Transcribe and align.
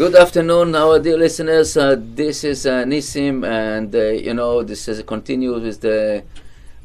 Good 0.00 0.14
afternoon, 0.14 0.74
our 0.76 0.98
dear 0.98 1.18
listeners. 1.18 1.76
Uh, 1.76 1.94
this 1.98 2.42
is 2.42 2.64
uh, 2.64 2.84
Nissim, 2.84 3.46
and 3.46 3.94
uh, 3.94 4.04
you 4.04 4.32
know 4.32 4.62
this 4.62 4.88
is 4.88 5.02
continues 5.02 5.60
with 5.62 5.82
the 5.82 6.24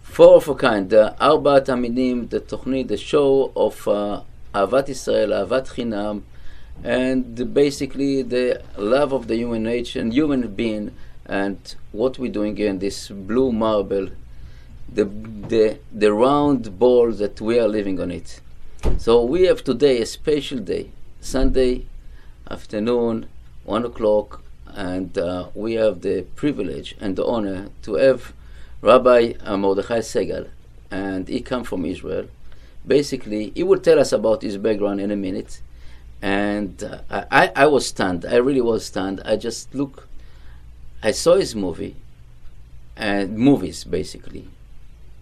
four 0.04 0.36
of 0.36 0.50
a 0.50 0.56
kind, 0.56 0.90
the 0.90 1.16
Arbat 1.22 1.67
Aminim, 1.67 2.30
the 2.30 2.42
Tochni, 2.42 2.86
the 2.86 2.98
show 2.98 3.54
of 3.56 3.88
uh, 3.88 4.20
Avat 4.54 4.90
Israel, 4.90 5.30
Avat 5.30 5.66
Chinam, 5.74 6.24
and 6.83 7.54
basically 7.54 8.21
the 8.21 8.62
love 8.75 9.14
of 9.14 9.29
the 9.29 9.38
human 9.38 9.63
nature 9.63 10.02
and 10.02 10.11
human 10.11 10.54
being, 10.54 10.91
and 11.25 11.75
what 11.93 12.20
we're 12.20 12.29
doing 12.29 12.57
in 12.57 12.79
this 12.79 13.07
blue 13.07 13.54
marble, 13.54 14.09
the 14.93 15.05
the 15.05 15.79
the 15.93 16.11
round 16.11 16.77
ball 16.77 17.13
that 17.13 17.39
we 17.39 17.57
are 17.61 17.70
living 17.70 17.97
on 18.02 18.11
it. 18.11 18.41
So 18.97 19.23
we 19.23 19.43
have 19.43 19.63
today 19.63 20.02
a 20.02 20.05
special 20.05 20.59
day, 20.59 20.89
Sunday 21.21 21.86
afternoon, 22.50 23.27
one 23.64 23.86
o'clock, 23.86 24.41
and 24.68 25.18
uh, 25.18 25.47
we 25.56 25.74
have 25.74 26.01
the 26.01 26.24
privilege 26.36 26.96
and 27.00 27.15
the 27.15 27.25
honor 27.25 27.70
to 27.82 27.96
have 27.96 28.33
Rabbi 28.82 29.33
Mordechai 29.57 30.00
Segal, 30.00 30.50
and 30.92 31.28
he 31.28 31.42
come 31.42 31.64
from 31.64 31.86
Israel. 31.86 32.27
Basically, 32.85 33.51
he 33.55 33.63
will 33.63 33.79
tell 33.79 33.99
us 33.99 34.11
about 34.11 34.43
his 34.43 34.57
background 34.57 35.01
in 35.01 35.09
a 35.11 35.15
minute, 35.15 35.61
and 36.21 36.84
uh, 36.84 37.25
I, 37.31 37.51
I 37.55 37.65
was 37.65 37.87
stunned. 37.87 38.25
I 38.25 38.35
really 38.35 38.62
was 38.62 38.85
stunned. 38.85 39.21
I 39.25 39.37
just 39.37 39.73
look, 39.73 40.07
I 41.01 41.12
saw 41.12 41.35
his 41.35 41.55
movie, 41.55 41.95
and 42.95 43.37
movies 43.37 43.84
basically, 43.84 44.48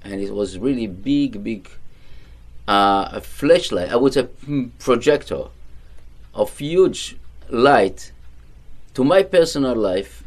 and 0.03 0.19
it 0.19 0.33
was 0.33 0.57
really 0.57 0.87
big, 0.87 1.43
big, 1.43 1.69
uh, 2.67 3.09
a 3.13 3.21
flashlight. 3.21 3.91
I 3.91 3.95
would 3.95 4.13
say 4.13 4.23
hmm, 4.23 4.67
projector 4.79 5.45
of 6.34 6.56
huge 6.58 7.16
light 7.48 8.12
to 8.94 9.04
my 9.04 9.22
personal 9.22 9.74
life, 9.76 10.24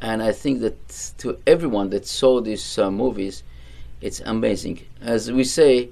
and 0.00 0.22
I 0.22 0.32
think 0.32 0.60
that 0.60 1.12
to 1.18 1.38
everyone 1.46 1.90
that 1.90 2.06
saw 2.06 2.40
these 2.40 2.78
uh, 2.78 2.90
movies, 2.90 3.42
it's 4.00 4.20
amazing. 4.20 4.80
As 5.00 5.32
we 5.32 5.44
say, 5.44 5.88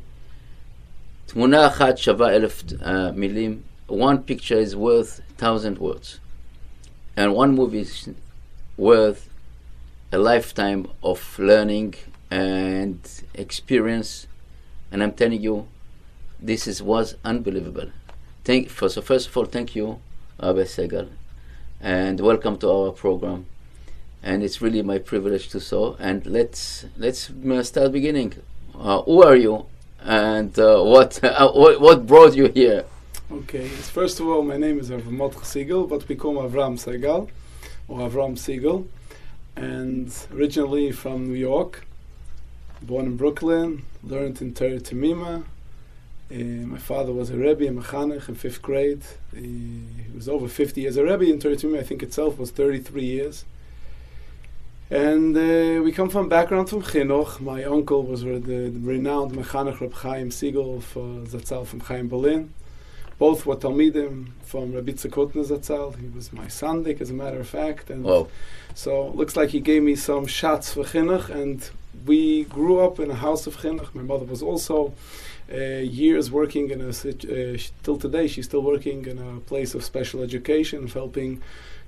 תמונה 1.26 1.66
אחת 1.66 1.98
שווה 1.98 2.30
אלף 2.30 2.62
uh, 2.80 3.12
מילים. 3.14 3.60
One 3.88 4.18
picture 4.18 4.58
is 4.58 4.74
worth 4.76 5.20
thousand 5.36 5.78
words, 5.78 6.20
and 7.16 7.34
one 7.34 7.54
movie 7.54 7.80
is 7.80 8.08
worth 8.76 9.28
a 10.12 10.18
lifetime 10.18 10.86
of 11.02 11.38
learning 11.38 11.94
and 12.30 12.98
experience. 13.34 14.26
And 14.90 15.02
I'm 15.02 15.12
telling 15.12 15.42
you, 15.42 15.66
this 16.40 16.66
is 16.66 16.82
was 16.82 17.16
unbelievable. 17.24 17.90
Thank 18.43 18.69
for 18.69 18.89
so 18.89 19.01
first 19.01 19.27
of 19.27 19.37
all, 19.37 19.45
thank 19.45 19.75
you, 19.75 19.99
Rabbi 20.41 20.61
Segal, 20.61 21.09
and 21.81 22.19
welcome 22.19 22.57
to 22.59 22.71
our 22.71 22.91
program. 22.91 23.45
And 24.23 24.43
it's 24.43 24.61
really 24.61 24.81
my 24.81 24.97
privilege 24.97 25.49
to 25.49 25.59
so. 25.59 25.97
And 25.99 26.25
let's 26.25 26.85
let's 26.97 27.29
uh, 27.29 27.63
start 27.63 27.91
beginning. 27.91 28.33
Uh, 28.73 29.01
who 29.01 29.23
are 29.23 29.35
you, 29.35 29.65
and 30.01 30.57
uh, 30.57 30.81
what, 30.81 31.21
uh, 31.23 31.51
what 31.51 31.81
what 31.81 32.07
brought 32.07 32.35
you 32.35 32.47
here? 32.47 32.85
Okay, 33.31 33.67
first 33.67 34.19
of 34.21 34.27
all, 34.27 34.41
my 34.41 34.57
name 34.57 34.79
is 34.79 34.89
Avram 34.89 35.45
Siegel, 35.45 35.85
but 35.85 36.07
we 36.07 36.15
call 36.15 36.35
Avram 36.35 36.79
Segal, 36.79 37.29
or 37.89 38.09
Avram 38.09 38.37
Siegel, 38.37 38.87
and 39.57 40.11
originally 40.33 40.91
from 40.91 41.27
New 41.27 41.37
York, 41.37 41.85
born 42.81 43.05
in 43.05 43.17
Brooklyn, 43.17 43.83
learned 44.01 44.41
in 44.41 44.53
Torah 44.53 44.79
Temima, 44.79 45.43
uh, 46.31 46.35
my 46.35 46.77
father 46.77 47.11
was 47.11 47.31
a 47.31 47.37
Rebbe, 47.37 47.65
a 47.65 47.71
Mechanech 47.71 48.29
in 48.29 48.35
fifth 48.35 48.61
grade. 48.61 49.01
He, 49.33 49.41
he 49.41 50.11
was 50.13 50.29
over 50.29 50.47
50 50.47 50.81
years. 50.81 50.95
A 50.97 51.03
Rebbe 51.03 51.25
in 51.25 51.39
Torah 51.39 51.55
I 51.77 51.83
think 51.83 52.03
itself 52.03 52.37
was 52.37 52.51
33 52.51 53.03
years. 53.03 53.45
And 54.91 55.35
uh, 55.35 55.81
we 55.83 55.91
come 55.91 56.09
from 56.09 56.29
background 56.29 56.69
from 56.69 56.83
Chinuch. 56.83 57.39
My 57.39 57.63
uncle 57.63 58.03
was 58.03 58.21
the, 58.21 58.39
the 58.39 58.71
renowned 58.79 59.33
Mechanech 59.33 59.81
Reb 59.81 59.93
Chaim 59.93 60.31
Siegel 60.31 60.81
for 60.81 61.01
Zatzal 61.25 61.65
from 61.65 61.79
Chaim 61.79 62.07
Berlin. 62.07 62.53
Both 63.17 63.45
were 63.45 63.55
Talmidim 63.55 64.29
from 64.43 64.73
Rabbi 64.73 64.93
Tzakotna 64.93 65.45
Zatzal. 65.45 65.99
He 65.99 66.07
was 66.07 66.31
my 66.31 66.45
sandik, 66.45 67.01
as 67.01 67.09
a 67.09 67.13
matter 67.13 67.39
of 67.39 67.47
fact. 67.47 67.89
And 67.89 68.03
Whoa. 68.03 68.29
so 68.73 69.09
looks 69.09 69.35
like 69.35 69.49
he 69.49 69.59
gave 69.59 69.83
me 69.83 69.95
some 69.95 70.25
shots 70.25 70.73
for 70.73 70.83
Chinuch. 70.83 71.29
And 71.29 71.67
we 72.05 72.45
grew 72.45 72.79
up 72.79 72.99
in 72.99 73.11
a 73.11 73.15
house 73.15 73.45
of 73.45 73.57
Chinuch. 73.57 73.93
My 73.93 74.03
mother 74.03 74.25
was 74.25 74.41
also 74.41 74.87
uh, 74.87 74.91
years 75.57 76.31
working 76.31 76.69
in 76.69 76.81
a 76.81 76.89
uh, 76.89 77.57
till 77.83 77.97
today 77.97 78.27
she's 78.27 78.45
still 78.45 78.61
working 78.61 79.05
in 79.05 79.17
a 79.17 79.39
place 79.39 79.73
of 79.73 79.83
special 79.83 80.21
education 80.21 80.87
helping 80.87 81.41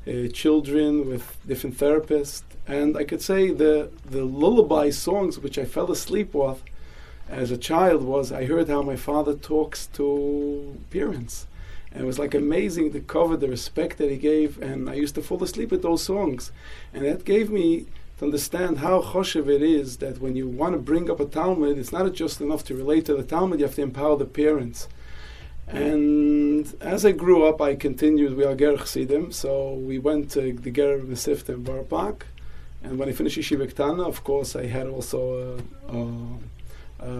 uh, 0.07 0.27
children 0.33 1.07
with 1.07 1.37
different 1.47 1.77
therapists. 1.77 2.43
And 2.67 2.97
I 2.97 3.03
could 3.03 3.21
say 3.21 3.51
the 3.51 3.91
the 4.05 4.23
lullaby 4.23 4.89
songs 4.89 5.37
which 5.39 5.57
I 5.57 5.65
fell 5.65 5.91
asleep 5.91 6.33
with 6.33 6.63
as 7.29 7.51
a 7.51 7.57
child 7.57 8.03
was 8.03 8.31
I 8.31 8.45
heard 8.45 8.67
how 8.67 8.81
my 8.81 8.95
father 8.95 9.35
talks 9.35 9.87
to 9.93 10.77
parents. 10.89 11.47
And 11.91 12.03
it 12.03 12.05
was 12.05 12.17
like 12.17 12.33
amazing 12.33 12.93
to 12.93 13.01
cover 13.01 13.35
the 13.35 13.49
respect 13.49 13.97
that 13.97 14.09
he 14.09 14.17
gave 14.17 14.61
and 14.61 14.89
I 14.89 14.93
used 14.93 15.15
to 15.15 15.21
fall 15.21 15.43
asleep 15.43 15.71
with 15.71 15.81
those 15.81 16.03
songs. 16.03 16.51
And 16.93 17.05
that 17.05 17.25
gave 17.25 17.49
me 17.49 17.85
to 18.21 18.25
understand 18.25 18.77
how 18.77 19.01
choshev 19.01 19.47
it 19.47 19.63
is 19.63 19.97
that 19.97 20.21
when 20.21 20.35
you 20.35 20.47
want 20.47 20.73
to 20.73 20.79
bring 20.79 21.09
up 21.09 21.19
a 21.19 21.25
Talmud, 21.25 21.79
it's 21.79 21.91
not 21.91 22.13
just 22.13 22.39
enough 22.39 22.63
to 22.65 22.75
relate 22.75 23.05
to 23.05 23.15
the 23.15 23.23
Talmud, 23.23 23.59
you 23.59 23.65
have 23.65 23.73
to 23.75 23.81
empower 23.81 24.15
the 24.15 24.25
parents. 24.25 24.87
And 25.67 26.71
as 26.81 27.03
I 27.03 27.13
grew 27.13 27.45
up, 27.45 27.61
I 27.61 27.75
continued, 27.75 28.37
we 28.37 28.43
are 28.45 28.53
Ger 28.53 28.77
Chassidim, 28.77 29.31
so 29.31 29.73
we 29.73 29.97
went 29.97 30.29
to 30.31 30.53
the 30.53 30.69
Ger 30.69 30.99
Mesifta 30.99 31.53
in 31.55 31.85
Park. 31.85 32.27
And 32.83 32.99
when 32.99 33.09
I 33.09 33.11
finished 33.11 33.39
Yeshiva 33.39 33.71
Ktana, 33.73 34.05
of 34.05 34.23
course, 34.23 34.55
I 34.55 34.67
had 34.67 34.87
also 34.87 35.59
a, 35.89 35.97
a, 35.97 37.07
a, 37.07 37.11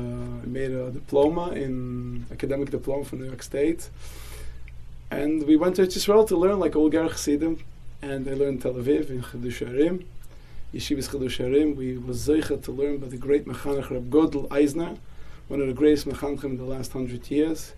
made 0.45 0.72
a 0.72 0.91
diploma 0.91 1.51
in 1.51 2.28
academic 2.31 2.69
diploma 2.69 3.06
from 3.06 3.19
New 3.22 3.25
York 3.25 3.41
State. 3.41 3.89
And 5.09 5.47
we 5.47 5.56
went 5.56 5.78
to 5.78 5.83
Israel 5.83 6.25
to 6.25 6.38
learn 6.38 6.59
like 6.59 6.75
all 6.75 6.89
Ger 6.89 7.07
Chassidim. 7.09 7.63
And 8.03 8.28
I 8.28 8.33
learned 8.33 8.62
Tel 8.62 8.73
Aviv 8.73 9.09
in 9.09 9.22
Chiddush 9.23 9.66
Harim. 9.66 10.06
Yeshivas 10.73 11.09
Chiddush 11.09 11.35
Harim, 11.35 11.75
we 11.75 11.97
was 11.97 12.25
zeicha 12.25 12.63
to 12.63 12.71
learn 12.71 12.97
by 12.97 13.07
the 13.07 13.17
great 13.17 13.45
Mechanech 13.45 13.89
Reb 13.89 14.09
Godel 14.09 14.49
Eisner, 14.49 14.95
one 15.49 15.59
of 15.59 15.67
the 15.67 15.73
greatest 15.73 16.07
Mechanechim 16.07 16.45
in 16.45 16.57
the 16.57 16.63
last 16.63 16.93
hundred 16.93 17.29
years. 17.29 17.73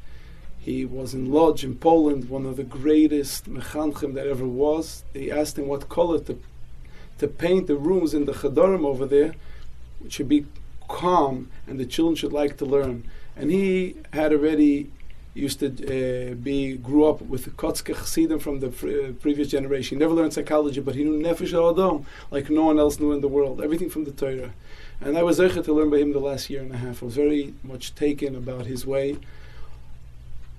He 0.59 0.85
was 0.85 1.15
in 1.15 1.31
Lodz 1.31 1.63
in 1.63 1.75
Poland, 1.75 2.29
one 2.29 2.45
of 2.45 2.55
the 2.55 2.63
greatest 2.63 3.49
Mechanechim 3.49 4.13
that 4.13 4.27
ever 4.27 4.47
was. 4.47 5.03
They 5.13 5.31
asked 5.31 5.57
him 5.57 5.67
what 5.67 5.89
color 5.89 6.19
to, 6.19 6.39
to 7.17 7.27
paint 7.27 7.65
the 7.65 7.77
rooms 7.77 8.13
in 8.13 8.25
the 8.25 8.33
Chadorim 8.33 8.85
over 8.85 9.07
there, 9.07 9.33
which 9.97 10.13
should 10.13 10.29
be 10.29 10.45
calm 10.87 11.49
and 11.65 11.79
the 11.79 11.87
children 11.87 12.15
should 12.15 12.31
like 12.31 12.57
to 12.57 12.65
learn. 12.65 13.09
And 13.35 13.49
he 13.49 13.95
had 14.13 14.33
already 14.33 14.91
used 15.33 15.59
to 15.59 15.67
uh, 15.67 16.35
be 16.35 16.77
grew 16.77 17.05
up 17.05 17.21
with 17.21 17.45
the 17.45 17.49
Kotzke 17.51 17.95
Chassidim 17.95 18.39
from 18.39 18.59
the 18.59 18.67
uh, 18.67 19.13
previous 19.21 19.49
generation. 19.49 19.97
He 19.97 19.99
never 19.99 20.13
learned 20.13 20.33
psychology, 20.33 20.79
but 20.79 20.95
he 20.95 21.03
knew 21.03 21.21
Nefesh 21.21 21.53
Adam 21.53 22.05
like 22.29 22.49
no 22.49 22.65
one 22.65 22.79
else 22.79 22.99
knew 22.99 23.11
in 23.11 23.21
the 23.21 23.27
world. 23.27 23.61
Everything 23.61 23.89
from 23.89 24.03
the 24.03 24.11
Torah. 24.11 24.53
And 25.01 25.17
I 25.17 25.23
was 25.23 25.39
zeichet 25.39 25.65
to 25.65 25.73
learn 25.73 25.89
by 25.89 25.97
him 25.97 26.13
the 26.13 26.19
last 26.19 26.49
year 26.49 26.61
and 26.61 26.71
a 26.71 26.77
half. 26.77 27.01
I 27.01 27.05
was 27.07 27.15
very 27.15 27.53
much 27.63 27.95
taken 27.95 28.35
about 28.35 28.65
his 28.67 28.85
way. 28.85 29.17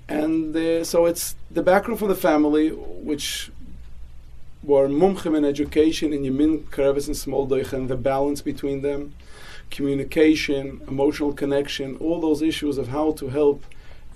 And 0.09 0.55
uh, 0.55 0.85
so 0.85 1.07
it's 1.07 1.35
the 1.51 1.63
background 1.63 1.99
from 1.99 2.09
the 2.09 2.15
family, 2.15 2.69
which 2.71 3.51
were 4.63 4.89
mumchim 4.89 5.37
in 5.37 5.45
education 5.45 6.13
in 6.13 6.23
Yemin, 6.23 6.65
Karevis, 6.65 7.07
and 7.07 7.17
Smoldoich, 7.17 7.73
and 7.73 7.89
the 7.89 7.97
balance 7.97 8.43
between 8.43 8.83
them, 8.83 9.15
communication, 9.71 10.81
emotional 10.89 11.33
connection, 11.33 11.97
all 11.97 12.21
those 12.21 12.43
issues 12.43 12.77
of 12.77 12.89
how 12.89 13.13
to 13.13 13.29
help 13.29 13.65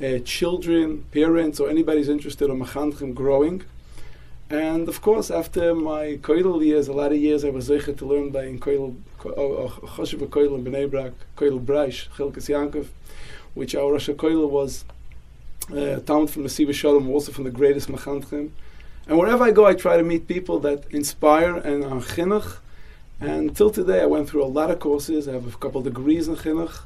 uh, 0.02 0.18
children, 0.20 1.04
parents, 1.12 1.58
or 1.60 1.68
anybody 1.68 1.98
who's 1.98 2.08
interested 2.08 2.50
in 2.50 2.58
Machanchim 2.60 3.14
growing. 3.14 3.64
And 4.50 4.88
of 4.88 5.02
course, 5.02 5.30
after 5.30 5.74
my 5.74 6.18
koilel 6.22 6.64
years, 6.64 6.88
a 6.88 6.92
lot 6.92 7.12
of 7.12 7.18
years, 7.18 7.44
I 7.44 7.50
was 7.50 7.68
zeichet 7.68 7.98
to 7.98 8.06
learn 8.06 8.30
by 8.30 8.44
in 8.44 8.58
koilel, 8.58 8.96
choshev 9.18 10.26
koilel 10.28 10.58
in 10.58 10.64
Bnei 10.64 10.90
Brak, 10.90 11.12
koilel 11.36 11.64
Braish, 11.64 12.08
Chilkes 12.16 12.48
Yankov, 12.48 12.86
which 13.54 13.74
our 13.74 13.92
Rosh 13.92 14.08
koilel 14.10 14.48
was 14.48 14.84
uh, 15.70 16.00
Talmud 16.00 16.30
from 16.30 16.44
the 16.44 16.48
Siva 16.48 16.72
Shalom, 16.72 17.10
also 17.10 17.32
from 17.32 17.44
the 17.44 17.50
greatest 17.50 17.88
Machanchim. 17.88 18.50
And 19.06 19.18
wherever 19.18 19.44
I 19.44 19.50
go, 19.50 19.66
I 19.66 19.74
try 19.74 19.96
to 19.96 20.02
meet 20.02 20.28
people 20.28 20.58
that 20.60 20.84
inspire 20.90 21.56
and 21.56 21.84
are 21.84 22.00
chinuch. 22.00 22.58
And 23.20 23.56
till 23.56 23.70
today, 23.70 24.00
I 24.00 24.06
went 24.06 24.28
through 24.28 24.44
a 24.44 24.46
lot 24.46 24.70
of 24.70 24.78
courses. 24.78 25.26
I 25.26 25.32
have 25.32 25.52
a 25.52 25.58
couple 25.58 25.82
degrees 25.82 26.28
in 26.28 26.36
chinuch 26.36 26.82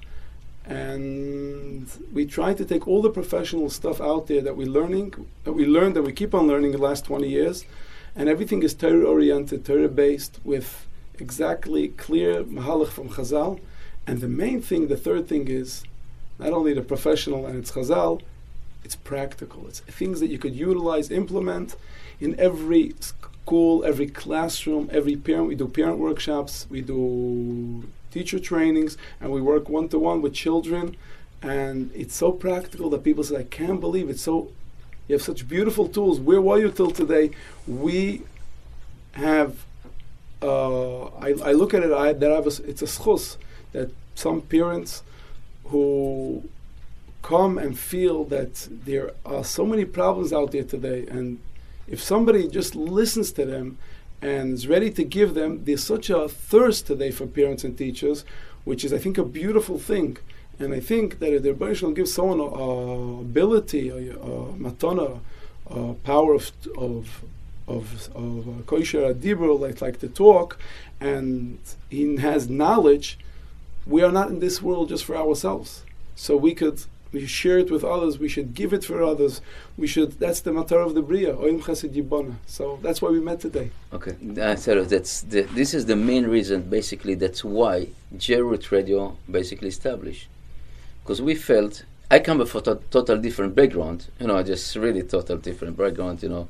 and 0.64 1.88
we 2.12 2.25
try 2.25 2.55
to 2.55 2.64
take 2.64 2.87
all 2.87 3.03
the 3.03 3.11
professional 3.11 3.69
stuff 3.69 4.00
out 4.00 4.26
there 4.29 4.41
that 4.41 4.56
we're 4.56 4.67
learning, 4.67 5.14
that 5.44 5.53
we 5.53 5.67
learned, 5.67 5.97
that 5.97 6.03
we 6.03 6.12
keep 6.12 6.35
on 6.35 6.47
learning 6.47 6.73
the 6.73 6.79
last 6.79 7.05
20 7.05 7.29
years, 7.29 7.64
and 8.14 8.29
everything 8.29 8.62
is 8.62 8.75
Torah 8.75 9.05
oriented, 9.05 9.64
Torah 9.64 9.88
based, 9.88 10.38
with 10.44 10.87
exactly 11.19 11.88
clear 11.88 12.44
mahalach 12.44 12.88
from 12.88 13.09
Chazal. 13.09 13.61
And 14.06 14.20
the 14.20 14.29
main 14.29 14.61
thing, 14.61 14.88
the 14.88 14.97
third 14.97 15.29
thing 15.29 15.49
is 15.49 15.85
not 16.38 16.53
only 16.53 16.75
the 16.75 16.82
professional 16.82 17.47
and 17.47 17.56
it's 17.59 17.73
Chazal, 17.73 18.20
it's 18.85 18.97
practical. 18.97 19.67
It's 19.69 19.81
things 19.81 20.20
that 20.20 20.29
you 20.29 20.38
could 20.38 20.55
utilize, 20.55 21.11
implement 21.11 21.76
in 22.20 22.38
every 22.38 22.94
school, 23.00 23.85
every 23.85 24.09
classroom, 24.09 24.88
every 24.93 25.17
parent. 25.17 25.49
We 25.49 25.55
do 25.55 25.69
parent 25.69 25.99
workshops, 25.99 26.67
we 26.69 26.81
do 26.81 27.85
teacher 28.12 28.38
trainings, 28.38 28.97
and 29.20 29.32
we 29.32 29.41
work 29.41 29.69
one 29.69 29.88
to 29.88 29.99
one 29.99 30.23
with 30.23 30.35
children. 30.35 30.97
And 31.43 31.91
it's 31.94 32.14
so 32.14 32.31
practical 32.31 32.88
that 32.91 33.03
people 33.03 33.25
say, 33.25 33.37
I 33.38 33.44
can't 33.44 33.81
believe 33.81 34.09
it's 34.09 34.23
so. 34.23 34.53
You 35.09 35.14
have 35.17 35.23
such 35.23 35.49
beautiful 35.49 35.88
tools. 35.88 36.20
Where 36.20 36.41
were 36.41 36.59
you 36.59 36.70
till 36.70 36.93
today? 36.93 37.31
We 37.67 38.23
have. 39.12 39.64
Uh, 40.41 41.05
I, 41.26 41.35
I 41.50 41.53
look 41.53 41.75
at 41.75 41.82
it. 41.82 41.93
I, 41.93 42.12
that 42.12 42.31
I 42.31 42.35
have 42.35 42.47
a, 42.47 42.70
it's 42.70 42.82
a 42.82 42.87
schus 42.87 43.37
that 43.73 43.91
some 44.14 44.43
parents 44.43 45.03
who 45.67 46.44
come 47.23 47.56
and 47.56 47.79
feel 47.79 48.25
that 48.25 48.69
there 48.70 49.12
are 49.25 49.44
so 49.44 49.64
many 49.64 49.85
problems 49.85 50.32
out 50.32 50.50
there 50.53 50.64
today, 50.64 51.06
and 51.06 51.38
if 51.88 52.03
somebody 52.03 52.49
just 52.49 52.75
listens 52.75 53.32
to 53.32 53.44
them 53.44 53.79
and 54.23 54.55
is 54.55 54.69
ready 54.69 54.91
to 54.91 55.05
give 55.05 55.35
them, 55.35 55.65
there's 55.65 55.83
such 55.83 56.09
a 56.09 56.29
thirst 56.29 56.87
today 56.87 57.11
for 57.11 57.27
parents 57.27 57.65
and 57.65 57.77
teachers, 57.77 58.25
which 58.65 58.85
is, 58.85 58.93
I 58.93 58.99
think, 58.99 59.19
a 59.19 59.25
beautiful 59.25 59.79
thing. 59.79 60.17
And 60.61 60.73
I 60.73 60.81
think 60.81 61.19
that 61.19 61.35
if 61.35 61.43
the 61.43 61.53
Rebbe 61.53 61.75
will 61.83 61.93
give 61.93 62.09
someone 62.09 62.39
a, 62.39 63.21
ability, 63.21 63.89
a, 63.89 63.97
a 63.97 64.53
matana, 64.53 65.19
a 65.69 65.95
power 65.95 66.35
of 66.35 66.53
of 66.79 67.25
of 67.67 68.11
of 68.15 68.49
uh, 68.49 68.63
kosher 68.63 69.13
dibur, 69.15 69.59
like 69.59 69.81
like 69.81 69.99
to 70.01 70.09
talk, 70.09 70.59
and 71.01 71.59
he 71.91 72.17
has 72.17 72.49
knowledge. 72.49 73.19
We 73.87 74.03
are 74.03 74.13
not 74.13 74.29
in 74.31 74.39
this 74.39 74.63
world 74.63 74.91
just 74.91 75.05
for 75.05 75.17
ourselves. 75.17 75.85
So 76.15 76.37
we 76.37 76.55
could 76.55 76.85
we 77.12 77.26
share 77.26 77.59
it 77.59 77.70
with 77.70 77.85
others. 77.85 78.19
We 78.19 78.29
should 78.29 78.55
give 78.55 78.73
it 78.73 78.85
for 78.85 79.03
others. 79.03 79.41
We 79.76 79.87
should. 79.87 80.12
That's 80.19 80.41
the 80.41 80.53
matter 80.53 80.79
of 80.81 80.94
the 80.94 81.03
bria. 81.03 81.37
So 82.47 82.79
that's 82.82 83.03
why 83.03 83.11
we 83.11 83.20
met 83.20 83.41
today. 83.41 83.70
Okay, 83.93 84.17
uh, 84.41 84.56
so 84.56 84.85
that's 84.85 85.23
the, 85.23 85.43
this 85.43 85.75
is 85.75 85.87
the 85.87 85.97
main 85.97 86.26
reason. 86.26 86.62
Basically, 86.62 87.14
that's 87.14 87.44
why 87.44 87.88
JRoot 88.17 88.70
Radio 88.70 89.17
basically 89.31 89.69
established, 89.69 90.29
because 91.03 91.20
we 91.20 91.35
felt 91.35 91.85
I 92.11 92.19
come 92.19 92.44
from 92.44 92.61
a 92.67 92.75
total 92.91 93.19
different 93.19 93.55
background. 93.55 94.09
You 94.20 94.26
know, 94.26 94.37
I 94.37 94.43
just 94.43 94.76
really 94.76 95.03
total 95.03 95.38
different 95.38 95.76
background. 95.76 96.23
You 96.23 96.29
know, 96.29 96.49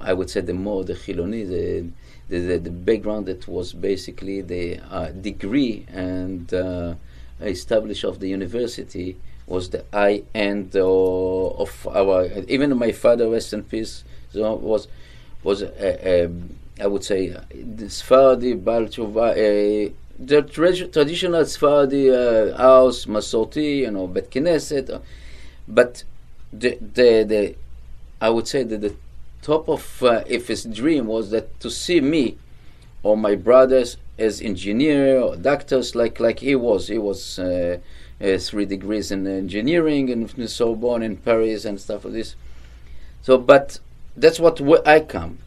I 0.00 0.12
would 0.12 0.30
say 0.30 0.42
the 0.42 0.54
more 0.54 0.84
the 0.84 0.94
Chiloni, 0.94 1.48
the, 1.48 1.90
the, 2.28 2.38
the, 2.38 2.58
the 2.58 2.70
background 2.70 3.26
that 3.26 3.48
was 3.48 3.72
basically 3.72 4.42
the 4.42 4.78
uh, 4.78 5.08
degree 5.08 5.86
and 5.88 6.54
uh, 6.54 6.94
established 7.40 8.04
of 8.04 8.20
the 8.20 8.28
university 8.28 9.16
was 9.50 9.68
the 9.70 9.84
high 9.92 10.22
end 10.34 10.76
uh, 10.76 10.80
of 10.84 11.86
our. 11.88 12.26
Even 12.48 12.76
my 12.78 12.92
father, 12.92 13.28
rest 13.28 13.52
in 13.52 13.64
peace, 13.64 14.04
was 14.32 14.88
was 15.42 15.62
a, 15.62 16.24
a, 16.24 16.30
I 16.80 16.86
would 16.86 17.04
say 17.04 17.28
the 17.28 17.86
Sfardi 17.86 18.52
Balchuva, 18.62 19.26
uh, 19.32 19.92
the 20.18 20.42
tra- 20.42 20.86
traditional 20.88 21.42
Sfardi 21.42 22.04
uh, 22.10 22.56
house, 22.56 23.06
Masorti, 23.06 23.78
you 23.78 23.90
know, 23.90 24.06
Bet 24.06 24.30
Knesset, 24.30 24.88
uh, 24.88 25.00
but 25.66 26.04
the 26.52 26.78
the 26.80 27.24
the 27.24 27.54
I 28.20 28.30
would 28.30 28.46
say 28.46 28.62
that 28.62 28.80
the 28.80 28.94
top 29.42 29.68
of 29.68 30.02
uh, 30.02 30.22
if 30.26 30.46
his 30.46 30.64
dream 30.64 31.06
was 31.06 31.30
that 31.30 31.58
to 31.60 31.70
see 31.70 32.00
me 32.00 32.38
or 33.02 33.16
my 33.16 33.34
brothers 33.34 33.96
as 34.18 34.40
engineer 34.42 35.18
or 35.18 35.36
doctors 35.36 35.94
like 35.94 36.20
like 36.20 36.40
he 36.40 36.54
was 36.54 36.88
he 36.88 36.98
was 36.98 37.38
uh, 37.38 37.44
uh, 37.44 37.78
three 38.20 38.66
degrees 38.66 39.10
in 39.10 39.26
engineering 39.26 40.10
and 40.10 40.50
so 40.50 40.74
on 40.74 41.02
in 41.02 41.16
Paris 41.16 41.64
and 41.64 41.80
stuff 41.80 42.04
like 42.04 42.14
this. 42.14 42.36
So, 43.22 43.38
but 43.38 43.80
that's 44.16 44.38
what 44.38 44.60
I 44.86 45.00
come. 45.00 45.38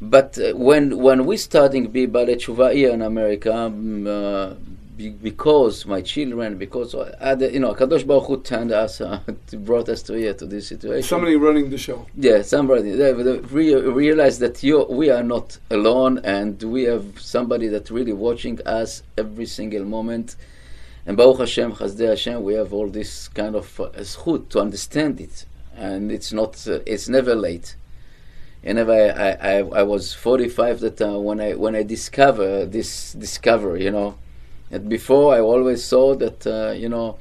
But 0.00 0.38
uh, 0.38 0.54
when 0.54 0.98
when 0.98 1.24
we 1.24 1.36
starting 1.38 1.88
be 1.88 2.06
Ballet 2.06 2.38
here 2.38 2.90
in 2.90 3.00
America, 3.00 3.54
um, 3.54 4.06
uh, 4.06 4.54
be, 4.96 5.10
because 5.10 5.86
my 5.86 6.02
children, 6.02 6.58
because 6.58 6.94
other, 6.94 7.48
you 7.48 7.60
know, 7.60 7.74
Kadosh 7.74 8.06
Baruch 8.06 8.26
Hu 8.26 8.42
turned 8.42 8.72
us, 8.72 9.00
uh, 9.00 9.20
brought 9.52 9.88
us 9.88 10.02
to 10.02 10.14
here 10.14 10.34
to 10.34 10.46
this 10.46 10.68
situation. 10.68 11.02
Somebody 11.02 11.36
running 11.36 11.70
the 11.70 11.78
show. 11.78 12.06
Yeah, 12.14 12.42
somebody. 12.42 12.90
They, 12.90 13.12
they 13.12 13.38
re- 13.38 13.74
realize 13.74 14.38
that 14.40 14.62
you, 14.62 14.84
we 14.84 15.08
are 15.08 15.22
not 15.22 15.58
alone, 15.70 16.18
and 16.24 16.62
we 16.62 16.84
have 16.84 17.18
somebody 17.18 17.68
that 17.68 17.90
really 17.90 18.12
watching 18.12 18.60
us 18.66 19.02
every 19.16 19.46
single 19.46 19.84
moment 19.84 20.36
and 21.06 21.16
Baruch 21.16 21.38
Hashem, 21.38 21.72
Chazdei 21.74 22.08
Hashem, 22.08 22.42
we 22.42 22.54
have 22.54 22.72
all 22.72 22.88
this 22.88 23.28
kind 23.28 23.54
of 23.54 23.80
uh, 23.80 23.90
zchut 23.90 24.48
to 24.48 24.60
understand 24.60 25.20
it, 25.20 25.46
and 25.76 26.10
it's 26.10 26.32
not, 26.32 26.66
uh, 26.66 26.80
it's 26.84 27.08
never 27.08 27.36
late. 27.36 27.76
And 28.64 28.80
I, 28.80 29.30
I, 29.30 29.56
I 29.58 29.82
was 29.84 30.12
45 30.12 30.80
that 30.80 31.00
uh, 31.00 31.20
when 31.20 31.40
I 31.40 31.54
when 31.54 31.76
I 31.76 31.84
discover 31.84 32.66
this 32.66 33.12
discovery, 33.12 33.84
you 33.84 33.92
know, 33.92 34.18
and 34.72 34.88
before 34.88 35.32
I 35.32 35.38
always 35.38 35.84
saw 35.84 36.16
that 36.16 36.44
uh, 36.44 36.72
you 36.72 36.88
know, 36.88 37.18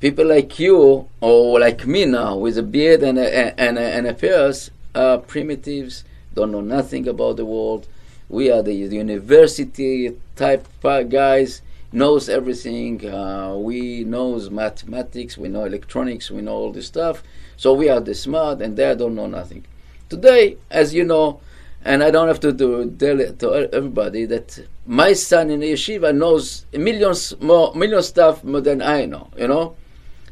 people 0.00 0.26
like 0.26 0.58
you 0.58 1.08
or 1.22 1.58
like 1.58 1.86
me 1.86 2.04
now 2.04 2.36
with 2.36 2.58
a 2.58 2.62
beard 2.62 3.02
and 3.02 3.18
a, 3.18 3.58
and 3.58 3.78
a, 3.78 3.82
and 3.82 4.06
a 4.06 4.12
pierce 4.12 4.70
are 4.94 5.16
primitives, 5.16 6.04
don't 6.34 6.52
know 6.52 6.60
nothing 6.60 7.08
about 7.08 7.38
the 7.38 7.46
world. 7.46 7.88
We 8.28 8.50
are 8.50 8.62
the 8.62 8.74
university 8.74 10.14
type 10.36 10.68
guys 10.82 11.62
knows 11.92 12.28
everything. 12.28 13.08
Uh, 13.08 13.54
we 13.54 14.04
knows 14.04 14.50
mathematics, 14.50 15.36
we 15.36 15.48
know 15.48 15.64
electronics, 15.64 16.30
we 16.30 16.40
know 16.40 16.54
all 16.54 16.72
this 16.72 16.86
stuff. 16.86 17.22
So 17.56 17.74
we 17.74 17.88
are 17.88 18.00
the 18.00 18.14
smart, 18.14 18.60
and 18.62 18.76
they 18.76 18.94
don't 18.94 19.14
know 19.14 19.26
nothing. 19.26 19.64
Today, 20.08 20.56
as 20.70 20.94
you 20.94 21.04
know, 21.04 21.40
and 21.84 22.02
I 22.02 22.10
don't 22.10 22.28
have 22.28 22.40
to 22.40 22.52
do, 22.52 22.90
tell 22.98 23.18
to 23.18 23.74
everybody 23.74 24.24
that 24.26 24.66
my 24.86 25.12
son 25.12 25.50
in 25.50 25.60
yeshiva 25.60 26.14
knows 26.14 26.64
millions 26.72 27.34
more, 27.40 27.74
million 27.74 28.02
stuff 28.02 28.44
more 28.44 28.60
than 28.60 28.80
I 28.80 29.04
know. 29.04 29.28
You 29.36 29.48
know, 29.48 29.76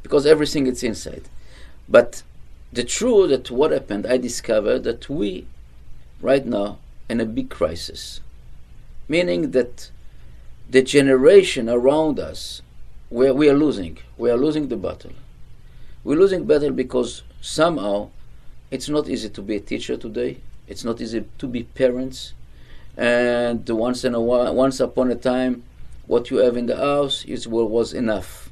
because 0.02 0.26
everything 0.26 0.66
is 0.66 0.82
inside. 0.82 1.28
But 1.88 2.22
the 2.72 2.84
truth 2.84 3.30
that 3.30 3.50
what 3.50 3.72
happened, 3.72 4.06
I 4.06 4.16
discovered 4.16 4.84
that 4.84 5.08
we, 5.08 5.46
right 6.20 6.46
now, 6.46 6.78
in 7.08 7.20
a 7.20 7.26
big 7.26 7.50
crisis, 7.50 8.20
meaning 9.08 9.50
that 9.50 9.90
the 10.70 10.82
generation 10.82 11.68
around 11.68 12.20
us, 12.20 12.62
we 13.10 13.48
are 13.48 13.54
losing. 13.54 13.98
We 14.16 14.30
are 14.30 14.36
losing 14.36 14.68
the 14.68 14.76
battle. 14.76 15.12
We're 16.04 16.18
losing 16.18 16.46
battle 16.46 16.70
because 16.70 17.22
somehow 17.40 18.10
it's 18.70 18.88
not 18.88 19.08
easy 19.08 19.28
to 19.30 19.42
be 19.42 19.56
a 19.56 19.60
teacher 19.60 19.96
today. 19.96 20.38
It's 20.68 20.84
not 20.84 21.00
easy 21.00 21.24
to 21.38 21.46
be 21.48 21.64
parents. 21.64 22.34
And 22.96 23.68
once 23.68 24.04
in 24.04 24.14
a 24.14 24.20
while, 24.20 24.54
once 24.54 24.78
upon 24.78 25.10
a 25.10 25.16
time, 25.16 25.64
what 26.06 26.30
you 26.30 26.36
have 26.38 26.56
in 26.56 26.66
the 26.66 26.76
house 26.76 27.24
is 27.24 27.48
what 27.48 27.68
was 27.68 27.92
enough. 27.92 28.50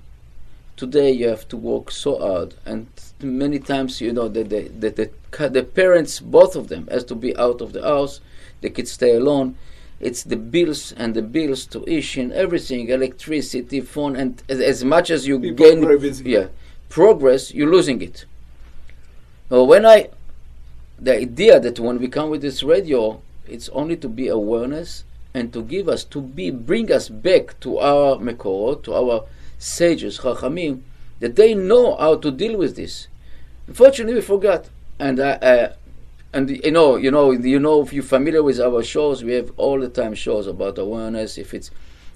Today 0.77 1.13
you 1.13 1.29
have 1.29 1.47
to 1.49 1.57
work 1.57 1.91
so 1.91 2.19
hard, 2.19 2.55
and 2.65 2.87
many 3.21 3.59
times 3.59 4.01
you 4.01 4.13
know 4.13 4.29
that 4.29 4.49
the, 4.49 4.69
the, 4.69 5.11
the, 5.31 5.49
the 5.49 5.65
parents, 5.65 6.21
both 6.21 6.55
of 6.55 6.69
them, 6.69 6.87
has 6.89 7.03
to 7.05 7.17
be 7.17 7.37
out 7.37 7.61
of 7.61 7.73
the 7.73 7.83
house. 7.83 8.21
The 8.61 8.71
kids 8.71 8.93
stay 8.93 9.15
alone 9.15 9.57
it's 10.01 10.23
the 10.23 10.37
bills 10.37 10.93
and 10.93 11.15
the 11.15 11.23
bills, 11.23 11.67
to 11.67 11.81
tuition, 11.81 12.33
everything, 12.33 12.89
electricity, 12.89 13.81
phone, 13.81 14.17
and 14.17 14.43
as, 14.49 14.61
as 14.61 14.85
much 14.85 15.11
as 15.11 15.27
you 15.27 15.41
People 15.41 15.57
gain, 15.57 16.15
yeah, 16.25 16.47
progress, 16.89 17.53
you're 17.53 17.71
losing 17.71 18.01
it. 18.01 18.25
Well, 19.49 19.67
when 19.67 19.85
I, 19.85 20.09
the 20.99 21.17
idea 21.17 21.59
that 21.59 21.81
when 21.81 21.99
we 21.99 22.09
come 22.09 22.31
with 22.31 22.43
this 22.43 22.63
radio, 22.63 23.21
it's 23.49 23.69
only 23.71 23.97
to 23.97 24.09
be 24.09 24.29
awareness 24.29 25.05
and 25.35 25.53
to 25.53 25.63
give 25.63 25.89
us, 25.89 26.05
to 26.05 26.21
be, 26.21 26.51
bring 26.51 26.93
us 26.93 27.09
back 27.09 27.59
to 27.61 27.79
our 27.79 28.17
mekorot, 28.17 28.85
to 28.85 28.95
our 28.95 29.25
sages, 29.59 30.21
chachamim, 30.21 30.83
that 31.21 31.35
they 31.37 31.55
know 31.55 31.97
how 31.97 32.17
to 32.17 32.31
deal 32.31 32.57
with 32.57 32.77
this. 32.77 33.09
Unfortunately, 33.67 34.15
we 34.15 34.21
forgot. 34.21 34.69
And 34.99 35.21
I, 35.21 35.31
uh, 35.33 35.73
and 36.33 36.51
you 36.51 36.71
know, 36.71 36.97
you 36.97 37.11
know, 37.11 37.31
you 37.31 37.59
know, 37.59 37.83
if 37.83 37.93
you're 37.93 38.03
familiar 38.03 38.43
with 38.43 38.61
our 38.61 38.83
shows, 38.83 39.25
we 39.25 39.33
have 39.33 39.51
all 39.57 39.81
the 39.81 39.89
time 39.89 40.15
shows 40.15 40.47
about 40.47 40.79
awareness. 40.79 41.39
If 41.39 41.55
it's 41.55 41.71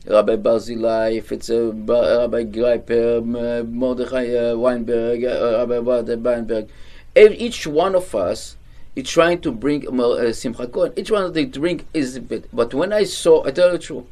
Rabbi 0.07 0.37
Barzilai, 0.37 1.16
if 1.16 1.33
it's 1.33 1.49
uh, 1.49 1.73
Rabbi 1.73 2.45
Greiper, 2.45 3.19
uh, 3.21 3.64
Mordechai 3.64 4.35
uh, 4.35 4.57
Weinberg, 4.57 5.25
uh, 5.25 5.66
Rabbi 5.66 5.78
Weinberg, 5.78 6.69
each 7.16 7.66
one 7.66 7.95
of 7.95 8.14
us 8.14 8.57
is 8.95 9.09
trying 9.09 9.40
to 9.40 9.50
bring 9.52 9.88
uh, 10.00 10.33
Simcha 10.33 10.66
Cohen. 10.66 10.92
Each 10.97 11.11
one 11.11 11.25
of 11.25 11.33
the 11.33 11.47
drink 11.47 11.87
is 11.95 12.16
a 12.16 12.21
bit. 12.21 12.49
But 12.52 12.75
when 12.75 12.92
I 12.92 13.04
saw, 13.04 13.47
I 13.47 13.50
tell 13.50 13.73
you 13.73 13.73
the 13.73 13.78
truth, 13.78 14.04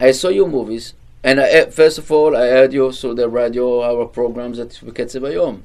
I 0.00 0.10
saw 0.12 0.30
your 0.30 0.48
movies, 0.48 0.94
and 1.22 1.38
I, 1.40 1.60
uh, 1.60 1.70
first 1.70 1.98
of 1.98 2.10
all, 2.10 2.36
I 2.36 2.48
heard 2.48 2.72
you 2.72 2.90
through 2.90 3.14
the 3.14 3.28
radio, 3.28 3.82
our 3.82 4.06
programs 4.06 4.58
at 4.58 4.70
Ketzev 4.70 5.20
Hayom, 5.20 5.60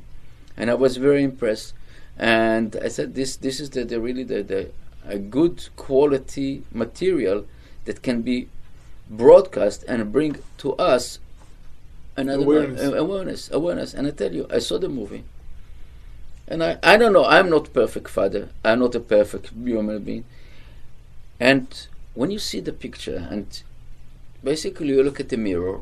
and 0.55 0.69
I 0.69 0.75
was 0.75 0.97
very 0.97 1.23
impressed 1.23 1.73
and 2.17 2.75
I 2.81 2.87
said 2.89 3.15
this 3.15 3.35
this 3.37 3.59
is 3.59 3.69
the, 3.71 3.83
the 3.85 3.99
really 3.99 4.23
the, 4.23 4.43
the 4.43 4.71
a 5.07 5.17
good 5.17 5.69
quality 5.75 6.63
material 6.71 7.45
that 7.85 8.01
can 8.01 8.21
be 8.21 8.47
broadcast 9.09 9.83
and 9.87 10.11
bring 10.11 10.37
to 10.57 10.73
us 10.75 11.19
another 12.17 12.43
awareness. 12.43 12.81
Uh, 12.81 12.93
awareness 12.95 13.51
awareness 13.51 13.93
and 13.93 14.07
I 14.07 14.11
tell 14.11 14.33
you 14.33 14.47
I 14.49 14.59
saw 14.59 14.77
the 14.79 14.89
movie 14.89 15.23
And 16.47 16.63
I, 16.63 16.77
I 16.83 16.97
don't 16.97 17.13
know, 17.13 17.25
I'm 17.25 17.49
not 17.49 17.73
perfect 17.73 18.09
father. 18.09 18.49
I'm 18.63 18.79
not 18.79 18.95
a 18.95 18.99
perfect 18.99 19.49
human 19.49 20.03
being. 20.03 20.25
And 21.39 21.87
when 22.13 22.31
you 22.31 22.39
see 22.39 22.59
the 22.59 22.73
picture 22.73 23.27
and 23.29 23.61
basically 24.43 24.87
you 24.89 25.03
look 25.03 25.19
at 25.19 25.29
the 25.29 25.37
mirror 25.37 25.81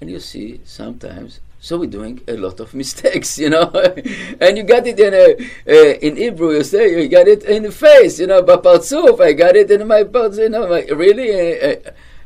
and 0.00 0.10
you 0.10 0.20
see 0.20 0.60
sometimes 0.64 1.40
so 1.62 1.78
we're 1.78 1.88
doing 1.88 2.20
a 2.26 2.36
lot 2.36 2.58
of 2.58 2.74
mistakes, 2.82 3.38
you 3.38 3.48
know. 3.48 3.70
and 4.40 4.56
you 4.58 4.64
got 4.64 4.84
it 4.84 4.98
in 4.98 5.14
a, 5.14 5.36
uh, 5.72 5.94
in 5.98 6.16
Hebrew. 6.16 6.50
You 6.50 6.64
say 6.64 7.00
you 7.00 7.08
got 7.08 7.28
it 7.28 7.44
in 7.44 7.62
the 7.62 7.70
face, 7.70 8.18
you 8.18 8.26
know. 8.26 8.42
Baparzuf, 8.42 9.20
I 9.20 9.32
got 9.32 9.54
it 9.54 9.70
in 9.70 9.86
my 9.86 10.02
parts, 10.02 10.38
you 10.38 10.48
know. 10.48 10.68
My, 10.68 10.82
really, 10.86 11.60
uh, 11.62 11.76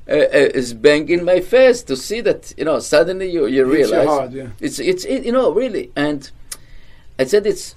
uh, 0.08 0.14
is 0.54 0.72
banging 0.72 1.22
my 1.22 1.40
face 1.40 1.82
to 1.82 1.96
see 1.96 2.22
that, 2.22 2.54
you 2.56 2.64
know. 2.64 2.78
Suddenly 2.78 3.30
you 3.30 3.46
you 3.46 3.66
realize 3.66 4.06
hard, 4.06 4.32
yeah. 4.32 4.48
it's 4.58 4.78
it's 4.78 5.04
it, 5.04 5.26
you 5.26 5.32
know 5.32 5.52
really. 5.52 5.92
And 5.94 6.30
I 7.18 7.24
said 7.24 7.46
it's. 7.46 7.74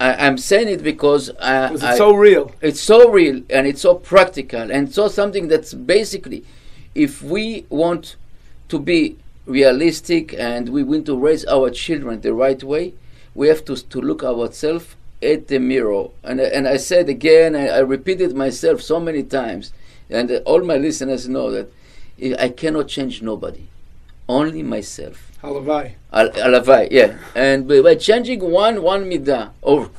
I, 0.00 0.26
am 0.26 0.36
saying 0.36 0.66
it 0.66 0.82
because 0.82 1.30
uh, 1.30 1.70
it's 1.74 1.84
I, 1.84 1.96
so 1.96 2.12
real. 2.12 2.50
It's 2.60 2.80
so 2.80 3.08
real 3.08 3.40
and 3.48 3.68
it's 3.68 3.82
so 3.82 3.94
practical 3.94 4.68
and 4.68 4.92
so 4.92 5.06
something 5.06 5.46
that's 5.46 5.74
basically, 5.74 6.44
if 6.92 7.22
we 7.22 7.66
want 7.70 8.16
to 8.68 8.80
be 8.80 9.18
realistic 9.46 10.34
and 10.34 10.68
we 10.68 10.82
want 10.82 11.06
to 11.06 11.16
raise 11.18 11.44
our 11.46 11.70
children 11.70 12.20
the 12.20 12.32
right 12.32 12.62
way, 12.62 12.94
we 13.34 13.48
have 13.48 13.64
to, 13.64 13.76
to 13.76 14.00
look 14.00 14.22
ourselves 14.22 14.94
at 15.22 15.48
the 15.48 15.58
mirror. 15.58 16.08
And, 16.22 16.40
and 16.40 16.68
I 16.68 16.76
said 16.76 17.08
again, 17.08 17.54
I, 17.56 17.68
I 17.68 17.78
repeated 17.78 18.34
myself 18.34 18.82
so 18.82 19.00
many 19.00 19.22
times, 19.22 19.72
and 20.10 20.30
all 20.44 20.62
my 20.62 20.76
listeners 20.76 21.28
know 21.28 21.50
that 21.50 21.72
I 22.38 22.50
cannot 22.50 22.88
change 22.88 23.22
nobody, 23.22 23.66
only 24.28 24.62
myself. 24.62 25.30
Halavai. 25.42 25.94
Al- 26.12 26.30
Halavai, 26.30 26.88
yeah. 26.90 27.18
And 27.34 27.66
by, 27.66 27.80
by 27.80 27.94
changing 27.96 28.40
one 28.40 28.82
one 28.82 29.10
midah, 29.10 29.50
or 29.60 29.90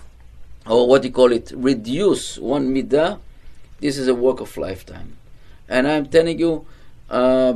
or 0.65 0.87
what 0.87 1.03
you 1.03 1.11
call 1.11 1.33
it, 1.33 1.51
reduce 1.53 2.37
one 2.37 2.73
midah, 2.73 3.19
this 3.81 3.97
is 3.97 4.07
a 4.07 4.15
work 4.15 4.39
of 4.39 4.55
lifetime. 4.55 5.17
And 5.67 5.87
I'm 5.87 6.05
telling 6.05 6.39
you, 6.39 6.65
uh, 7.09 7.55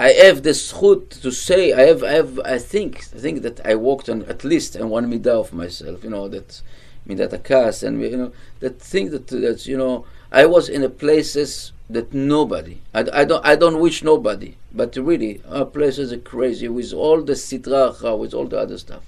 I 0.00 0.12
have 0.12 0.42
the 0.44 0.54
schut 0.54 1.10
to 1.20 1.30
say 1.30 1.74
I 1.74 1.82
have 1.82 2.02
I 2.02 2.12
have 2.12 2.40
I 2.40 2.56
think 2.56 3.04
I 3.14 3.18
think 3.18 3.42
that 3.42 3.60
I 3.66 3.74
walked 3.74 4.08
on 4.08 4.22
at 4.22 4.44
least 4.44 4.74
on 4.74 4.88
one 4.88 5.12
midah 5.12 5.38
of 5.44 5.52
myself. 5.52 6.02
You 6.02 6.08
know 6.08 6.26
that 6.28 6.62
midat 7.06 7.32
akas 7.38 7.82
and 7.86 8.00
you 8.00 8.16
know 8.16 8.32
that 8.60 8.80
thing 8.80 9.10
that 9.10 9.26
that 9.26 9.66
you 9.66 9.76
know 9.76 10.06
I 10.32 10.46
was 10.46 10.70
in 10.70 10.82
a 10.84 10.88
places 10.88 11.72
that 11.90 12.14
nobody 12.14 12.80
I, 12.94 13.00
I 13.12 13.24
don't 13.26 13.44
I 13.44 13.56
don't 13.56 13.78
wish 13.78 14.02
nobody 14.02 14.56
but 14.72 14.96
really 14.96 15.42
our 15.46 15.66
places 15.66 16.14
are 16.14 16.24
crazy 16.34 16.68
with 16.68 16.94
all 16.94 17.20
the 17.20 17.34
sitra 17.34 18.18
with 18.18 18.32
all 18.32 18.46
the 18.46 18.58
other 18.58 18.78
stuff. 18.78 19.04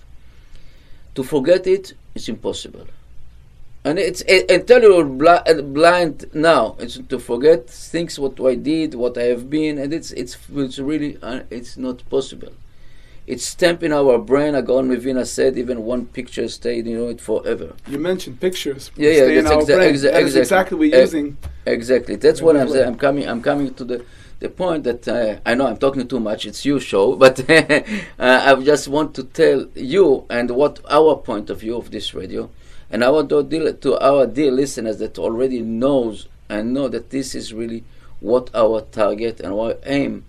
To 1.15 1.23
forget 1.23 1.67
it 1.67 1.95
is 2.15 2.29
impossible. 2.29 2.87
And 3.85 3.99
it's 3.99 4.23
and 4.23 4.67
tell 4.67 4.81
you 4.83 5.05
bl- 5.05 5.63
blind 5.65 6.27
now. 6.33 6.77
It's 6.79 6.99
to 7.09 7.19
forget 7.19 7.69
things 7.69 8.19
what 8.19 8.41
I 8.41 8.55
did, 8.55 8.95
what 8.95 9.19
I 9.19 9.25
have 9.25 9.51
been, 9.51 9.77
and 9.79 9.93
it's 9.93 10.13
it's 10.13 10.37
it's 10.55 10.79
really 10.79 11.19
uh, 11.21 11.41
it's 11.51 11.77
not 11.77 12.09
possible. 12.09 12.53
It's 13.27 13.45
stamped 13.45 13.83
in 13.83 13.93
our 13.93 14.19
brain. 14.19 14.55
Agon 14.55 14.89
Mevina 14.89 15.27
said 15.27 15.57
even 15.59 15.83
one 15.85 16.07
picture 16.07 16.49
stayed, 16.49 16.87
you 16.87 16.99
know, 16.99 17.09
it 17.09 17.21
forever. 17.21 17.75
You 17.89 17.99
mentioned 17.99 18.41
pictures. 18.41 18.91
Yeah, 18.97 19.11
yeah, 19.11 19.41
that's, 19.43 19.67
exa- 19.67 19.79
exa- 19.79 20.15
exactly. 20.15 20.41
exactly 20.41 20.79
we're 20.79 21.01
using. 21.01 21.37
Exactly. 21.67 22.17
That's 22.17 22.41
what 22.43 22.57
I'm 22.57 22.69
saying. 22.69 22.87
I'm 22.87 22.97
coming. 22.97 23.29
I'm 23.29 23.43
coming 23.43 23.75
to 23.75 23.85
the 23.85 24.05
the 24.39 24.49
point 24.49 24.83
that 24.85 25.07
uh, 25.09 25.39
I 25.45 25.55
know 25.55 25.67
I'm 25.67 25.77
talking 25.77 26.07
too 26.07 26.19
much. 26.21 26.47
It's 26.47 26.65
your 26.65 26.79
show, 26.81 27.17
but 27.25 27.49
uh, 27.49 27.83
I 28.19 28.55
just 28.63 28.87
want 28.87 29.15
to 29.15 29.25
tell 29.25 29.67
you 29.75 30.25
and 30.31 30.51
what 30.53 30.81
our 30.89 31.17
point 31.17 31.51
of 31.51 31.61
view 31.61 31.77
of 31.77 31.91
this 31.91 32.15
radio 32.15 32.49
and 32.93 33.03
I 33.03 33.09
want 33.09 33.31
to, 33.31 33.99
our 33.99 34.27
dear 34.27 34.53
listeners 34.53 34.99
that 34.99 35.19
already 35.19 35.63
knows 35.63 36.29
and 36.51 36.75
know 36.75 36.89
that 36.89 37.09
this 37.09 37.35
is 37.35 37.55
really 37.55 37.85
what 38.21 38.51
our 38.55 38.83
target 38.83 39.41
and 39.41 39.55
our 39.55 39.77
aim 39.87 40.25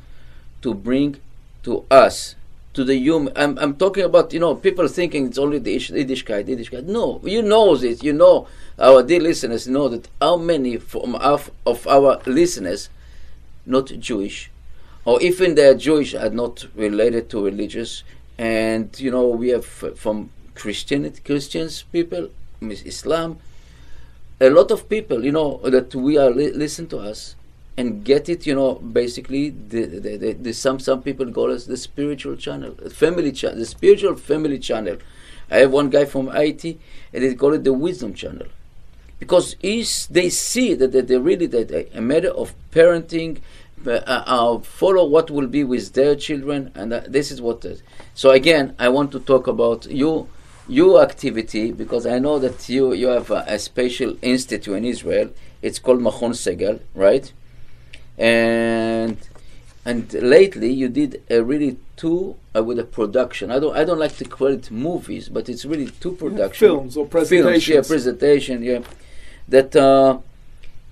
to 0.61 0.73
bring 0.73 1.17
to 1.63 1.85
us, 1.91 2.35
to 2.73 2.85
the 2.85 2.95
human. 2.95 3.33
I'm, 3.35 3.59
I'm 3.59 3.75
talking 3.75 4.05
about, 4.05 4.31
you 4.31 4.39
know, 4.39 4.55
people 4.55 4.87
thinking 4.87 5.27
it's 5.27 5.37
only 5.37 5.59
the 5.59 5.75
Yiddishkeit, 5.75 6.45
Yiddishkeit. 6.45 6.85
No, 6.85 7.19
you 7.25 7.41
know 7.41 7.75
this. 7.75 8.01
You 8.01 8.13
know, 8.13 8.47
our 8.79 9.03
dear 9.03 9.19
listeners 9.19 9.67
know 9.67 9.89
that 9.89 10.07
how 10.21 10.37
many 10.37 10.77
from 10.77 11.15
of, 11.15 11.51
of 11.65 11.85
our 11.85 12.21
listeners 12.25 12.89
not 13.65 13.87
Jewish, 13.87 14.49
or 15.03 15.21
even 15.21 15.55
they 15.55 15.67
are 15.67 15.75
Jewish 15.75 16.15
are 16.15 16.29
not 16.29 16.65
related 16.75 17.29
to 17.31 17.43
religious, 17.43 18.03
and 18.37 18.97
you 18.99 19.11
know 19.11 19.27
we 19.27 19.49
have 19.49 19.65
from 19.65 20.29
Christian 20.55 21.11
Christians 21.25 21.83
people 21.91 22.29
Islam, 22.71 23.37
a 24.41 24.49
lot 24.49 24.71
of 24.71 24.89
people, 24.89 25.23
you 25.23 25.31
know, 25.31 25.59
that 25.63 25.93
we 25.95 26.17
are 26.17 26.29
li- 26.29 26.51
listen 26.51 26.87
to 26.87 26.97
us 26.99 27.35
and 27.77 28.03
get 28.03 28.29
it, 28.29 28.45
you 28.45 28.53
know, 28.53 28.75
basically 28.75 29.49
the, 29.49 29.85
the, 29.85 30.17
the, 30.17 30.33
the 30.33 30.53
some 30.53 30.79
some 30.79 31.01
people 31.01 31.31
call 31.31 31.51
us 31.51 31.65
the 31.65 31.77
spiritual 31.77 32.35
channel, 32.35 32.75
family 32.91 33.31
channel, 33.31 33.57
the 33.57 33.65
spiritual 33.65 34.15
family 34.15 34.59
channel. 34.59 34.97
I 35.49 35.57
have 35.57 35.71
one 35.71 35.89
guy 35.89 36.05
from 36.05 36.31
Haiti, 36.31 36.79
and 37.13 37.23
they 37.23 37.35
call 37.35 37.53
it 37.53 37.63
the 37.63 37.73
wisdom 37.73 38.13
channel, 38.13 38.47
because 39.19 39.55
is 39.61 40.07
they 40.07 40.29
see 40.29 40.73
that, 40.75 40.91
that 40.91 41.07
they 41.07 41.17
really 41.17 41.47
that 41.47 41.89
a 41.95 42.01
matter 42.01 42.29
of 42.29 42.53
parenting, 42.71 43.39
uh, 43.85 43.99
uh, 44.05 44.59
follow 44.59 45.05
what 45.05 45.29
will 45.29 45.47
be 45.47 45.63
with 45.63 45.93
their 45.93 46.15
children, 46.15 46.71
and 46.75 46.93
uh, 46.93 47.01
this 47.07 47.31
is 47.31 47.41
what. 47.41 47.65
so 48.13 48.29
again, 48.29 48.75
I 48.79 48.89
want 48.89 49.11
to 49.11 49.19
talk 49.19 49.47
about 49.47 49.85
you 49.89 50.27
your 50.67 51.01
activity, 51.01 51.71
because 51.71 52.05
I 52.05 52.19
know 52.19 52.39
that 52.39 52.69
you, 52.69 52.93
you 52.93 53.07
have 53.07 53.31
a, 53.31 53.43
a 53.47 53.59
special 53.59 54.17
institute 54.21 54.75
in 54.75 54.85
Israel. 54.85 55.29
It's 55.61 55.79
called 55.79 55.99
Machon 55.99 56.31
Segal, 56.31 56.79
right? 56.95 57.31
And 58.17 59.17
and 59.85 60.13
lately 60.13 60.71
you 60.71 60.87
did 60.87 61.21
a 61.29 61.43
really 61.43 61.77
two 61.97 62.35
uh, 62.55 62.63
with 62.63 62.79
a 62.79 62.85
production. 62.85 63.51
I 63.51 63.59
don't 63.59 63.75
I 63.75 63.83
don't 63.83 63.99
like 63.99 64.15
to 64.17 64.25
call 64.25 64.47
it 64.47 64.71
movies, 64.71 65.29
but 65.29 65.49
it's 65.49 65.65
really 65.65 65.87
two 65.87 66.13
production 66.13 66.67
films 66.67 66.95
or 66.95 67.05
presentations. 67.05 67.65
Films, 67.65 67.89
yeah, 67.89 67.93
presentation, 67.93 68.63
yeah. 68.63 68.79
That 69.47 69.75
uh, 69.75 70.19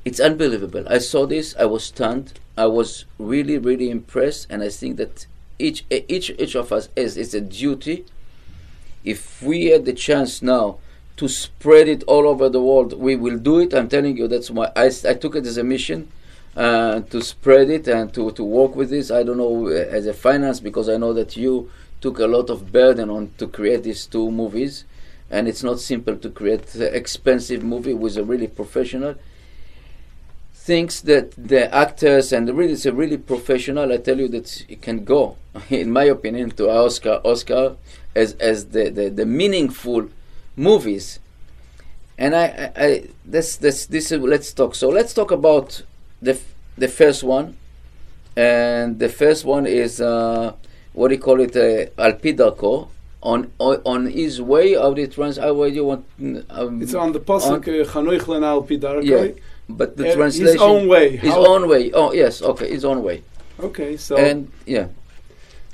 it's 0.04 0.20
unbelievable. 0.20 0.86
I 0.90 0.98
saw 0.98 1.26
this. 1.26 1.56
I 1.58 1.66
was 1.66 1.86
stunned. 1.86 2.40
I 2.58 2.66
was 2.66 3.06
really 3.18 3.58
really 3.58 3.90
impressed, 3.90 4.48
and 4.50 4.62
I 4.64 4.70
think 4.70 4.98
that 4.98 5.26
each 5.60 5.86
each 5.90 6.32
each 6.32 6.56
of 6.56 6.74
us 6.74 6.90
is 6.96 7.18
is 7.18 7.34
a 7.34 7.42
duty 7.42 8.06
if 9.04 9.42
we 9.42 9.66
had 9.68 9.86
the 9.86 9.94
chance 9.94 10.42
now 10.42 10.78
to 11.18 11.28
spread 11.28 11.88
it 11.88 12.04
all 12.04 12.28
over 12.28 12.50
the 12.50 12.62
world, 12.62 12.94
we 12.94 13.16
will 13.16 13.38
do 13.38 13.60
it. 13.60 13.74
I'm 13.74 13.90
telling 13.90 14.18
you, 14.18 14.28
that's 14.28 14.50
why 14.50 14.72
I, 14.76 14.92
I 15.08 15.14
took 15.14 15.36
it 15.36 15.46
as 15.46 15.58
a 15.58 15.64
mission 15.64 16.12
uh, 16.56 17.02
to 17.02 17.22
spread 17.22 17.70
it 17.70 17.88
and 17.88 18.14
to, 18.14 18.32
to 18.32 18.44
work 18.44 18.76
with 18.76 18.90
this. 18.90 19.12
I 19.12 19.24
don't 19.24 19.38
know 19.38 19.68
uh, 19.68 19.72
as 19.72 20.06
a 20.06 20.14
finance 20.14 20.60
because 20.60 20.90
I 20.90 20.98
know 20.98 21.14
that 21.14 21.38
you 21.38 21.72
took 22.00 22.20
a 22.20 22.28
lot 22.28 22.50
of 22.50 22.72
burden 22.72 23.10
on 23.10 23.32
to 23.38 23.48
create 23.48 23.84
these 23.84 24.06
two 24.06 24.32
movies, 24.32 24.86
and 25.30 25.48
it's 25.48 25.64
not 25.64 25.80
simple 25.80 26.18
to 26.18 26.30
create 26.30 26.74
an 26.76 26.94
expensive 26.94 27.64
movie 27.64 27.94
with 27.94 28.18
a 28.18 28.24
really 28.24 28.48
professional. 28.48 29.16
Thinks 30.64 31.02
that 31.02 31.32
the 31.32 31.74
actors 31.74 32.32
and 32.32 32.48
really 32.56 32.74
it's 32.74 32.86
a 32.86 32.94
really 32.94 33.18
professional. 33.18 33.92
I 33.92 33.98
tell 33.98 34.20
you 34.20 34.28
that 34.30 34.64
it 34.70 34.82
can 34.82 35.04
go, 35.04 35.38
in 35.70 35.92
my 35.92 36.04
opinion, 36.04 36.52
to 36.52 36.70
Oscar. 36.70 37.20
Oscar 37.26 37.78
as 38.16 38.34
as 38.34 38.68
the, 38.68 38.90
the, 38.90 39.10
the 39.10 39.26
meaningful 39.26 40.10
movies. 40.56 41.20
And 42.18 42.36
I, 42.36 42.46
I, 42.46 42.72
I 42.86 43.08
this 43.26 43.58
this 43.58 43.88
this 43.88 44.12
is, 44.12 44.20
let's 44.22 44.54
talk. 44.54 44.76
So 44.76 44.90
let's 44.90 45.14
talk 45.14 45.32
about 45.32 45.82
the 46.22 46.40
the 46.78 46.88
first 46.88 47.24
one, 47.24 47.58
and 48.36 49.00
the 49.00 49.10
first 49.10 49.46
one 49.46 49.66
is 49.66 50.00
uh, 50.00 50.54
what 50.94 51.08
do 51.08 51.16
you 51.16 51.22
call 51.22 51.40
it? 51.40 51.56
Uh, 51.56 51.90
Alpidarko 52.02 52.90
on 53.24 53.52
on 53.60 54.08
his 54.08 54.42
way 54.42 54.76
of 54.76 54.96
the 54.96 55.08
trans. 55.08 55.38
How 55.38 55.54
do 55.54 55.68
you 55.68 55.86
want? 55.86 56.06
Um, 56.50 56.82
it's 56.82 56.94
on 56.94 57.12
the 57.14 57.20
pasuk 57.20 57.64
Chanoich 57.64 58.22
Alpidarko. 58.22 59.04
Yeah, 59.04 59.42
but 59.78 59.98
the 59.98 60.14
translation 60.14 60.54
his 60.54 60.62
own 60.62 60.88
way. 60.88 61.18
His 61.18 61.32
How 61.32 61.46
own 61.46 61.68
way. 61.68 61.92
Oh 61.92 62.14
yes, 62.14 62.42
okay, 62.42 62.70
his 62.70 62.86
own 62.86 63.04
way. 63.04 63.24
Okay, 63.60 63.98
so 63.98 64.18
and 64.18 64.52
yeah. 64.66 64.88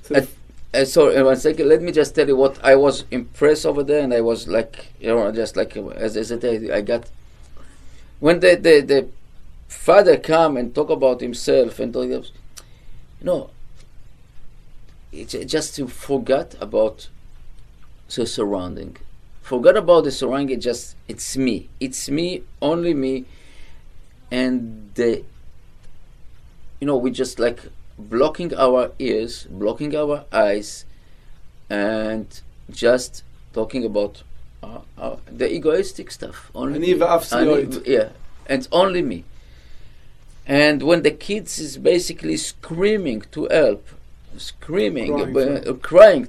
So 0.03 0.27
uh, 0.73 0.85
sorry, 0.85 1.23
one 1.23 1.37
second. 1.37 1.69
Let 1.69 1.81
me 1.81 1.91
just 1.91 2.13
tell 2.15 2.27
you 2.27 2.35
what 2.35 2.63
I 2.63 2.75
was 2.75 3.05
impressed 3.11 3.65
over 3.65 3.83
there, 3.83 4.01
and 4.01 4.13
I 4.13 4.21
was 4.21 4.47
like, 4.47 4.93
you 4.99 5.07
know, 5.07 5.31
just 5.31 5.55
like 5.55 5.75
as 5.77 6.17
I 6.17 6.23
said, 6.23 6.43
I 6.71 6.81
got 6.81 7.09
when 8.19 8.39
the 8.39 8.55
the, 8.55 8.81
the 8.81 9.07
father 9.67 10.17
come 10.17 10.57
and 10.57 10.73
talk 10.73 10.89
about 10.89 11.21
himself 11.21 11.79
and 11.79 11.93
talk, 11.93 12.07
you 12.07 12.23
know, 13.21 13.49
it 15.11 15.29
just 15.47 15.75
to 15.75 15.87
forget 15.87 16.55
about 16.59 17.09
the 18.13 18.25
surrounding, 18.25 18.97
forget 19.41 19.77
about 19.77 20.03
the 20.03 20.11
surrounding. 20.11 20.59
Just 20.59 20.95
it's 21.07 21.37
me, 21.37 21.69
it's 21.79 22.09
me, 22.09 22.43
only 22.61 22.93
me, 22.93 23.25
and 24.31 24.91
the, 24.95 25.23
you 26.79 26.87
know, 26.87 26.97
we 26.97 27.11
just 27.11 27.39
like 27.39 27.59
blocking 27.97 28.53
our 28.55 28.91
ears, 28.99 29.47
blocking 29.49 29.95
our 29.95 30.25
eyes, 30.31 30.85
and 31.69 32.41
just 32.69 33.23
talking 33.53 33.85
about 33.85 34.23
uh, 34.63 34.79
uh, 34.97 35.15
the 35.25 35.51
egoistic 35.51 36.11
stuff. 36.11 36.51
Only 36.53 36.93
va'af 36.93 37.85
yeah, 37.85 38.09
and 38.45 38.67
only 38.71 39.01
me. 39.01 39.23
And 40.45 40.81
when 40.83 41.01
the 41.03 41.11
kids 41.11 41.59
is 41.59 41.77
basically 41.77 42.37
screaming 42.37 43.21
to 43.31 43.47
help, 43.51 43.85
screaming, 44.37 45.13
Crying, 45.33 45.67
uh, 45.67 45.73
crying. 45.73 46.27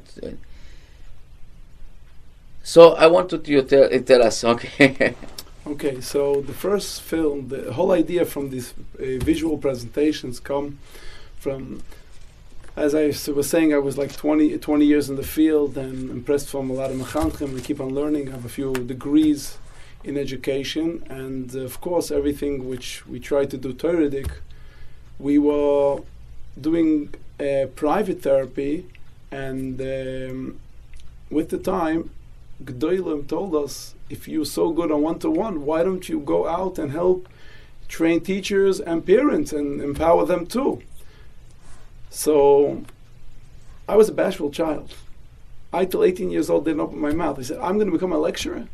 So 2.64 2.94
I 2.94 3.06
wanted 3.06 3.46
you 3.48 3.62
to 3.62 3.88
tell, 3.88 4.00
tell 4.02 4.22
us, 4.22 4.44
okay? 4.44 5.14
Okay, 5.68 6.00
so 6.00 6.40
the 6.40 6.54
first 6.54 7.02
film, 7.02 7.48
the 7.48 7.74
whole 7.74 7.92
idea 7.92 8.24
from 8.24 8.48
these 8.48 8.72
uh, 8.98 9.22
visual 9.22 9.58
presentations 9.58 10.40
come 10.40 10.78
from, 11.38 11.82
as 12.74 12.94
I 12.94 13.12
was 13.30 13.50
saying, 13.50 13.74
I 13.74 13.78
was 13.78 13.98
like 13.98 14.16
20, 14.16 14.56
20 14.56 14.86
years 14.86 15.10
in 15.10 15.16
the 15.16 15.22
field 15.22 15.76
and 15.76 16.08
impressed 16.10 16.48
from 16.48 16.70
a 16.70 16.72
lot 16.72 16.90
of 16.90 16.96
mechanchim. 16.96 17.54
I 17.54 17.60
keep 17.60 17.82
on 17.82 17.94
learning. 17.94 18.28
I 18.28 18.30
have 18.30 18.46
a 18.46 18.48
few 18.48 18.72
degrees 18.72 19.58
in 20.04 20.16
education, 20.16 21.04
and 21.10 21.54
of 21.54 21.82
course, 21.82 22.10
everything 22.10 22.66
which 22.66 23.06
we 23.06 23.20
try 23.20 23.44
to 23.44 23.58
do 23.58 23.74
Toradic, 23.74 24.30
we 25.18 25.36
were 25.38 26.00
doing 26.58 27.14
uh, 27.38 27.66
private 27.76 28.22
therapy, 28.22 28.86
and 29.30 29.78
um, 29.82 30.58
with 31.30 31.50
the 31.50 31.58
time, 31.58 32.08
Gdoilim 32.64 33.28
told 33.28 33.54
us, 33.54 33.94
if 34.10 34.28
you're 34.28 34.44
so 34.44 34.70
good 34.70 34.90
on 34.90 35.02
one-to-one, 35.02 35.64
why 35.64 35.82
don't 35.82 36.08
you 36.08 36.20
go 36.20 36.46
out 36.46 36.78
and 36.78 36.90
help 36.90 37.28
train 37.88 38.20
teachers 38.20 38.80
and 38.80 39.04
parents 39.04 39.52
and 39.52 39.80
empower 39.80 40.24
them 40.24 40.46
too? 40.46 40.82
So 42.10 42.84
I 43.88 43.96
was 43.96 44.08
a 44.08 44.12
bashful 44.12 44.50
child. 44.50 44.94
I, 45.72 45.84
till 45.84 46.04
18 46.04 46.30
years 46.30 46.48
old, 46.48 46.64
didn't 46.64 46.80
open 46.80 46.98
my 46.98 47.12
mouth. 47.12 47.38
I 47.38 47.42
said, 47.42 47.58
I'm 47.58 47.74
going 47.74 47.88
to 47.88 47.92
become 47.92 48.12
a 48.12 48.18
lecturer. 48.18 48.66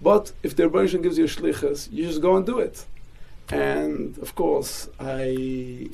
But 0.00 0.32
if 0.42 0.54
the 0.54 0.64
Rebbeinu 0.64 1.02
gives 1.02 1.18
you 1.18 1.24
a 1.24 1.28
shlichus, 1.28 1.90
you 1.90 2.04
just 2.04 2.20
go 2.20 2.36
and 2.36 2.46
do 2.46 2.58
it. 2.58 2.84
And 3.50 4.16
of 4.18 4.34
course, 4.34 4.88
I, 5.00 5.88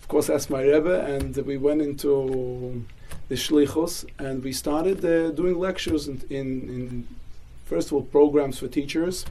of 0.00 0.08
course, 0.08 0.30
asked 0.30 0.50
my 0.50 0.62
Rebbe, 0.62 1.04
and 1.04 1.36
we 1.38 1.56
went 1.56 1.82
into 1.82 2.84
the 3.28 3.34
shlichus, 3.34 4.04
and 4.18 4.42
we 4.42 4.52
started 4.52 5.04
uh, 5.04 5.30
doing 5.30 5.58
lectures 5.58 6.08
in, 6.08 6.22
in, 6.30 6.46
in, 6.68 7.08
first 7.70 7.86
of 7.88 7.92
all, 7.94 8.02
programs 8.02 8.58
for 8.58 8.68
teachers, 8.68 9.24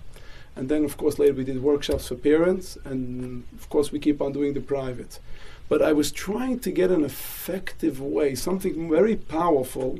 and 0.55 0.69
then, 0.69 0.86
of 0.86 0.96
course, 0.98 1.19
later 1.19 1.34
we 1.34 1.43
did 1.43 1.62
workshops 1.62 2.08
for 2.08 2.15
parents, 2.15 2.77
and 2.86 3.43
of 3.60 3.69
course, 3.69 3.91
we 3.91 4.00
keep 4.00 4.22
on 4.22 4.31
doing 4.31 4.53
the 4.53 4.62
private. 4.62 5.19
But 5.67 5.81
I 5.81 5.91
was 5.93 6.10
trying 6.12 6.60
to 6.60 6.72
get 6.72 6.89
an 6.89 7.03
effective 7.03 8.01
way, 8.01 8.36
something 8.36 8.89
very 8.89 9.15
powerful. 9.15 10.00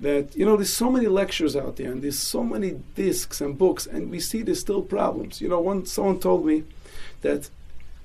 That 0.00 0.36
you 0.36 0.44
know, 0.46 0.56
there's 0.56 0.72
so 0.84 0.90
many 0.90 1.08
lectures 1.08 1.54
out 1.56 1.76
there, 1.76 1.90
and 1.92 2.02
there's 2.02 2.18
so 2.18 2.42
many 2.44 2.70
discs 2.94 3.40
and 3.40 3.56
books, 3.56 3.86
and 3.86 4.10
we 4.10 4.20
see 4.20 4.42
there's 4.42 4.60
still 4.60 4.82
problems. 4.82 5.40
You 5.40 5.48
know, 5.48 5.60
one 5.60 5.86
someone 5.86 6.20
told 6.20 6.44
me 6.46 6.64
that 7.22 7.50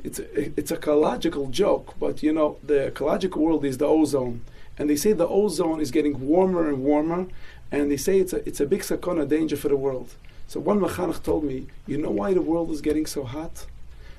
it's 0.04 0.20
a, 0.20 0.60
it's 0.60 0.72
a 0.72 0.76
ecological 0.76 1.48
joke, 1.48 1.94
but 2.00 2.24
you 2.24 2.34
know, 2.38 2.58
the 2.64 2.88
ecological 2.88 3.42
world 3.44 3.64
is 3.66 3.78
the 3.78 3.88
ozone, 3.88 4.42
and 4.78 4.90
they 4.90 4.96
say 4.96 5.14
the 5.14 5.28
ozone 5.28 5.80
is 5.80 5.92
getting 5.92 6.16
warmer 6.28 6.68
and 6.68 6.80
warmer, 6.84 7.28
and 7.74 7.90
they 7.92 7.98
say 7.98 8.20
it's 8.20 8.34
a 8.34 8.48
it's 8.48 8.62
a 8.62 8.68
big 8.68 8.82
sakona 8.82 9.28
danger 9.28 9.58
for 9.58 9.68
the 9.68 9.76
world. 9.76 10.10
So 10.48 10.60
one 10.60 10.80
mechanech 10.80 11.24
told 11.24 11.44
me, 11.44 11.68
you 11.88 11.98
know 11.98 12.12
why 12.12 12.34
the 12.34 12.42
world 12.42 12.70
is 12.70 12.82
getting 12.82 13.08
so 13.08 13.24
hot? 13.24 13.66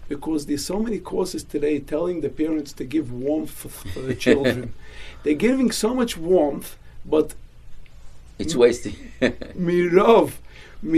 Because 0.08 0.46
there's 0.46 0.64
so 0.64 0.80
many 0.80 0.98
courses 0.98 1.44
today 1.44 1.78
telling 1.78 2.20
the 2.20 2.28
parents 2.28 2.72
to 2.74 2.84
give 2.84 3.12
warmth 3.12 3.52
for, 3.52 4.00
the 4.00 4.14
children. 4.14 4.74
They're 5.22 5.42
giving 5.48 5.70
so 5.70 5.94
much 5.94 6.16
warmth, 6.16 6.76
but 7.06 7.34
it's 8.38 8.56
wasting. 8.56 8.96
mirov, 9.20 10.32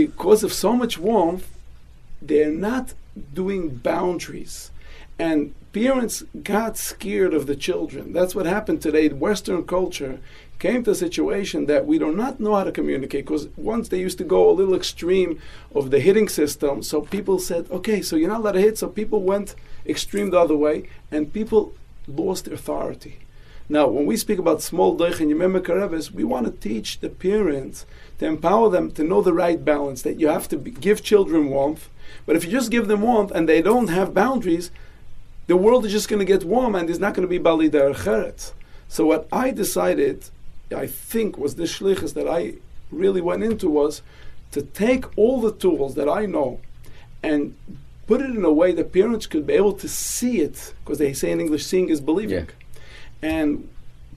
because 0.01 0.43
of 0.43 0.51
so 0.51 0.73
much 0.73 0.97
warmth, 0.97 1.47
they're 2.21 2.51
not 2.51 2.95
doing 3.33 3.69
boundaries. 3.75 4.71
And 5.19 5.53
parents 5.71 6.23
got 6.43 6.77
scared 6.77 7.33
of 7.33 7.45
the 7.45 7.55
children. 7.55 8.11
That's 8.11 8.33
what 8.35 8.45
happened 8.47 8.81
today. 8.81 9.05
In 9.05 9.19
Western 9.19 9.63
culture 9.65 10.19
came 10.59 10.83
to 10.83 10.91
a 10.91 10.95
situation 10.95 11.65
that 11.67 11.85
we 11.85 11.99
do 11.99 12.11
not 12.11 12.39
know 12.39 12.55
how 12.55 12.63
to 12.63 12.71
communicate 12.71 13.25
because 13.25 13.47
once 13.55 13.89
they 13.89 13.99
used 13.99 14.17
to 14.17 14.23
go 14.23 14.49
a 14.49 14.51
little 14.51 14.75
extreme 14.75 15.39
of 15.73 15.91
the 15.91 15.99
hitting 15.99 16.27
system, 16.27 16.81
so 16.81 17.01
people 17.01 17.39
said, 17.39 17.69
okay, 17.69 18.01
so 18.01 18.15
you're 18.15 18.29
not 18.29 18.39
allowed 18.39 18.53
to 18.53 18.61
hit, 18.61 18.77
so 18.77 18.87
people 18.87 19.21
went 19.21 19.55
extreme 19.85 20.31
the 20.31 20.39
other 20.39 20.57
way, 20.57 20.89
and 21.11 21.33
people 21.33 21.73
lost 22.07 22.45
their 22.45 22.55
authority. 22.55 23.19
Now, 23.69 23.87
when 23.87 24.05
we 24.05 24.15
speak 24.15 24.39
about 24.39 24.61
small 24.61 24.97
doich 24.97 25.19
and 25.19 25.29
yemem 25.29 25.59
kareves, 25.59 26.09
we 26.09 26.23
want 26.23 26.45
to 26.45 26.69
teach 26.69 27.01
the 27.01 27.09
parents 27.09 27.85
to 28.19 28.25
empower 28.25 28.69
them 28.69 28.91
to 28.91 29.03
know 29.03 29.21
the 29.21 29.33
right 29.33 29.63
balance. 29.63 30.03
That 30.03 30.19
you 30.19 30.29
have 30.29 30.47
to 30.49 30.57
be, 30.57 30.71
give 30.71 31.03
children 31.03 31.49
warmth, 31.49 31.89
but 32.25 32.37
if 32.37 32.45
you 32.45 32.51
just 32.51 32.71
give 32.71 32.87
them 32.87 33.01
warmth 33.01 33.31
and 33.31 33.47
they 33.47 33.61
don't 33.61 33.89
have 33.89 34.13
boundaries, 34.13 34.71
the 35.47 35.57
world 35.57 35.85
is 35.85 35.91
just 35.91 36.07
going 36.07 36.19
to 36.19 36.25
get 36.25 36.45
warm 36.45 36.75
and 36.75 36.87
there's 36.87 36.99
not 36.99 37.13
going 37.13 37.27
to 37.27 37.29
be 37.29 37.37
bali 37.37 37.67
der 37.67 37.93
cheret. 37.93 38.53
So 38.87 39.05
what 39.05 39.27
I 39.33 39.51
decided, 39.51 40.29
I 40.75 40.87
think, 40.87 41.37
was 41.37 41.55
the 41.55 41.63
shlichus 41.63 42.13
that 42.13 42.27
I 42.27 42.55
really 42.91 43.21
went 43.21 43.43
into 43.43 43.69
was 43.69 44.01
to 44.51 44.61
take 44.61 45.17
all 45.17 45.41
the 45.41 45.51
tools 45.51 45.95
that 45.95 46.07
I 46.09 46.25
know 46.25 46.59
and 47.23 47.55
put 48.07 48.21
it 48.21 48.29
in 48.29 48.43
a 48.45 48.51
way 48.51 48.71
that 48.71 48.93
parents 48.93 49.27
could 49.27 49.45
be 49.45 49.53
able 49.53 49.73
to 49.73 49.87
see 49.87 50.39
it, 50.39 50.73
because 50.83 50.97
they 50.97 51.13
say 51.13 51.31
in 51.31 51.41
English, 51.41 51.65
seeing 51.65 51.89
is 51.89 52.01
believing. 52.01 52.45
Yeah. 52.45 52.51
And 53.21 53.69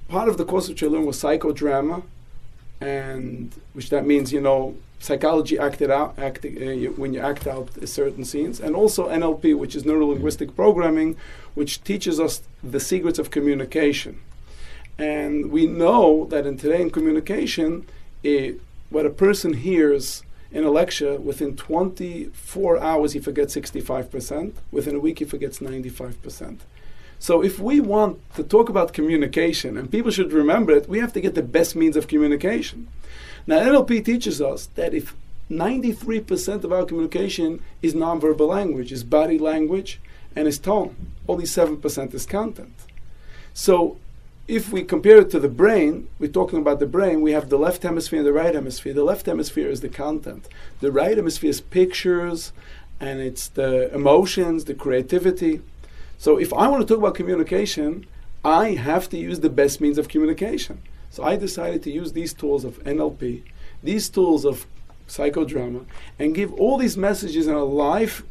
part 0.09 0.29
of 0.29 0.37
the 0.37 0.45
course 0.45 0.69
which 0.69 0.83
I 0.83 0.87
learned 0.87 1.07
was 1.07 1.21
psychodrama, 1.23 2.03
and 2.81 3.53
which 3.73 3.91
that 3.91 4.07
means 4.07 4.33
you 4.33 4.41
know 4.41 4.77
psychology 5.01 5.59
acted 5.59 5.91
out 5.91 6.19
act, 6.19 6.45
uh, 6.45 6.49
you, 6.49 6.91
when 6.97 7.13
you 7.15 7.21
act 7.21 7.47
out 7.47 7.71
certain 7.89 8.25
scenes, 8.25 8.61
and 8.61 8.77
also 8.77 9.09
NLP, 9.09 9.57
which 9.57 9.75
is 9.75 9.85
neuro 9.85 10.07
linguistic 10.07 10.55
programming, 10.55 11.17
which 11.55 11.83
teaches 11.83 12.21
us 12.21 12.43
the 12.63 12.81
secrets 12.81 13.19
of 13.19 13.31
communication. 13.31 14.21
And 15.01 15.51
we 15.51 15.67
know 15.67 16.27
that 16.27 16.47
in 16.47 16.59
today 16.59 16.83
in 16.83 16.91
communication, 16.91 17.87
it, 18.23 18.61
what 18.91 19.07
a 19.07 19.11
person 19.11 19.55
hears 19.55 20.23
in 20.53 20.63
a 20.65 20.71
lecture, 20.71 21.17
within 21.17 21.57
24 21.57 22.79
hours 22.79 23.13
he 23.13 23.21
forgets 23.21 23.57
65%, 23.57 24.53
within 24.71 24.97
a 24.97 24.99
week 24.99 25.21
he 25.21 25.25
forgets 25.25 25.61
95%. 25.61 26.59
So 27.19 27.43
if 27.43 27.59
we 27.59 27.81
want 27.81 28.19
to 28.35 28.43
talk 28.43 28.69
about 28.69 28.93
communication, 28.93 29.79
and 29.79 29.91
people 29.91 30.11
should 30.11 30.33
remember 30.33 30.73
it, 30.73 30.89
we 30.89 30.99
have 30.99 31.15
to 31.15 31.21
get 31.21 31.35
the 31.35 31.43
best 31.43 31.75
means 31.75 31.97
of 31.97 32.07
communication. 32.07 32.89
Now 33.47 33.61
NLP 33.61 34.05
teaches 34.05 34.43
us 34.43 34.67
that 34.75 34.93
if 34.93 35.15
93% 35.51 36.63
of 36.63 36.73
our 36.73 36.85
communication 36.85 37.63
is 37.81 37.95
nonverbal 37.95 38.49
language, 38.49 38.93
is 38.93 39.03
body 39.05 39.39
language, 39.39 39.99
and 40.37 40.47
is 40.47 40.59
tone, 40.59 40.95
only 41.27 41.45
7% 41.45 42.15
is 42.15 42.27
content. 42.27 42.75
So 43.55 43.97
if 44.51 44.73
we 44.73 44.83
compare 44.83 45.19
it 45.19 45.31
to 45.31 45.39
the 45.39 45.49
brain, 45.49 46.09
we're 46.19 46.29
talking 46.29 46.59
about 46.59 46.81
the 46.81 46.87
brain, 46.87 47.21
we 47.21 47.31
have 47.31 47.51
the 47.51 47.57
left 47.57 47.85
hemisphere 47.85 48.19
and 48.19 48.27
the 48.27 48.33
right 48.33 48.53
hemisphere. 48.53 48.93
The 48.93 49.05
left 49.05 49.27
hemisphere 49.27 49.69
is 49.69 49.81
the 49.81 49.89
content. 49.89 50.49
The 50.81 50.91
right 50.91 51.17
hemisphere 51.17 51.51
is 51.51 51.61
pictures 51.61 52.53
and 52.99 53.21
it's 53.21 53.47
the 53.47 53.95
emotions, 53.95 54.65
the 54.65 54.75
creativity. 54.75 55.61
So 56.19 56.37
if 56.37 56.53
I 56.53 56.67
want 56.67 56.83
to 56.83 56.87
talk 56.87 56.99
about 56.99 57.15
communication, 57.15 58.07
I 58.45 58.71
have 58.71 59.09
to 59.11 59.17
use 59.17 59.39
the 59.39 59.51
best 59.51 59.81
means 59.81 59.99
of 59.99 60.09
communication. 60.09 60.83
So 61.11 61.23
I 61.23 61.37
decided 61.37 61.85
to 61.85 61.93
use 61.93 62.13
these 62.13 62.35
tools 62.35 62.65
of 62.65 62.83
NLP, 62.83 63.45
these 63.85 64.09
tools 64.09 64.45
of 64.45 64.67
psychodrama, 65.07 65.87
and 66.19 66.35
give 66.35 66.53
all 66.55 66.77
these 66.77 66.97
messages 66.97 67.47
in 67.47 67.55
a 67.55 67.65
live 67.65 68.25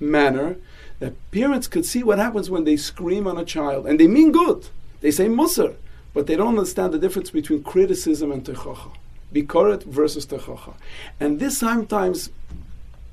manner 0.00 0.56
that 0.98 1.14
parents 1.30 1.68
could 1.68 1.86
see 1.86 2.02
what 2.02 2.18
happens 2.18 2.50
when 2.50 2.64
they 2.64 2.76
scream 2.76 3.28
on 3.28 3.38
a 3.38 3.44
child. 3.44 3.86
And 3.86 4.00
they 4.00 4.08
mean 4.08 4.32
good. 4.32 4.68
They 5.02 5.10
say 5.10 5.26
musar, 5.26 5.74
but 6.14 6.26
they 6.26 6.36
don't 6.36 6.56
understand 6.56 6.94
the 6.94 6.98
difference 6.98 7.30
between 7.30 7.62
criticism 7.62 8.32
and 8.32 8.42
techacha. 8.44 8.92
Bikoret 9.34 9.82
versus 9.82 10.24
techacha. 10.26 10.74
And 11.20 11.40
this 11.40 11.58
sometimes, 11.58 12.30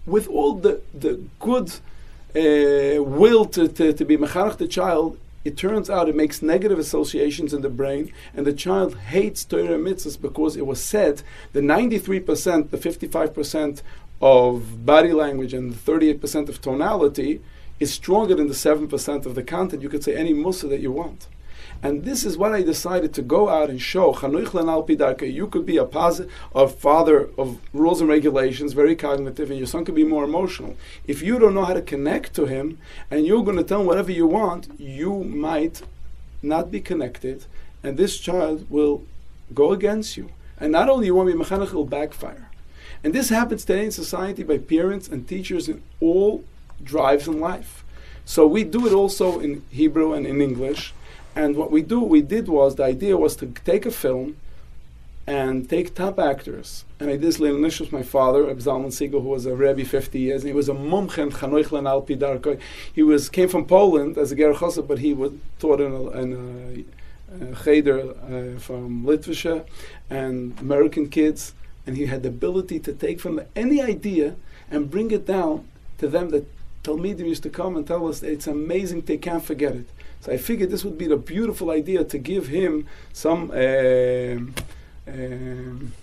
with 0.05 0.27
all 0.27 0.53
the, 0.53 0.81
the 0.93 1.19
good 1.39 1.71
uh, 2.35 3.03
will 3.03 3.45
to, 3.45 3.67
to, 3.67 3.91
to 3.91 4.05
be 4.05 4.17
mechanech 4.17 4.57
the 4.57 4.67
child, 4.67 5.17
it 5.43 5.57
turns 5.57 5.89
out 5.89 6.07
it 6.07 6.15
makes 6.15 6.41
negative 6.41 6.77
associations 6.77 7.53
in 7.53 7.61
the 7.61 7.69
brain, 7.69 8.11
and 8.35 8.45
the 8.45 8.53
child 8.53 8.95
hates 8.97 9.43
Torah 9.43 9.79
mitzvahs 9.79 10.21
because 10.21 10.55
it 10.55 10.67
was 10.67 10.83
said 10.83 11.23
the 11.53 11.61
93%, 11.61 12.69
the 12.69 12.77
55% 12.77 13.81
of 14.21 14.85
body 14.85 15.13
language 15.13 15.53
and 15.53 15.73
the 15.73 15.91
38% 15.91 16.49
of 16.49 16.61
tonality 16.61 17.41
is 17.79 17.93
stronger 17.93 18.35
than 18.35 18.47
the 18.47 18.53
7% 18.53 19.25
of 19.25 19.33
the 19.33 19.43
content. 19.43 19.81
You 19.81 19.89
could 19.89 20.03
say 20.03 20.15
any 20.15 20.33
musa 20.33 20.67
that 20.67 20.81
you 20.81 20.91
want. 20.91 21.27
And 21.81 22.03
this 22.03 22.25
is 22.25 22.37
what 22.37 22.51
I 22.51 22.61
decided 22.61 23.13
to 23.13 23.21
go 23.21 23.47
out 23.47 23.69
and 23.69 23.81
show. 23.81 24.13
You 24.21 25.47
could 25.47 25.65
be 25.65 25.77
a 25.77 25.85
positive, 25.85 26.31
father 26.77 27.29
of 27.37 27.59
rules 27.71 28.01
and 28.01 28.09
regulations, 28.09 28.73
very 28.73 28.95
cognitive, 28.97 29.49
and 29.49 29.57
your 29.57 29.67
son 29.67 29.85
could 29.85 29.95
be 29.95 30.03
more 30.03 30.25
emotional. 30.25 30.75
If 31.07 31.21
you 31.21 31.39
don't 31.39 31.53
know 31.53 31.63
how 31.63 31.73
to 31.73 31.81
connect 31.81 32.33
to 32.35 32.45
him, 32.45 32.79
and 33.09 33.25
you're 33.25 33.45
going 33.45 33.57
to 33.57 33.63
tell 33.63 33.79
him 33.79 33.87
whatever 33.87 34.11
you 34.11 34.27
want, 34.27 34.67
you 34.77 35.23
might 35.23 35.81
not 36.41 36.69
be 36.69 36.81
connected, 36.81 37.45
and 37.81 37.95
this 37.95 38.17
child 38.17 38.69
will 38.69 39.03
go 39.53 39.71
against 39.71 40.17
you. 40.17 40.29
And 40.59 40.73
not 40.73 40.89
only 40.89 41.05
you 41.05 41.15
want 41.15 41.29
to 41.29 41.37
be 41.37 41.41
mechanech, 41.41 41.67
it'll 41.67 41.85
backfire. 41.85 42.49
And 43.05 43.13
this 43.13 43.29
happens 43.29 43.63
today 43.63 43.85
in 43.85 43.91
society 43.91 44.43
by 44.43 44.57
parents 44.57 45.07
and 45.07 45.25
teachers 45.25 45.69
in 45.69 45.81
all 46.01 46.43
drives 46.83 47.27
in 47.27 47.39
life. 47.39 47.85
So 48.25 48.45
we 48.45 48.65
do 48.65 48.85
it 48.85 48.91
also 48.91 49.39
in 49.39 49.63
Hebrew 49.69 50.11
and 50.13 50.27
in 50.27 50.41
English. 50.41 50.93
And 51.39 51.55
what 51.55 51.71
we 51.71 51.81
do, 51.81 52.01
we 52.01 52.21
did 52.21 52.49
was 52.49 52.75
the 52.75 52.83
idea 52.83 53.15
was 53.15 53.37
to 53.37 53.45
take 53.63 53.85
a 53.85 53.91
film 53.91 54.35
and 55.25 55.69
take 55.69 55.95
top 55.95 56.19
actors. 56.19 56.83
And 56.99 57.09
I 57.09 57.13
did 57.13 57.21
this 57.21 57.39
little 57.39 57.61
with 57.61 57.93
my 57.93 58.03
father, 58.03 58.43
Zalman 58.55 58.91
Siegel, 58.91 59.21
who 59.21 59.29
was 59.29 59.45
a 59.45 59.55
Rebbe 59.55 59.85
50 59.85 60.19
years, 60.19 60.41
and 60.41 60.49
he 60.49 60.53
was 60.53 60.67
a 60.67 60.73
mumchen 60.73 61.31
chanoichlen 61.31 61.87
al 61.87 62.01
pidarko. 62.01 62.59
He 62.93 63.03
was 63.03 63.29
came 63.29 63.47
from 63.47 63.63
Poland 63.65 64.17
as 64.17 64.33
a 64.33 64.35
ger 64.35 64.53
but 64.81 64.99
he 64.99 65.13
was 65.13 65.31
taught 65.59 65.79
in 65.79 65.93
a, 65.93 66.03
in 66.21 66.85
a, 67.31 67.51
a 67.51 67.63
cheder 67.63 67.99
uh, 68.01 68.59
from 68.59 69.05
Litvisha 69.05 69.65
and 70.09 70.59
American 70.59 71.07
kids, 71.07 71.53
and 71.87 71.95
he 71.95 72.07
had 72.07 72.23
the 72.23 72.29
ability 72.29 72.79
to 72.79 72.91
take 72.91 73.21
from 73.21 73.39
any 73.55 73.81
idea 73.81 74.35
and 74.69 74.91
bring 74.91 75.09
it 75.11 75.25
down 75.25 75.69
to 75.99 76.09
them 76.09 76.31
that 76.31 76.45
Talmidim 76.83 77.27
used 77.27 77.43
to 77.43 77.49
come 77.49 77.77
and 77.77 77.87
tell 77.87 78.09
us 78.09 78.23
it's 78.23 78.47
amazing, 78.47 79.01
they 79.01 79.17
can't 79.17 79.45
forget 79.45 79.73
it. 79.73 79.87
So 80.21 80.33
I 80.33 80.37
figured 80.37 80.69
this 80.69 80.83
would 80.83 80.97
be 80.97 81.07
the 81.07 81.17
beautiful 81.17 81.71
idea 81.71 82.03
to 82.03 82.17
give 82.17 82.47
him 82.47 82.87
some 83.13 83.51
uh, 83.51 84.35
um, 85.07 85.93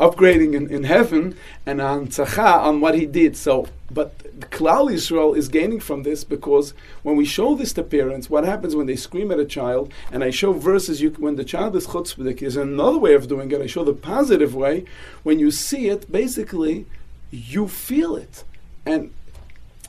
upgrading 0.00 0.54
in, 0.54 0.70
in 0.70 0.84
heaven 0.84 1.36
and 1.66 1.80
on 1.80 2.06
tzacha 2.06 2.62
on 2.62 2.80
what 2.80 2.94
he 2.94 3.04
did. 3.04 3.36
So, 3.36 3.66
but 3.90 4.18
Klal 4.50 4.90
Yisrael 4.90 5.36
is 5.36 5.50
gaining 5.50 5.78
from 5.78 6.04
this 6.04 6.24
because 6.24 6.72
when 7.02 7.16
we 7.16 7.26
show 7.26 7.54
this 7.54 7.74
to 7.74 7.82
parents, 7.82 8.30
what 8.30 8.44
happens 8.44 8.74
when 8.74 8.86
they 8.86 8.96
scream 8.96 9.30
at 9.30 9.38
a 9.38 9.44
child, 9.44 9.92
and 10.10 10.24
I 10.24 10.30
show 10.30 10.54
verses 10.54 11.02
you, 11.02 11.10
when 11.10 11.36
the 11.36 11.44
child 11.44 11.76
is 11.76 11.86
chutzpahdik, 11.86 12.40
is 12.40 12.56
another 12.56 12.98
way 12.98 13.12
of 13.12 13.28
doing 13.28 13.50
it. 13.50 13.60
I 13.60 13.66
show 13.66 13.84
the 13.84 13.92
positive 13.92 14.54
way. 14.54 14.86
When 15.22 15.38
you 15.38 15.50
see 15.50 15.88
it, 15.88 16.10
basically, 16.10 16.86
you 17.30 17.68
feel 17.68 18.16
it, 18.16 18.42
and 18.86 19.12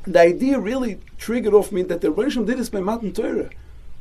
the 0.04 0.20
idea 0.20 0.60
really 0.60 1.00
triggered 1.18 1.54
off 1.54 1.72
me 1.72 1.84
that 1.84 2.02
the 2.02 2.12
Rebbe 2.12 2.44
did 2.44 2.58
this 2.58 2.70
by 2.70 2.82
Matan 2.82 3.14
Torah 3.14 3.52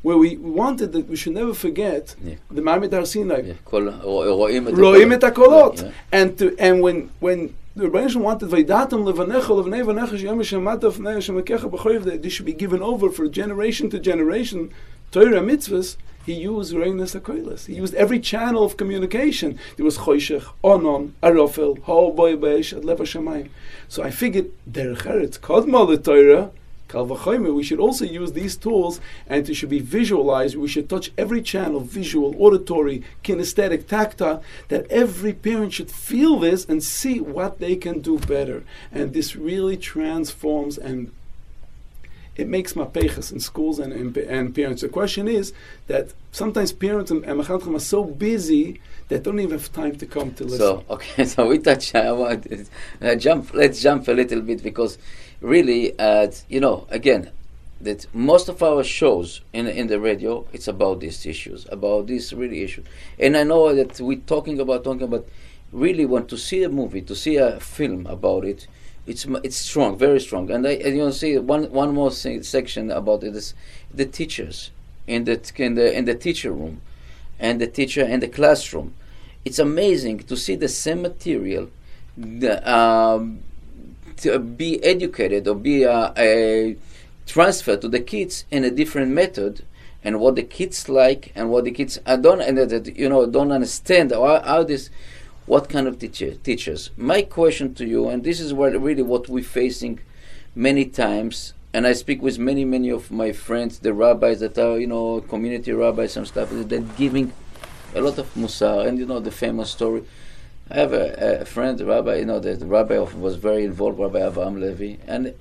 where 0.02 0.16
we 0.16 0.36
wanted 0.36 0.92
that 0.92 1.08
we 1.08 1.16
should 1.16 1.34
never 1.34 1.54
forget 1.54 2.16
yeah. 2.22 2.34
the 2.50 2.62
Ma'amid 2.62 2.92
Har 2.92 3.04
Sinai. 3.04 3.40
Yeah. 3.40 3.52
Eh, 3.52 3.56
ro'im 3.70 5.12
et 5.12 5.20
hakolot. 5.20 5.82
Yeah. 5.82 5.90
And, 6.12 6.38
to, 6.38 6.56
and 6.58 6.80
when, 6.82 7.10
when 7.20 7.54
the 7.76 7.86
Rebbeinu 7.86 8.16
wanted 8.16 8.48
Vaidatam 8.48 9.04
levanecha 9.04 9.42
levnei 9.42 9.84
vanecha 9.84 10.18
sheyam 10.18 10.40
shemata 10.40 10.90
fnei 10.90 11.18
shemekecha 11.18 11.70
b'choyev 11.70 12.04
that 12.04 12.22
this 12.22 12.32
should 12.32 12.46
be 12.46 12.52
given 12.52 12.82
over 12.82 13.10
for 13.10 13.28
generation 13.28 13.90
to 13.90 13.98
generation 13.98 14.72
Torah 15.10 15.40
mitzvahs 15.40 15.96
he 16.24 16.34
used 16.34 16.74
Reinas 16.74 17.18
HaKoilis. 17.18 17.66
He 17.66 17.74
used 17.74 17.94
every 17.94 18.20
channel 18.20 18.62
of 18.62 18.76
communication. 18.76 19.58
There 19.76 19.84
was 19.84 19.98
Choshech, 19.98 20.44
Onon, 20.62 21.12
Arofel, 21.22 21.82
Ho 21.84 22.12
Boy 22.12 22.36
Beish, 22.36 22.78
Adlev 22.78 22.98
HaShamayim. 22.98 23.48
So 23.88 24.02
I 24.02 24.10
figured, 24.10 24.52
Derech 24.70 24.98
Eretz, 24.98 25.38
Kodma 25.40 25.88
the 25.88 25.96
Torah, 25.96 26.50
Kalvachomer, 26.90 27.54
we 27.54 27.62
should 27.62 27.78
also 27.78 28.04
use 28.04 28.32
these 28.32 28.56
tools 28.56 29.00
and 29.26 29.48
it 29.48 29.54
should 29.54 29.70
be 29.70 29.78
visualized. 29.78 30.56
We 30.56 30.68
should 30.68 30.88
touch 30.88 31.12
every 31.16 31.40
channel 31.40 31.80
visual, 31.80 32.34
auditory, 32.38 33.02
kinesthetic, 33.22 33.86
tactile 33.86 34.42
that 34.68 34.90
every 34.90 35.32
parent 35.32 35.72
should 35.72 35.90
feel 35.90 36.38
this 36.38 36.64
and 36.64 36.82
see 36.82 37.20
what 37.20 37.60
they 37.60 37.76
can 37.76 38.00
do 38.00 38.18
better. 38.18 38.64
And 38.90 39.12
this 39.12 39.36
really 39.36 39.76
transforms 39.76 40.76
and 40.78 41.12
it 42.36 42.48
makes 42.48 42.72
mapeches 42.72 43.32
in 43.32 43.40
schools 43.40 43.78
and, 43.78 43.92
and, 43.92 44.16
and, 44.16 44.54
parents. 44.54 44.82
The 44.82 44.88
question 44.88 45.28
is 45.28 45.52
that 45.88 46.14
sometimes 46.32 46.72
parents 46.72 47.10
and, 47.10 47.24
and 47.24 47.40
are 47.40 47.78
so 47.78 48.04
busy 48.04 48.80
that 49.08 49.24
don't 49.24 49.38
even 49.40 49.58
have 49.58 49.72
time 49.72 49.96
to 49.98 50.06
come 50.06 50.32
to 50.34 50.44
listen. 50.44 50.58
So 50.58 50.84
okay, 50.88 51.24
so 51.32 51.46
we 51.46 51.58
touch. 51.58 51.94
I 51.94 52.12
want 52.12 52.46
uh, 53.02 53.14
jump. 53.16 53.52
Let's 53.52 53.82
jump 53.82 54.08
a 54.08 54.12
little 54.12 54.40
bit 54.40 54.62
because 54.62 54.96
really, 55.40 55.98
at 55.98 56.44
you 56.48 56.60
know, 56.60 56.86
again, 56.90 57.30
that 57.80 58.06
most 58.14 58.48
of 58.48 58.62
our 58.62 58.84
shows 58.84 59.40
in 59.52 59.66
in 59.66 59.86
the 59.86 59.98
radio, 60.00 60.46
it's 60.52 60.68
about 60.68 61.00
these 61.00 61.24
issues, 61.26 61.66
about 61.70 62.06
these 62.06 62.32
really 62.32 62.62
issues. 62.62 62.86
And 63.18 63.36
I 63.36 63.42
know 63.44 63.74
that 63.74 64.00
we're 64.00 64.18
talking 64.18 64.60
about 64.60 64.84
talking 64.84 65.02
about. 65.02 65.26
Really 65.72 66.04
want 66.04 66.28
to 66.30 66.36
see 66.36 66.64
a 66.64 66.68
movie, 66.68 67.00
to 67.02 67.14
see 67.14 67.36
a 67.36 67.60
film 67.60 68.04
about 68.08 68.44
it. 68.44 68.66
It's 69.06 69.24
it's 69.44 69.56
strong, 69.56 69.96
very 69.96 70.18
strong. 70.18 70.50
And 70.50 70.66
I 70.66 70.72
and 70.72 70.96
you 70.96 71.04
know, 71.04 71.10
see 71.12 71.38
one 71.38 71.70
one 71.70 71.94
more 71.94 72.10
thing, 72.10 72.42
section 72.42 72.90
about 72.90 73.22
it 73.22 73.36
is 73.36 73.54
the 73.94 74.04
teachers 74.04 74.72
in 75.06 75.24
the 75.24 75.40
in 75.56 75.74
the 75.76 75.96
in 75.96 76.06
the 76.06 76.16
teacher 76.16 76.50
room, 76.50 76.80
and 77.38 77.60
the 77.60 77.68
teacher 77.68 78.02
in 78.02 78.18
the 78.18 78.28
classroom. 78.28 78.94
It's 79.44 79.60
amazing 79.60 80.18
to 80.20 80.36
see 80.36 80.56
the 80.56 80.68
same 80.68 81.02
material. 81.02 81.70
The, 82.18 82.60
um, 82.70 83.42
to 84.22 84.38
be 84.38 84.82
educated 84.84 85.48
or 85.48 85.54
be 85.54 85.82
a, 85.82 86.12
a 86.16 86.76
transfer 87.26 87.76
to 87.76 87.88
the 87.88 88.00
kids 88.00 88.44
in 88.50 88.64
a 88.64 88.70
different 88.70 89.10
method 89.12 89.64
and 90.02 90.18
what 90.20 90.36
the 90.36 90.42
kids 90.42 90.88
like 90.88 91.32
and 91.34 91.50
what 91.50 91.64
the 91.64 91.70
kids 91.70 91.98
I 92.06 92.16
don't 92.16 92.40
and 92.40 92.58
that 92.58 92.96
you 92.96 93.08
know 93.08 93.26
don't 93.26 93.52
understand 93.52 94.12
how, 94.12 94.40
how, 94.42 94.62
this 94.62 94.90
what 95.46 95.68
kind 95.68 95.88
of 95.88 95.98
teacher, 95.98 96.34
teachers. 96.34 96.90
My 96.96 97.22
question 97.22 97.74
to 97.74 97.86
you 97.86 98.08
and 98.08 98.24
this 98.24 98.40
is 98.40 98.52
what 98.54 98.80
really 98.80 99.02
what 99.02 99.28
we're 99.28 99.44
facing 99.44 100.00
many 100.54 100.84
times 100.84 101.54
and 101.72 101.86
I 101.86 101.92
speak 101.92 102.22
with 102.22 102.38
many 102.38 102.64
many 102.64 102.90
of 102.90 103.10
my 103.10 103.32
friends 103.32 103.78
the 103.78 103.92
rabbis 103.92 104.40
that 104.40 104.58
are 104.58 104.78
you 104.78 104.86
know 104.86 105.20
community 105.22 105.72
rabbis 105.72 106.16
and 106.16 106.26
stuff 106.26 106.50
that 106.50 106.96
giving 106.96 107.32
a 107.94 108.00
lot 108.00 108.18
of 108.18 108.32
musar 108.34 108.86
and 108.86 108.98
you 108.98 109.06
know 109.06 109.20
the 109.20 109.30
famous 109.30 109.70
story 109.70 110.04
I 110.70 110.74
have 110.74 110.92
a, 110.92 111.40
a 111.40 111.44
friend, 111.44 111.80
rabbi, 111.80 112.16
you 112.16 112.26
know, 112.26 112.38
the, 112.38 112.64
rabbi 112.64 112.98
was 112.98 113.34
very 113.34 113.64
involved, 113.64 113.98
Rabbi 113.98 114.20
Avraham 114.20 114.60
Levi, 114.60 115.02
and 115.04 115.34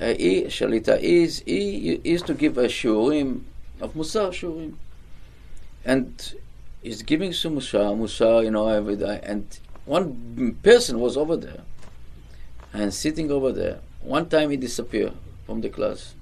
uh, 0.00 0.14
he, 0.14 0.44
Shalita, 0.44 1.00
is, 1.00 1.42
he, 1.44 1.98
he 2.02 2.10
used 2.10 2.26
to 2.26 2.34
give 2.34 2.56
a 2.56 2.66
shurim 2.66 3.42
of 3.80 3.94
Musar 3.94 4.30
shurim. 4.30 4.74
And 5.84 6.34
he's 6.82 7.02
giving 7.02 7.32
some 7.32 7.56
Musar, 7.56 7.98
Musar, 7.98 8.44
you 8.44 8.52
know, 8.52 8.68
every 8.68 8.94
day. 8.94 9.18
And 9.24 9.58
one 9.86 10.56
person 10.62 11.00
was 11.00 11.16
over 11.16 11.36
there 11.36 11.62
and 12.72 12.94
sitting 12.94 13.32
over 13.32 13.50
there. 13.50 13.80
One 14.02 14.28
time 14.28 14.50
he 14.50 14.56
disappeared 14.56 15.14
from 15.46 15.62
the 15.62 15.68
class. 15.68 16.14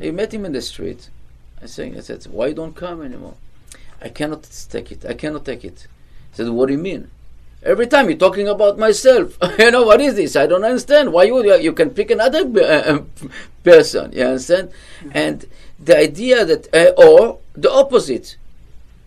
He 0.00 0.10
met 0.10 0.32
him 0.32 0.46
in 0.46 0.52
the 0.52 0.62
street. 0.62 1.10
I 1.60 1.66
said, 1.66 1.96
I 1.96 2.00
said, 2.00 2.24
why 2.24 2.52
don't 2.52 2.74
come 2.74 3.02
anymore? 3.02 3.34
I 4.00 4.08
cannot 4.08 4.48
take 4.70 4.90
it. 4.90 5.04
I 5.04 5.12
cannot 5.12 5.44
take 5.44 5.64
it. 5.64 5.86
He 6.30 6.36
said, 6.36 6.48
what 6.48 6.66
do 6.66 6.72
you 6.72 6.78
mean? 6.80 7.10
Every 7.64 7.86
time 7.86 8.08
you're 8.08 8.18
talking 8.18 8.48
about 8.48 8.78
myself. 8.78 9.38
you 9.58 9.70
know, 9.70 9.84
what 9.84 10.00
is 10.00 10.16
this? 10.16 10.34
I 10.34 10.46
don't 10.46 10.64
understand. 10.64 11.12
Why 11.12 11.24
you 11.24 11.54
you 11.56 11.72
can 11.72 11.90
pick 11.90 12.10
another 12.10 12.42
uh, 12.60 12.92
um, 12.92 13.10
person. 13.62 14.12
You 14.12 14.24
understand? 14.24 14.70
Mm-hmm. 14.70 15.10
And 15.14 15.46
the 15.78 15.96
idea 15.96 16.44
that, 16.44 16.68
uh, 16.74 16.92
or 17.00 17.38
the 17.54 17.70
opposite, 17.70 18.36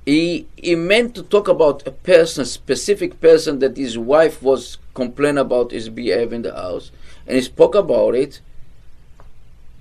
he, 0.06 0.48
he 0.56 0.76
meant 0.76 1.15
to 1.15 1.24
talk 1.24 1.48
about 1.48 1.86
a 1.86 1.91
person, 1.91 2.44
a 2.44 2.46
specific 2.46 3.20
person 3.20 3.60
that 3.60 3.76
his 3.76 3.98
wife 3.98 4.41
was 4.41 4.78
complaining 4.94 5.39
about 5.39 5.72
his 5.72 5.89
behavior 5.89 6.36
in 6.36 6.41
the 6.44 6.54
house, 6.54 6.91
and 7.28 7.36
he 7.36 7.41
spoke 7.41 7.76
about 7.76 8.15
it. 8.15 8.39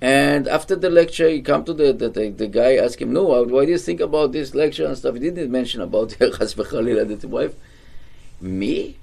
And 0.01 0.47
after 0.47 0.75
the 0.75 0.89
lecture, 0.89 1.29
he 1.29 1.41
come 1.41 1.63
to 1.63 1.73
the, 1.73 1.93
the, 1.93 2.09
the, 2.09 2.29
the 2.29 2.47
guy, 2.47 2.75
ask 2.75 3.01
him, 3.01 3.13
no, 3.13 3.23
why 3.23 3.65
do 3.65 3.71
you 3.71 3.77
think 3.77 4.01
about 4.01 4.33
this 4.33 4.53
lecture 4.53 4.85
and 4.85 4.97
stuff? 4.97 5.13
He 5.13 5.21
didn't 5.21 5.51
mention 5.51 5.81
about 5.81 6.09
the 6.19 7.27
wife. 7.29 7.55
Me? 8.41 8.97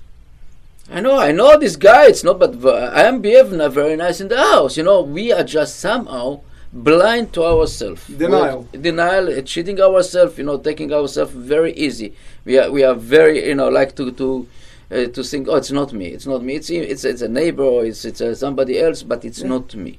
I 0.90 1.00
know, 1.00 1.18
I 1.18 1.32
know 1.32 1.58
this 1.58 1.76
guy. 1.76 2.06
It's 2.06 2.24
not, 2.24 2.38
but 2.38 2.64
I 2.66 3.04
am 3.04 3.20
behaving 3.20 3.58
very 3.70 3.96
nice 3.96 4.20
in 4.20 4.28
the 4.28 4.36
house. 4.36 4.76
You 4.76 4.82
know, 4.82 5.02
we 5.02 5.32
are 5.32 5.44
just 5.44 5.80
somehow 5.80 6.40
blind 6.72 7.32
to 7.34 7.44
ourselves. 7.44 8.06
Denial. 8.06 8.68
We're 8.72 8.80
denial, 8.80 9.28
uh, 9.28 9.42
cheating 9.42 9.80
ourselves. 9.80 10.38
You 10.38 10.44
know, 10.44 10.58
taking 10.58 10.92
ourselves 10.92 11.32
very 11.32 11.72
easy. 11.74 12.14
We 12.44 12.58
are, 12.58 12.70
we 12.70 12.82
are 12.82 12.94
very, 12.94 13.48
you 13.48 13.54
know, 13.54 13.68
like 13.68 13.94
to 13.96 14.10
to 14.12 14.48
uh, 14.90 15.06
to 15.06 15.22
think, 15.22 15.48
oh, 15.48 15.56
it's 15.56 15.70
not 15.70 15.92
me. 15.92 16.08
It's 16.08 16.26
not 16.26 16.42
me. 16.42 16.56
It's 16.56 16.70
it's 16.70 17.04
it's 17.04 17.22
a 17.22 17.28
neighbor 17.28 17.64
or 17.64 17.84
it's 17.84 18.04
it's 18.04 18.20
uh, 18.20 18.34
somebody 18.34 18.78
else, 18.78 19.02
but 19.02 19.24
it's 19.24 19.40
yeah. 19.40 19.48
not 19.48 19.74
me. 19.74 19.98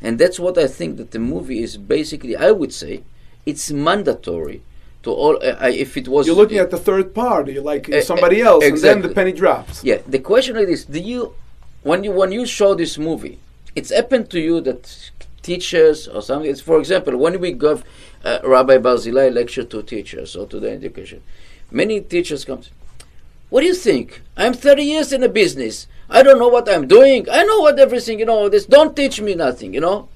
And 0.00 0.18
that's 0.18 0.40
what 0.40 0.56
I 0.56 0.66
think 0.66 0.96
that 0.96 1.10
the 1.10 1.18
movie 1.18 1.62
is 1.62 1.76
basically. 1.76 2.36
I 2.36 2.50
would 2.52 2.72
say, 2.72 3.02
it's 3.44 3.70
mandatory 3.70 4.62
to 5.02 5.10
all. 5.10 5.36
Uh, 5.36 5.68
if 5.68 5.96
it 5.96 6.08
was, 6.08 6.26
you're 6.26 6.36
looking 6.36 6.58
at 6.58 6.70
the 6.70 6.78
third 6.78 7.14
party, 7.14 7.58
like 7.58 7.90
uh, 7.92 8.00
somebody 8.00 8.40
else, 8.40 8.64
exactly. 8.64 8.90
and 8.90 9.02
then 9.02 9.08
the 9.08 9.14
penny 9.14 9.32
drops. 9.32 9.82
Yeah. 9.84 9.98
The 10.06 10.18
question 10.18 10.56
is, 10.56 10.84
do 10.84 11.00
you, 11.00 11.34
when 11.82 12.04
you 12.04 12.12
when 12.12 12.32
you 12.32 12.46
show 12.46 12.74
this 12.74 12.98
movie, 12.98 13.38
it's 13.74 13.90
happened 13.90 14.30
to 14.30 14.40
you 14.40 14.60
that 14.62 15.10
teachers 15.42 16.08
or 16.08 16.22
something. 16.22 16.50
It's 16.50 16.60
for 16.60 16.78
example, 16.78 17.16
when 17.16 17.40
we 17.40 17.52
give 17.52 17.84
uh, 18.24 18.38
Rabbi 18.44 18.78
Barzilai 18.78 19.32
lecture 19.32 19.64
to 19.64 19.82
teachers 19.82 20.36
or 20.36 20.46
to 20.46 20.60
the 20.60 20.70
education, 20.70 21.22
many 21.70 22.00
teachers 22.00 22.44
come. 22.44 22.62
What 23.48 23.62
do 23.62 23.66
you 23.66 23.74
think? 23.74 24.22
I'm 24.36 24.54
30 24.54 24.82
years 24.82 25.12
in 25.12 25.22
the 25.22 25.28
business. 25.28 25.88
I 26.08 26.22
don't 26.22 26.38
know 26.38 26.48
what 26.48 26.68
I'm 26.68 26.86
doing. 26.86 27.28
I 27.30 27.42
know 27.42 27.60
what 27.60 27.78
everything, 27.78 28.18
you 28.20 28.24
know, 28.24 28.48
this 28.48 28.64
don't 28.64 28.94
teach 28.94 29.20
me 29.20 29.34
nothing, 29.34 29.74
you 29.74 29.80
know. 29.80 30.08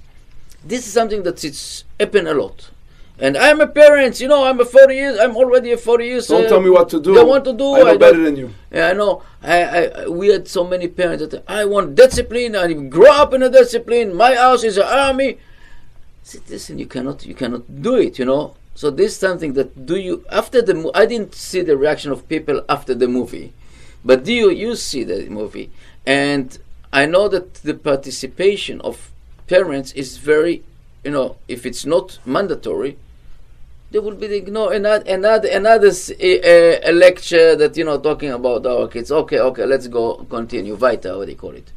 This 0.64 0.86
is 0.86 0.92
something 0.92 1.24
that 1.24 1.44
it's 1.44 1.84
happened 1.98 2.28
a 2.28 2.34
lot. 2.34 2.70
And 3.18 3.36
I'm 3.36 3.60
a 3.60 3.66
parent, 3.68 4.20
you 4.20 4.26
know. 4.26 4.44
I'm 4.44 4.58
a 4.60 4.64
40 4.64 4.94
years. 4.94 5.18
I'm 5.20 5.36
already 5.36 5.70
a 5.72 5.76
40 5.76 6.04
years. 6.04 6.26
Don't 6.26 6.46
uh, 6.46 6.48
tell 6.48 6.60
me 6.60 6.68
what 6.70 6.88
to 6.88 7.00
do. 7.00 7.18
I 7.18 7.22
want 7.22 7.44
to 7.44 7.52
do. 7.52 7.74
I 7.74 7.78
know 7.78 7.84
don't- 7.84 7.98
better 8.00 8.22
than 8.22 8.36
you. 8.36 8.50
Yeah, 8.72 8.88
I 8.88 8.92
know. 8.92 9.22
I, 9.42 9.62
I, 9.62 10.08
we 10.08 10.28
had 10.28 10.48
so 10.48 10.64
many 10.66 10.88
parents 10.88 11.24
that 11.28 11.44
I 11.46 11.64
want 11.64 11.94
discipline. 11.94 12.56
I 12.56 12.72
grow 12.72 13.12
up 13.12 13.32
in 13.32 13.42
a 13.44 13.48
discipline. 13.50 14.14
My 14.16 14.34
house 14.34 14.64
is 14.64 14.78
an 14.78 14.84
army. 14.88 15.34
I 15.34 15.38
said, 16.24 16.42
listen, 16.50 16.78
you 16.78 16.86
cannot, 16.86 17.24
you 17.24 17.34
cannot 17.34 17.82
do 17.82 17.94
it. 17.96 18.18
You 18.18 18.24
know. 18.24 18.56
So 18.74 18.90
this 18.90 19.12
is 19.12 19.18
something 19.18 19.52
that 19.52 19.86
do 19.86 19.94
you 19.96 20.24
after 20.32 20.60
the. 20.60 20.74
Mo- 20.74 20.90
I 20.92 21.06
didn't 21.06 21.36
see 21.36 21.60
the 21.60 21.76
reaction 21.76 22.10
of 22.10 22.28
people 22.28 22.64
after 22.68 22.92
the 22.96 23.06
movie, 23.06 23.52
but 24.04 24.24
do 24.24 24.32
you 24.32 24.50
you 24.50 24.74
see 24.74 25.04
the 25.04 25.28
movie? 25.30 25.70
And 26.04 26.58
I 26.92 27.06
know 27.06 27.28
that 27.28 27.54
the 27.62 27.74
participation 27.74 28.80
of 28.80 29.12
parents 29.46 29.92
is 29.92 30.16
very, 30.16 30.64
you 31.04 31.12
know, 31.12 31.36
if 31.46 31.64
it's 31.64 31.86
not 31.86 32.18
mandatory, 32.26 32.98
there 33.94 34.02
will 34.02 34.16
be 34.16 34.26
the, 34.26 34.50
no 34.50 34.70
another 34.70 35.04
another 35.06 35.48
another 35.48 35.92
eh, 36.18 36.40
eh, 36.42 36.80
a 36.82 36.92
lecture 36.92 37.54
that 37.54 37.76
you 37.76 37.84
know 37.84 37.96
talking 37.96 38.30
about 38.30 38.66
our 38.66 38.88
kids. 38.88 39.12
Okay, 39.12 39.38
okay, 39.38 39.64
let's 39.64 39.86
go 39.86 40.16
continue. 40.28 40.74
Vita, 40.74 41.16
what 41.16 41.26
do 41.26 41.30
you 41.30 41.38
call 41.38 41.52
it? 41.52 41.70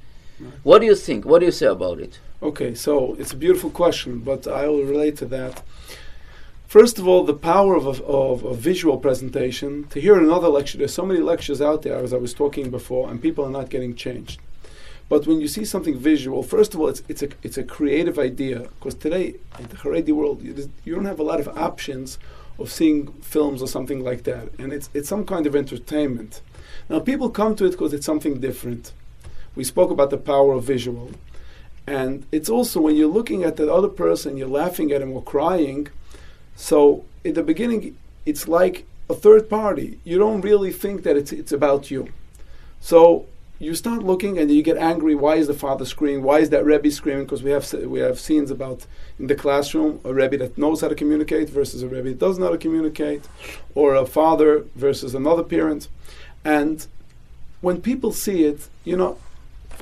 What 0.63 0.79
do 0.79 0.87
you 0.87 0.95
think? 0.95 1.25
What 1.25 1.39
do 1.39 1.45
you 1.45 1.51
say 1.51 1.67
about 1.67 1.99
it? 1.99 2.19
Okay, 2.41 2.73
so 2.73 3.15
it's 3.19 3.33
a 3.33 3.35
beautiful 3.35 3.69
question, 3.69 4.19
but 4.19 4.47
I 4.47 4.67
will 4.67 4.83
relate 4.83 5.15
to 5.17 5.27
that. 5.27 5.61
First 6.65 6.97
of 6.97 7.07
all, 7.07 7.23
the 7.23 7.35
power 7.35 7.75
of 7.75 7.85
a, 7.85 8.03
of 8.03 8.43
a 8.43 8.55
visual 8.55 8.97
presentation. 8.97 9.83
To 9.89 10.01
hear 10.01 10.17
another 10.17 10.49
lecture, 10.49 10.79
there's 10.79 10.95
so 10.95 11.05
many 11.05 11.19
lectures 11.19 11.61
out 11.61 11.83
there, 11.83 11.97
as 11.97 12.13
I 12.13 12.17
was 12.17 12.33
talking 12.33 12.71
before, 12.71 13.11
and 13.11 13.21
people 13.21 13.45
are 13.45 13.51
not 13.59 13.69
getting 13.69 13.93
changed. 13.95 14.41
But 15.09 15.25
when 15.25 15.39
you 15.39 15.47
see 15.47 15.63
something 15.63 15.97
visual, 15.97 16.43
first 16.43 16.73
of 16.73 16.81
all, 16.81 16.89
it's, 16.89 17.01
it's, 17.07 17.23
a, 17.23 17.29
it's 17.41 17.57
a 17.57 17.63
creative 17.63 18.19
idea. 18.19 18.59
Because 18.59 18.95
today, 18.95 19.35
in 19.57 19.67
the 19.67 19.77
Haredi 19.77 20.11
world, 20.11 20.41
you, 20.41 20.69
you 20.83 20.95
don't 20.95 21.05
have 21.05 21.19
a 21.19 21.23
lot 21.23 21.39
of 21.39 21.47
options 21.57 22.19
of 22.59 22.71
seeing 22.71 23.07
films 23.21 23.61
or 23.61 23.67
something 23.67 24.03
like 24.03 24.23
that. 24.23 24.49
And 24.59 24.73
it's, 24.73 24.89
it's 24.93 25.07
some 25.07 25.25
kind 25.25 25.47
of 25.47 25.55
entertainment. 25.55 26.41
Now, 26.89 26.99
people 26.99 27.29
come 27.29 27.55
to 27.55 27.65
it 27.65 27.71
because 27.71 27.93
it's 27.93 28.05
something 28.05 28.39
different. 28.39 28.91
We 29.55 29.63
spoke 29.63 29.91
about 29.91 30.09
the 30.09 30.17
power 30.17 30.53
of 30.53 30.63
visual. 30.63 31.11
And 31.85 32.25
it's 32.33 32.49
also 32.49 32.81
when 32.81 32.95
you're 32.97 33.07
looking 33.07 33.43
at 33.43 33.55
that 33.55 33.69
other 33.69 33.87
person, 33.87 34.35
you're 34.35 34.49
laughing 34.49 34.91
at 34.91 35.01
him 35.01 35.13
or 35.13 35.23
crying. 35.23 35.87
So 36.55 37.05
in 37.23 37.33
the 37.33 37.43
beginning, 37.43 37.97
it's 38.25 38.47
like 38.47 38.85
a 39.09 39.13
third 39.13 39.49
party. 39.49 39.99
You 40.03 40.19
don't 40.19 40.41
really 40.41 40.71
think 40.71 41.03
that 41.03 41.15
it's 41.15 41.31
it's 41.31 41.53
about 41.53 41.89
you. 41.89 42.09
So 42.81 43.25
you 43.59 43.73
start 43.73 44.03
looking 44.03 44.37
and 44.37 44.51
you 44.51 44.61
get 44.61 44.77
angry. 44.77 45.15
Why 45.15 45.35
is 45.35 45.47
the 45.47 45.53
father 45.53 45.85
screaming? 45.85 46.23
Why 46.23 46.39
is 46.39 46.49
that 46.51 46.65
Rebbe 46.65 46.91
screaming? 46.91 47.25
Because 47.25 47.43
we 47.43 47.51
have 47.51 47.71
we 47.73 47.99
have 47.99 48.19
scenes 48.19 48.51
about 48.51 48.85
in 49.19 49.27
the 49.27 49.35
classroom 49.35 49.99
a 50.03 50.13
Rebbe 50.13 50.37
that 50.37 50.57
knows 50.57 50.81
how 50.81 50.87
to 50.87 50.95
communicate 50.95 51.49
versus 51.49 51.81
a 51.81 51.87
Rebbe 51.87 52.13
that 52.13 52.39
how 52.39 52.49
to 52.49 52.57
communicate, 52.57 53.27
or 53.73 53.95
a 53.95 54.05
father 54.05 54.65
versus 54.75 55.15
another 55.15 55.43
parent. 55.43 55.87
And 56.45 56.85
when 57.61 57.81
people 57.81 58.11
see 58.11 58.43
it, 58.43 58.69
you 58.83 58.95
know, 58.95 59.17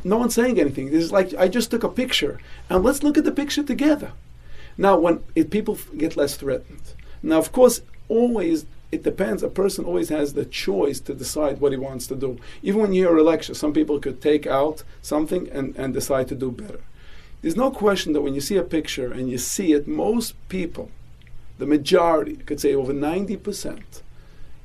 no 0.03 0.17
one's 0.17 0.35
saying 0.35 0.59
anything. 0.59 0.91
This 0.91 1.03
is 1.03 1.11
like 1.11 1.33
I 1.35 1.47
just 1.47 1.71
took 1.71 1.83
a 1.83 1.89
picture, 1.89 2.39
and 2.69 2.83
let's 2.83 3.03
look 3.03 3.17
at 3.17 3.25
the 3.25 3.31
picture 3.31 3.63
together. 3.63 4.13
Now, 4.77 4.97
when 4.97 5.23
it, 5.35 5.51
people 5.51 5.77
get 5.97 6.17
less 6.17 6.35
threatened. 6.35 6.81
Now, 7.23 7.37
of 7.39 7.51
course, 7.51 7.81
always 8.07 8.65
it 8.91 9.03
depends. 9.03 9.43
A 9.43 9.49
person 9.49 9.85
always 9.85 10.09
has 10.09 10.33
the 10.33 10.45
choice 10.45 10.99
to 11.01 11.13
decide 11.13 11.59
what 11.59 11.71
he 11.71 11.77
wants 11.77 12.07
to 12.07 12.15
do. 12.15 12.39
Even 12.61 12.81
when 12.81 12.93
you 12.93 13.07
hear 13.07 13.17
a 13.17 13.23
lecture, 13.23 13.53
some 13.53 13.73
people 13.73 13.99
could 13.99 14.21
take 14.21 14.45
out 14.45 14.83
something 15.01 15.49
and, 15.51 15.75
and 15.75 15.93
decide 15.93 16.27
to 16.29 16.35
do 16.35 16.51
better. 16.51 16.81
There's 17.41 17.55
no 17.55 17.71
question 17.71 18.13
that 18.13 18.21
when 18.21 18.33
you 18.33 18.41
see 18.41 18.57
a 18.57 18.63
picture 18.63 19.11
and 19.11 19.29
you 19.29 19.37
see 19.37 19.73
it, 19.73 19.87
most 19.87 20.33
people, 20.49 20.91
the 21.57 21.65
majority, 21.65 22.37
I 22.39 22.43
could 22.43 22.59
say 22.59 22.73
over 22.73 22.93
90%, 22.93 23.83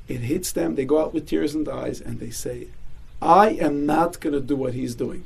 it 0.07 0.21
hits 0.21 0.51
them, 0.51 0.75
they 0.75 0.85
go 0.85 0.99
out 0.99 1.13
with 1.13 1.27
tears 1.27 1.55
in 1.55 1.63
the 1.63 1.73
eyes, 1.73 2.01
and 2.01 2.19
they 2.19 2.31
say, 2.31 2.67
I 3.21 3.49
am 3.51 3.85
not 3.85 4.19
going 4.19 4.33
to 4.33 4.41
do 4.41 4.55
what 4.55 4.73
he's 4.73 4.95
doing. 4.95 5.25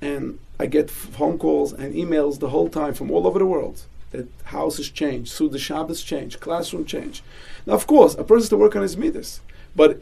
And 0.00 0.38
I 0.58 0.66
get 0.66 0.90
phone 0.90 1.38
calls 1.38 1.72
and 1.72 1.94
emails 1.94 2.38
the 2.38 2.50
whole 2.50 2.68
time 2.68 2.94
from 2.94 3.10
all 3.10 3.26
over 3.26 3.38
the 3.38 3.46
world 3.46 3.84
that 4.14 4.28
houses 4.44 4.88
change, 4.90 5.30
so 5.30 5.48
the 5.48 5.58
Shabbos 5.58 6.02
change, 6.02 6.40
classroom 6.40 6.84
change. 6.84 7.22
Now, 7.66 7.74
of 7.74 7.86
course, 7.86 8.14
a 8.14 8.24
person 8.24 8.42
has 8.42 8.48
to 8.50 8.56
work 8.56 8.76
on 8.76 8.82
his 8.82 8.96
midas, 8.96 9.40
but 9.74 10.00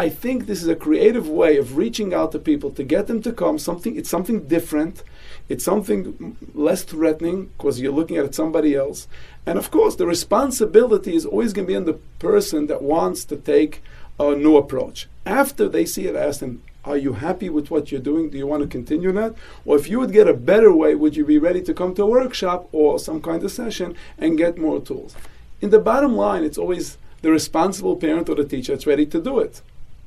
I 0.00 0.08
think 0.08 0.46
this 0.46 0.62
is 0.62 0.68
a 0.68 0.76
creative 0.76 1.28
way 1.28 1.56
of 1.56 1.76
reaching 1.76 2.14
out 2.14 2.30
to 2.30 2.38
people 2.38 2.70
to 2.70 2.84
get 2.84 3.08
them 3.08 3.20
to 3.22 3.32
come. 3.32 3.58
Something 3.58 3.96
it's 3.96 4.08
something 4.08 4.46
different. 4.46 5.02
It's 5.48 5.64
something 5.64 6.36
less 6.54 6.84
threatening 6.84 7.46
because 7.56 7.80
you're 7.80 7.92
looking 7.92 8.16
at 8.16 8.34
somebody 8.34 8.76
else. 8.76 9.08
And 9.44 9.58
of 9.58 9.72
course, 9.72 9.96
the 9.96 10.06
responsibility 10.06 11.16
is 11.16 11.26
always 11.26 11.52
going 11.52 11.66
to 11.66 11.72
be 11.72 11.76
on 11.76 11.86
the 11.86 11.98
person 12.20 12.68
that 12.68 12.82
wants 12.82 13.24
to 13.24 13.36
take 13.36 13.82
a 14.20 14.36
new 14.36 14.56
approach. 14.56 15.08
After 15.26 15.68
they 15.68 15.84
see 15.84 16.06
it, 16.06 16.14
I 16.14 16.26
ask 16.26 16.38
them, 16.38 16.62
are 16.88 16.96
you 16.96 17.12
happy 17.12 17.48
with 17.50 17.70
what 17.70 17.92
you're 17.92 18.00
doing? 18.00 18.30
Do 18.30 18.38
you 18.38 18.46
want 18.46 18.62
to 18.62 18.68
continue 18.68 19.12
that? 19.12 19.34
Or 19.64 19.76
if 19.76 19.88
you 19.88 20.00
would 20.00 20.12
get 20.12 20.26
a 20.26 20.34
better 20.34 20.72
way, 20.72 20.94
would 20.94 21.16
you 21.16 21.24
be 21.24 21.38
ready 21.38 21.62
to 21.62 21.74
come 21.74 21.94
to 21.96 22.02
a 22.02 22.06
workshop 22.06 22.68
or 22.72 22.98
some 22.98 23.20
kind 23.20 23.42
of 23.44 23.50
session 23.52 23.94
and 24.16 24.38
get 24.38 24.58
more 24.58 24.80
tools? 24.80 25.14
In 25.60 25.70
the 25.70 25.78
bottom 25.78 26.16
line, 26.16 26.44
it's 26.44 26.58
always 26.58 26.96
the 27.22 27.30
responsible 27.30 27.96
parent 27.96 28.28
or 28.28 28.34
the 28.34 28.44
teacher 28.44 28.72
that's 28.72 28.86
ready 28.86 29.06
to 29.06 29.20
do 29.20 29.38
it. 29.40 29.60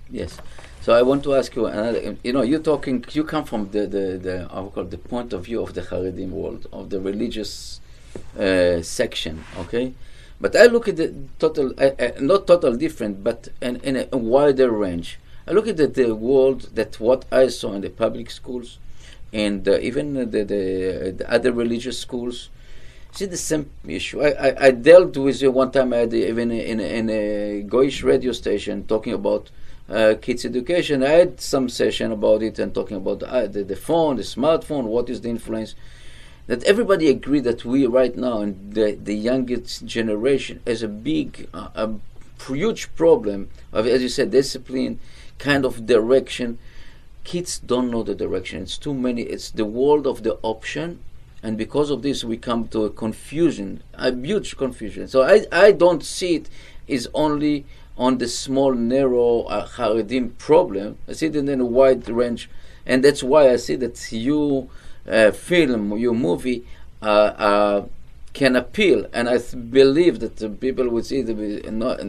Yes. 0.09 0.37
So 0.81 0.93
I 0.93 1.03
want 1.03 1.23
to 1.25 1.35
ask 1.35 1.55
you 1.55 1.67
another. 1.67 2.17
You 2.23 2.33
know, 2.33 2.41
you're 2.41 2.67
talking. 2.73 3.05
You 3.11 3.23
come 3.23 3.45
from 3.45 3.69
the 3.69 3.85
the 3.95 4.05
the 4.25 4.35
I 4.51 4.59
would 4.61 4.73
call 4.73 4.85
the 4.85 4.97
point 4.97 5.31
of 5.33 5.45
view 5.45 5.61
of 5.61 5.73
the 5.75 5.81
Haredim 5.81 6.31
world 6.31 6.65
of 6.73 6.89
the 6.89 6.99
religious 6.99 7.79
uh, 8.39 8.81
section. 8.81 9.43
Okay, 9.59 9.93
but 10.41 10.55
I 10.55 10.65
look 10.65 10.87
at 10.87 10.97
the 10.97 11.13
total, 11.37 11.73
uh, 11.77 11.91
uh, 11.99 12.11
not 12.19 12.47
total 12.47 12.75
different, 12.75 13.23
but 13.23 13.49
in, 13.61 13.75
in 13.81 14.07
a, 14.11 14.17
wider 14.17 14.71
range. 14.71 15.19
I 15.47 15.51
look 15.51 15.67
at 15.67 15.77
the, 15.77 15.87
the 15.87 16.15
world 16.15 16.69
that 16.75 16.99
what 16.99 17.25
I 17.31 17.47
saw 17.47 17.73
in 17.73 17.81
the 17.81 17.89
public 17.89 18.29
schools, 18.29 18.77
and 19.33 19.67
uh, 19.67 19.77
even 19.79 20.13
the, 20.13 20.25
the 20.25 21.13
the 21.17 21.25
other 21.31 21.51
religious 21.51 21.99
schools. 21.99 22.49
See 23.13 23.25
the 23.25 23.35
same 23.35 23.69
issue. 23.85 24.21
I, 24.21 24.29
I, 24.29 24.65
I 24.67 24.71
dealt 24.71 25.17
with 25.17 25.43
it 25.43 25.53
one 25.53 25.71
time. 25.71 25.91
I 25.91 25.97
had 25.97 26.13
even 26.13 26.49
in 26.49 26.79
in 26.79 27.09
a 27.09 27.63
Goyish 27.67 28.03
radio 28.03 28.31
station 28.31 28.85
talking 28.85 29.13
about 29.13 29.51
uh, 29.89 30.15
kids' 30.21 30.45
education. 30.45 31.03
I 31.03 31.09
had 31.09 31.41
some 31.41 31.67
session 31.69 32.11
about 32.11 32.41
it 32.41 32.57
and 32.59 32.73
talking 32.73 32.97
about 32.97 33.23
uh, 33.23 33.47
the, 33.47 33.63
the 33.63 33.75
phone, 33.75 34.15
the 34.15 34.23
smartphone, 34.23 34.85
what 34.85 35.09
is 35.09 35.21
the 35.21 35.29
influence. 35.29 35.75
That 36.47 36.63
everybody 36.63 37.09
agreed 37.09 37.43
that 37.43 37.65
we 37.65 37.85
right 37.85 38.15
now 38.15 38.41
in 38.41 38.71
the, 38.73 38.97
the 39.01 39.15
youngest 39.15 39.85
generation 39.85 40.61
has 40.65 40.81
a 40.83 40.87
big, 40.87 41.47
uh, 41.53 41.69
a 41.75 41.89
huge 42.47 42.93
problem 42.95 43.49
of, 43.71 43.85
as 43.87 44.01
you 44.01 44.09
said, 44.09 44.31
discipline, 44.31 44.99
kind 45.41 45.65
of 45.65 45.85
direction. 45.85 46.59
Kids 47.23 47.59
don't 47.59 47.91
know 47.91 48.03
the 48.03 48.15
direction. 48.15 48.63
It's 48.63 48.77
too 48.77 48.93
many. 48.93 49.23
It's 49.23 49.51
the 49.51 49.65
world 49.65 50.07
of 50.07 50.23
the 50.23 50.37
option, 50.41 50.99
and 51.43 51.57
because 51.57 51.89
of 51.89 52.01
this, 52.03 52.23
we 52.23 52.37
come 52.37 52.67
to 52.69 52.85
a 52.85 52.89
confusion, 52.89 53.83
a 53.93 54.15
huge 54.15 54.55
confusion. 54.55 55.07
So 55.07 55.23
I, 55.23 55.45
I 55.51 55.71
don't 55.71 56.03
see 56.03 56.35
it 56.35 56.49
is 56.87 57.09
only 57.13 57.65
on 57.97 58.17
the 58.19 58.27
small, 58.27 58.73
narrow 58.73 59.41
uh, 59.43 59.67
Haredim 59.67 60.37
problem. 60.37 60.97
I 61.07 61.13
see 61.13 61.27
it 61.27 61.35
in 61.35 61.49
a 61.59 61.65
wide 61.65 62.07
range, 62.09 62.49
and 62.85 63.03
that's 63.03 63.23
why 63.23 63.51
I 63.51 63.57
see 63.57 63.75
that 63.75 64.11
you 64.11 64.69
uh, 65.07 65.31
film, 65.31 65.97
your 65.97 66.13
movie, 66.13 66.65
uh, 67.01 67.05
uh, 67.05 67.85
can 68.33 68.55
appeal. 68.55 69.05
And 69.13 69.27
I 69.27 69.37
th- 69.37 69.71
believe 69.71 70.19
that 70.19 70.37
the 70.37 70.49
people 70.49 70.87
will 70.89 71.03
see 71.03 71.21
the 71.21 71.33
not 71.71 71.99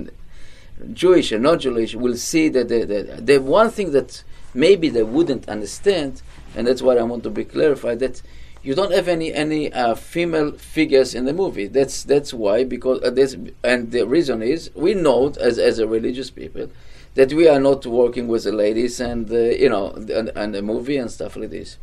Jewish 0.93 1.33
and 1.33 1.43
not 1.43 1.61
Jewish 1.61 1.95
will 1.95 2.17
see 2.17 2.49
that 2.51 2.69
the, 2.69 3.21
the, 3.21 3.41
one 3.41 3.71
thing 3.71 3.93
that 3.93 4.23
maybe 4.55 4.89
they 4.89 5.03
wouldn't 5.03 5.49
understand, 5.49 6.23
and 6.55 6.67
that's 6.67 6.83
what 6.83 6.99
I 6.99 7.03
want 7.03 7.23
to 7.25 7.31
be 7.31 7.45
clarified 7.45 8.01
that 8.01 8.23
you 8.63 8.75
don't 8.75 8.93
have 8.93 9.09
any 9.09 9.33
any 9.33 9.73
uh, 9.73 9.95
female 9.95 10.53
figures 10.53 11.15
in 11.15 11.25
the 11.25 11.33
movie. 11.33 11.67
That's 11.67 12.05
that's 12.05 12.33
why 12.33 12.65
because 12.65 13.03
uh, 13.03 13.11
this 13.11 13.37
and 13.65 13.91
the 13.91 14.07
reason 14.07 14.43
is 14.43 14.71
we 14.75 14.95
know 14.95 15.33
as 15.41 15.59
as 15.59 15.79
a 15.79 15.87
religious 15.87 16.31
people 16.31 16.69
that 17.15 17.33
we 17.33 17.49
are 17.49 17.61
not 17.61 17.85
working 17.87 18.29
with 18.29 18.45
the 18.45 18.53
ladies 18.53 19.01
and 19.01 19.31
uh, 19.31 19.37
you 19.37 19.69
know 19.69 19.91
and, 19.91 20.31
and 20.37 20.55
the 20.55 20.63
movie 20.63 20.97
and 20.97 21.11
stuff 21.11 21.37
like 21.37 21.51
this. 21.51 21.79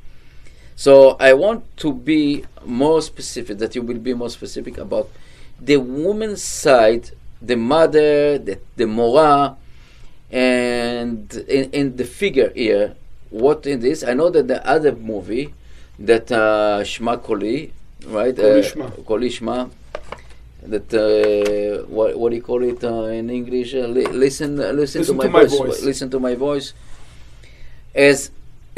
So 0.75 1.17
I 1.19 1.33
want 1.33 1.65
to 1.77 1.91
be 1.91 2.45
more 2.65 3.01
specific. 3.01 3.57
That 3.57 3.75
you 3.75 3.81
will 3.81 3.99
be 3.99 4.13
more 4.13 4.29
specific 4.29 4.77
about 4.77 5.09
the 5.59 5.77
woman's 5.77 6.41
side, 6.41 7.11
the 7.41 7.55
mother, 7.55 8.37
the 8.37 8.59
the 8.75 8.85
mora, 8.87 9.55
and 10.31 11.33
in, 11.47 11.71
in 11.71 11.95
the 11.95 12.05
figure 12.05 12.51
here. 12.55 12.95
What 13.29 13.65
in 13.67 13.79
this? 13.79 14.03
I 14.03 14.13
know 14.13 14.29
that 14.29 14.47
the 14.47 14.65
other 14.65 14.93
movie 14.95 15.53
that 15.99 16.31
uh, 16.31 16.81
Shma 16.81 17.21
Koli, 17.21 17.71
right? 18.07 18.33
Kolishma. 18.35 18.85
Uh, 18.87 19.01
Kolishma. 19.03 19.69
That 20.63 20.91
uh, 20.93 21.85
what 21.87 22.17
what 22.17 22.29
do 22.31 22.35
you 22.35 22.41
call 22.41 22.63
it 22.63 22.83
uh, 22.83 23.05
in 23.05 23.29
English? 23.29 23.73
Uh, 23.75 23.87
li- 23.87 24.05
listen, 24.07 24.59
uh, 24.59 24.71
listen, 24.71 25.01
Listen 25.01 25.05
to 25.05 25.13
my, 25.13 25.23
to 25.23 25.29
my 25.29 25.45
voice. 25.45 25.57
voice. 25.57 25.83
Listen 25.83 26.09
to 26.09 26.19
my 26.19 26.35
voice. 26.35 26.73
As 27.95 28.31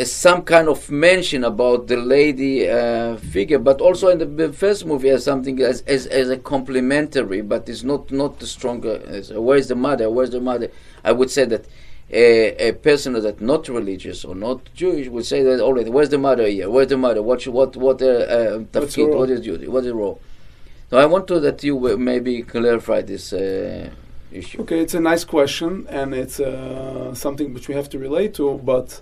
some 0.09 0.43
kind 0.43 0.69
of 0.69 0.89
mention 0.89 1.43
about 1.43 1.87
the 1.87 1.97
lady 1.97 2.69
uh, 2.69 3.17
figure, 3.17 3.59
but 3.59 3.81
also 3.81 4.07
in 4.07 4.35
the, 4.37 4.53
first 4.53 4.85
movie 4.85 5.09
as 5.09 5.25
something 5.25 5.59
as, 5.61 5.81
as, 5.81 6.07
as 6.07 6.29
a 6.29 6.37
complementary, 6.37 7.41
but 7.41 7.67
it's 7.67 7.83
not 7.83 8.09
not 8.09 8.39
the 8.39 8.47
stronger. 8.47 8.99
Where's 9.35 9.67
the 9.67 9.75
mother? 9.75 10.09
Where's 10.09 10.29
the 10.29 10.39
mother? 10.39 10.71
I 11.03 11.11
would 11.11 11.29
say 11.29 11.43
that 11.45 11.65
a, 12.09 12.69
a 12.69 12.71
person 12.73 13.13
that's 13.13 13.41
not 13.41 13.67
religious 13.67 14.23
or 14.23 14.33
not 14.33 14.73
Jewish 14.73 15.09
would 15.09 15.25
say 15.25 15.43
that 15.43 15.59
already. 15.59 15.89
Where's 15.89 16.09
the 16.09 16.17
mother 16.17 16.47
here? 16.47 16.69
Where's 16.69 16.87
the 16.87 16.97
mother? 16.97 17.21
What 17.21 17.45
what 17.47 17.75
what 17.75 18.01
uh, 18.01 18.05
uh, 18.05 18.59
tafkid? 18.59 19.13
What 19.13 19.29
is 19.29 19.41
duty? 19.41 19.67
What 19.67 19.85
is 19.85 19.91
role? 19.91 20.21
So 20.89 20.97
I 20.97 21.05
want 21.05 21.27
to 21.27 21.39
that 21.41 21.61
you 21.63 21.97
maybe 21.97 22.43
clarify 22.43 23.01
this. 23.01 23.33
Uh, 23.33 23.89
issue. 24.31 24.61
Okay, 24.61 24.79
it's 24.79 24.93
a 24.93 24.99
nice 24.99 25.23
question, 25.23 25.85
and 25.89 26.13
it's 26.13 26.39
uh, 26.39 27.13
something 27.13 27.53
which 27.53 27.67
we 27.67 27.75
have 27.75 27.89
to 27.89 27.99
relate 27.99 28.33
to. 28.35 28.57
But 28.63 29.01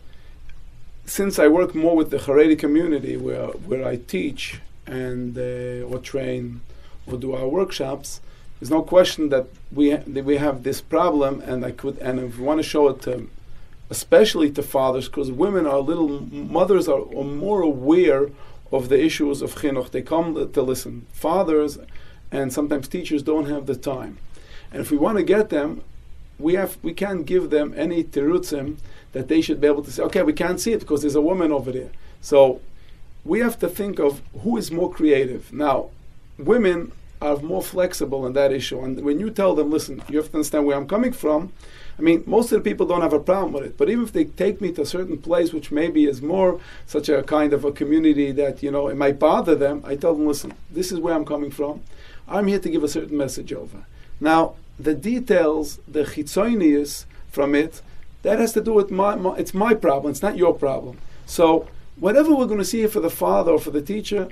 since 1.09 1.39
I 1.39 1.47
work 1.47 1.73
more 1.73 1.95
with 1.95 2.11
the 2.11 2.17
Haredi 2.17 2.57
community, 2.57 3.17
where 3.17 3.47
where 3.69 3.83
I 3.85 3.95
teach 3.97 4.61
and 4.85 5.37
uh, 5.37 5.89
or 5.89 5.97
train 5.99 6.61
or 7.07 7.17
do 7.17 7.33
our 7.33 7.47
workshops, 7.47 8.21
there's 8.59 8.69
no 8.69 8.83
question 8.83 9.29
that 9.29 9.47
we 9.71 9.91
ha- 9.91 10.03
that 10.05 10.23
we 10.23 10.37
have 10.37 10.63
this 10.63 10.81
problem, 10.81 11.41
and 11.41 11.65
I 11.65 11.71
could 11.71 11.97
and 11.97 12.19
if 12.19 12.37
we 12.37 12.43
want 12.43 12.59
to 12.59 12.63
show 12.63 12.87
it 12.89 13.01
to, 13.03 13.27
especially 13.89 14.51
to 14.51 14.61
fathers, 14.61 15.07
because 15.07 15.31
women 15.31 15.65
are 15.65 15.79
little 15.79 16.21
mothers 16.31 16.87
are, 16.87 17.01
are 17.01 17.23
more 17.23 17.61
aware 17.61 18.29
of 18.71 18.89
the 18.89 19.03
issues 19.03 19.41
of 19.41 19.55
chinuch. 19.55 19.89
They 19.89 20.03
come 20.03 20.35
to 20.35 20.61
listen. 20.61 21.07
Fathers 21.11 21.79
and 22.31 22.53
sometimes 22.53 22.87
teachers 22.87 23.23
don't 23.23 23.47
have 23.47 23.65
the 23.65 23.75
time. 23.75 24.19
And 24.71 24.81
if 24.81 24.91
we 24.91 24.97
want 24.97 25.17
to 25.17 25.23
get 25.23 25.49
them, 25.49 25.81
we 26.37 26.53
have 26.53 26.77
we 26.83 26.93
can't 26.93 27.25
give 27.25 27.49
them 27.49 27.73
any 27.75 28.03
terutzim 28.03 28.77
that 29.11 29.27
they 29.27 29.41
should 29.41 29.59
be 29.59 29.67
able 29.67 29.83
to 29.83 29.91
say, 29.91 30.03
okay, 30.03 30.23
we 30.23 30.33
can't 30.33 30.59
see 30.59 30.73
it 30.73 30.79
because 30.79 31.01
there's 31.01 31.15
a 31.15 31.21
woman 31.21 31.51
over 31.51 31.71
there. 31.71 31.91
So 32.21 32.61
we 33.25 33.39
have 33.39 33.59
to 33.59 33.67
think 33.67 33.99
of 33.99 34.21
who 34.41 34.57
is 34.57 34.71
more 34.71 34.91
creative. 34.91 35.51
Now, 35.51 35.89
women 36.37 36.91
are 37.21 37.37
more 37.37 37.61
flexible 37.61 38.25
in 38.25 38.33
that 38.33 38.51
issue. 38.51 38.81
And 38.81 39.03
when 39.03 39.19
you 39.19 39.29
tell 39.29 39.53
them, 39.55 39.69
listen, 39.69 40.01
you 40.07 40.17
have 40.17 40.29
to 40.29 40.35
understand 40.35 40.65
where 40.65 40.77
I'm 40.77 40.87
coming 40.87 41.11
from. 41.11 41.51
I 41.97 42.01
mean, 42.01 42.23
most 42.25 42.51
of 42.53 42.63
the 42.63 42.69
people 42.69 42.85
don't 42.85 43.01
have 43.01 43.11
a 43.11 43.19
problem 43.19 43.51
with 43.51 43.63
it. 43.63 43.77
But 43.77 43.89
even 43.89 44.05
if 44.05 44.13
they 44.13 44.23
take 44.23 44.61
me 44.61 44.71
to 44.73 44.83
a 44.83 44.85
certain 44.85 45.17
place, 45.17 45.51
which 45.51 45.69
maybe 45.69 46.05
is 46.05 46.21
more 46.21 46.61
such 46.85 47.09
a 47.09 47.23
kind 47.23 47.51
of 47.51 47.65
a 47.65 47.73
community 47.73 48.31
that, 48.31 48.63
you 48.63 48.71
know, 48.71 48.87
it 48.87 48.95
might 48.95 49.19
bother 49.19 49.53
them, 49.53 49.83
I 49.85 49.97
tell 49.97 50.15
them, 50.15 50.25
listen, 50.25 50.53
this 50.71 50.93
is 50.93 50.99
where 50.99 51.13
I'm 51.13 51.25
coming 51.25 51.51
from. 51.51 51.81
I'm 52.25 52.47
here 52.47 52.59
to 52.59 52.69
give 52.69 52.85
a 52.85 52.87
certain 52.87 53.17
message 53.17 53.51
over. 53.51 53.85
Now, 54.21 54.55
the 54.79 54.93
details, 54.93 55.79
the 55.87 56.03
chitzonius 56.03 57.03
from 57.29 57.53
it, 57.53 57.81
that 58.21 58.39
has 58.39 58.53
to 58.53 58.61
do 58.61 58.73
with 58.73 58.91
my, 58.91 59.15
my, 59.15 59.35
it's 59.35 59.53
my 59.53 59.73
problem, 59.73 60.11
it's 60.11 60.21
not 60.21 60.37
your 60.37 60.53
problem. 60.53 60.97
So, 61.25 61.67
whatever 61.97 62.33
we're 62.33 62.47
going 62.47 62.59
to 62.59 62.65
see 62.65 62.85
for 62.87 62.99
the 62.99 63.09
father 63.09 63.51
or 63.51 63.59
for 63.59 63.71
the 63.71 63.81
teacher, 63.81 64.29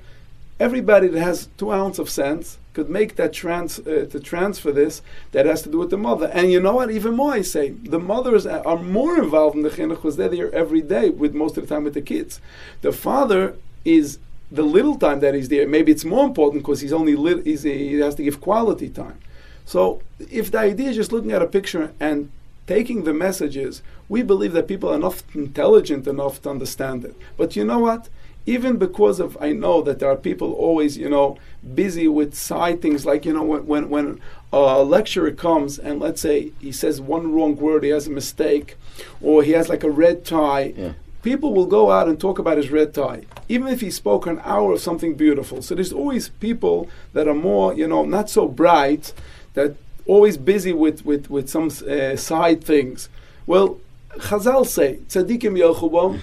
everybody 0.60 1.08
that 1.08 1.22
has 1.22 1.48
two 1.58 1.72
ounces 1.72 2.00
of 2.00 2.10
sense 2.10 2.58
could 2.74 2.90
make 2.90 3.16
that 3.16 3.34
trans 3.34 3.80
uh, 3.80 4.08
to 4.10 4.20
transfer 4.20 4.72
this 4.72 5.02
that 5.32 5.46
has 5.46 5.62
to 5.64 5.70
do 5.70 5.78
with 5.80 5.90
the 5.90 5.98
mother. 5.98 6.28
And 6.28 6.52
you 6.52 6.60
know 6.60 6.76
what? 6.76 6.92
Even 6.92 7.16
more, 7.16 7.34
I 7.34 7.42
say 7.42 7.70
the 7.70 8.00
mothers 8.00 8.46
are 8.46 8.78
more 8.78 9.18
involved 9.18 9.56
in 9.56 9.64
the 9.64 9.70
chinuch 9.70 9.90
because 9.90 10.18
they're 10.18 10.30
there 10.30 10.54
every 10.54 10.82
day 10.82 11.10
with 11.10 11.34
most 11.34 11.58
of 11.58 11.68
the 11.68 11.74
time 11.74 11.84
with 11.84 11.94
the 11.94 12.02
kids. 12.02 12.40
The 12.82 12.92
father 12.92 13.56
is 13.86 14.20
the 14.52 14.64
little 14.64 14.96
time 14.96 15.20
that 15.20 15.34
he's 15.34 15.50
there. 15.50 15.68
Maybe 15.68 15.92
it's 15.92 16.06
more 16.06 16.26
important 16.26 16.64
because 16.64 16.82
he's 16.82 16.94
only 16.94 17.16
li- 17.16 17.44
he's, 17.44 17.64
he 17.64 17.96
has 17.96 18.16
to 18.16 18.24
give 18.24 18.42
quality 18.42 18.90
time. 18.90 19.20
So 19.66 20.02
if 20.32 20.52
the 20.52 20.60
idea 20.60 20.90
is 20.90 20.96
just 20.96 21.12
looking 21.12 21.34
at 21.34 21.42
a 21.42 21.48
picture 21.48 21.94
and 22.00 22.32
taking 22.68 23.06
the 23.06 23.14
messages, 23.14 23.82
we 24.10 24.22
believe 24.22 24.54
that 24.54 24.68
people 24.68 24.90
are 24.90 25.00
not 25.00 25.24
intelligent 25.34 26.06
enough 26.06 26.42
to 26.42 26.50
understand 26.50 27.06
it. 27.06 27.16
But 27.38 27.56
you 27.56 27.66
know 27.66 27.80
what? 27.80 28.10
Even 28.46 28.78
because 28.78 29.20
of 29.20 29.38
I 29.42 29.52
know 29.52 29.82
that 29.82 30.00
there 30.00 30.10
are 30.10 30.16
people 30.16 30.54
always, 30.54 30.98
you 30.98 31.10
know, 31.10 31.38
busy 31.76 32.08
with 32.08 32.34
side 32.34 32.82
things 32.82 33.06
like, 33.06 33.26
you 33.26 33.34
know, 33.34 33.44
when 33.44 33.66
when, 33.66 33.90
when 33.90 34.22
a 34.54 34.84
lecturer 34.84 35.32
comes 35.32 35.80
and 35.80 36.00
let's 36.00 36.22
say 36.22 36.52
he 36.60 36.72
says 36.72 37.02
one 37.02 37.34
wrong 37.34 37.56
word, 37.58 37.84
he 37.84 37.90
has 37.90 38.08
a 38.08 38.12
mistake, 38.12 38.78
or 39.22 39.44
he 39.44 39.52
has 39.52 39.68
like 39.68 39.84
a 39.84 39.90
red 39.90 40.24
tie. 40.24 40.74
Yeah. 40.78 40.94
People 41.24 41.54
will 41.54 41.66
go 41.66 41.92
out 41.92 42.08
and 42.08 42.18
talk 42.18 42.40
about 42.40 42.56
his 42.56 42.70
red 42.70 42.94
tie, 42.94 43.24
even 43.50 43.68
if 43.68 43.82
he 43.82 43.92
spoke 43.92 44.26
an 44.28 44.40
hour 44.46 44.72
of 44.72 44.80
something 44.80 45.16
beautiful. 45.16 45.62
So 45.62 45.76
there's 45.76 45.92
always 45.92 46.30
people 46.30 46.90
that 47.12 47.28
are 47.28 47.34
more, 47.34 47.74
you 47.74 47.86
know, 47.86 48.06
not 48.06 48.30
so 48.30 48.48
bright, 48.48 49.14
that 49.56 49.76
always 50.08 50.38
busy 50.38 50.74
with, 50.74 51.06
with, 51.06 51.30
with 51.30 51.50
some 51.50 51.70
uh, 51.90 52.16
side 52.16 52.64
things. 52.64 53.10
Well, 53.46 53.80
Chazal 54.18 54.66
say, 54.66 55.00
tzaddikim 55.10 55.56
yochubom. 55.58 56.20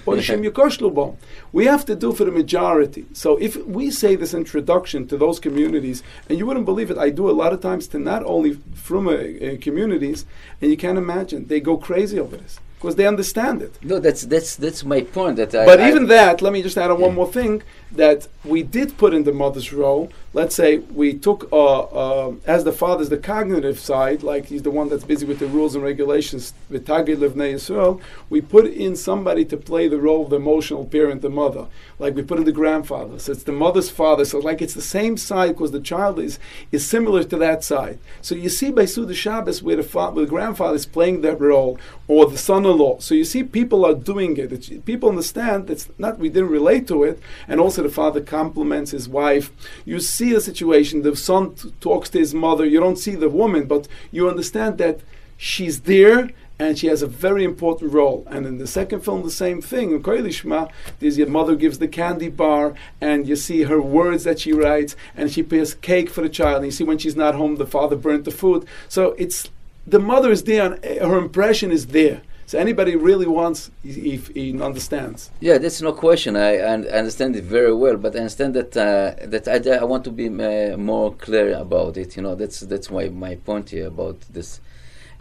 We 1.53 1.65
have 1.65 1.85
to 1.85 1.95
do 1.95 2.11
for 2.11 2.25
the 2.25 2.31
majority. 2.31 3.05
So 3.13 3.37
if 3.37 3.55
we 3.65 3.89
say 3.91 4.15
this 4.15 4.33
introduction 4.33 5.07
to 5.07 5.17
those 5.17 5.39
communities, 5.39 6.03
and 6.27 6.37
you 6.37 6.45
wouldn't 6.45 6.65
believe 6.65 6.91
it, 6.91 6.97
I 6.97 7.09
do 7.09 7.29
a 7.29 7.31
lot 7.31 7.53
of 7.53 7.61
times 7.61 7.87
to 7.89 7.99
not 7.99 8.23
only 8.25 8.59
from 8.73 9.07
uh, 9.07 9.11
uh, 9.13 9.57
communities, 9.61 10.25
and 10.61 10.69
you 10.71 10.77
can't 10.77 10.97
imagine, 10.97 11.47
they 11.47 11.61
go 11.61 11.77
crazy 11.77 12.19
over 12.19 12.35
this 12.35 12.59
because 12.77 12.95
they 12.97 13.07
understand 13.07 13.61
it. 13.61 13.73
No, 13.81 13.99
that's 13.99 14.23
that's 14.23 14.55
that's 14.57 14.83
my 14.83 15.01
point. 15.01 15.37
That 15.37 15.55
I, 15.55 15.65
But 15.65 15.79
I- 15.79 15.87
even 15.89 16.07
that, 16.07 16.41
let 16.41 16.51
me 16.53 16.61
just 16.61 16.77
add 16.77 16.91
on 16.91 16.99
one 16.99 17.15
more 17.15 17.31
thing 17.31 17.63
that 17.95 18.27
we 18.43 18.63
did 18.63 18.97
put 18.97 19.13
in 19.13 19.23
the 19.23 19.33
mother's 19.33 19.73
role. 19.73 20.11
Let's 20.33 20.55
say 20.55 20.77
we 20.77 21.13
took, 21.13 21.47
uh, 21.51 21.79
uh, 21.79 22.33
as 22.45 22.63
the 22.63 22.71
father's 22.71 23.09
the 23.09 23.17
cognitive 23.17 23.79
side, 23.79 24.21
like 24.21 24.47
he's 24.47 24.63
the 24.63 24.71
one 24.71 24.89
that's 24.89 25.03
busy 25.03 25.25
with 25.25 25.39
the 25.39 25.47
rules 25.47 25.75
and 25.75 25.83
regulations, 25.83 26.53
with 26.69 26.85
Tagid 26.85 27.17
Levnei 27.17 27.53
Yisrael, 27.53 28.01
we 28.29 28.41
put 28.41 28.65
in 28.65 28.95
somebody 28.95 29.45
to 29.45 29.57
play 29.57 29.87
the 29.87 29.99
role 29.99 30.23
of 30.23 30.29
the 30.29 30.35
emotional 30.35 30.85
parent, 30.85 31.21
the 31.21 31.29
mother. 31.29 31.67
Like 31.97 32.15
we 32.15 32.21
put 32.21 32.37
in 32.37 32.43
the 32.43 32.51
grandfather. 32.51 33.17
So 33.17 33.31
it's 33.31 33.43
the 33.43 33.53
mother's 33.53 33.89
father. 33.89 34.25
So 34.25 34.39
like 34.39 34.61
it's 34.61 34.73
the 34.73 34.81
same 34.81 35.15
side 35.15 35.49
because 35.49 35.71
the 35.71 35.79
child 35.79 36.19
is, 36.19 36.37
is 36.71 36.85
similar 36.85 37.23
to 37.23 37.37
that 37.37 37.63
side. 37.63 37.99
So 38.21 38.35
you 38.35 38.49
see 38.49 38.71
by 38.71 38.85
Suda 38.85 39.13
Shabbos 39.13 39.63
where 39.63 39.77
the, 39.77 40.11
the 40.15 40.25
grandfather 40.25 40.75
is 40.75 40.85
playing 40.85 41.21
that 41.21 41.39
role 41.39 41.79
or 42.07 42.25
the 42.25 42.37
son-in-law. 42.37 42.99
So 42.99 43.15
you 43.15 43.23
see 43.23 43.43
people 43.43 43.85
are 43.85 43.93
doing 43.93 44.37
it. 44.37 44.51
It's, 44.51 44.69
people 44.85 45.09
understand 45.09 45.69
it's 45.69 45.89
not 45.97 46.19
we 46.19 46.29
didn't 46.29 46.49
relate 46.49 46.87
to 46.89 47.03
it, 47.03 47.19
and 47.47 47.59
also 47.59 47.83
the 47.85 47.93
father 47.93 48.21
compliments 48.21 48.91
his 48.91 49.07
wife. 49.07 49.51
You 49.85 49.99
see 49.99 50.33
a 50.33 50.41
situation. 50.41 51.01
The 51.01 51.15
son 51.15 51.55
t- 51.55 51.73
talks 51.79 52.09
to 52.09 52.19
his 52.19 52.33
mother. 52.33 52.65
You 52.65 52.79
don't 52.79 52.97
see 52.97 53.15
the 53.15 53.29
woman, 53.29 53.65
but 53.65 53.87
you 54.11 54.27
understand 54.27 54.77
that 54.79 54.99
she's 55.37 55.81
there 55.81 56.29
and 56.57 56.79
she 56.79 56.87
has 56.87 57.01
a 57.01 57.07
very 57.07 57.43
important 57.43 57.91
role. 57.91 58.25
And 58.29 58.45
in 58.45 58.57
the 58.57 58.67
second 58.67 59.01
film, 59.01 59.23
the 59.23 59.29
same 59.29 59.61
thing. 59.61 59.91
In 59.91 60.01
Koili 60.01 60.29
Shma, 60.29 60.71
there's 60.99 61.17
your 61.17 61.27
mother 61.27 61.55
gives 61.55 61.79
the 61.79 61.87
candy 61.87 62.29
bar, 62.29 62.75
and 63.01 63.27
you 63.27 63.35
see 63.35 63.63
her 63.63 63.81
words 63.81 64.23
that 64.23 64.39
she 64.39 64.53
writes, 64.53 64.95
and 65.17 65.31
she 65.31 65.43
prepares 65.43 65.73
cake 65.73 66.09
for 66.09 66.21
the 66.21 66.29
child. 66.29 66.57
And 66.57 66.65
you 66.65 66.71
see 66.71 66.85
when 66.85 66.97
she's 66.97 67.15
not 67.15 67.35
home, 67.35 67.57
the 67.57 67.67
father 67.67 67.97
burnt 67.97 68.23
the 68.23 68.31
food. 68.31 68.65
So 68.87 69.15
it's 69.17 69.49
the 69.85 69.99
mother 69.99 70.31
is 70.31 70.43
there, 70.43 70.73
and 70.73 70.85
her 70.85 71.17
impression 71.17 71.71
is 71.71 71.87
there. 71.87 72.21
So 72.47 72.59
anybody 72.59 72.95
really 72.95 73.25
wants, 73.25 73.71
he, 73.83 74.17
he, 74.17 74.17
he 74.51 74.61
understands. 74.61 75.31
Yeah, 75.39 75.57
that's 75.57 75.81
no 75.81 75.93
question. 75.93 76.35
I, 76.35 76.57
I 76.57 76.73
understand 76.73 77.35
it 77.35 77.43
very 77.43 77.73
well, 77.73 77.97
but 77.97 78.15
I 78.15 78.19
understand 78.19 78.53
that 78.53 78.77
uh, 78.77 79.15
that 79.27 79.47
I, 79.47 79.77
I 79.77 79.83
want 79.83 80.03
to 80.03 80.11
be 80.11 80.27
uh, 80.27 80.77
more 80.77 81.13
clear 81.15 81.55
about 81.55 81.97
it. 81.97 82.15
You 82.15 82.21
know, 82.23 82.35
that's 82.35 82.59
that's 82.59 82.91
my 82.91 83.09
my 83.09 83.35
point 83.35 83.71
here 83.71 83.87
about 83.87 84.21
this. 84.31 84.59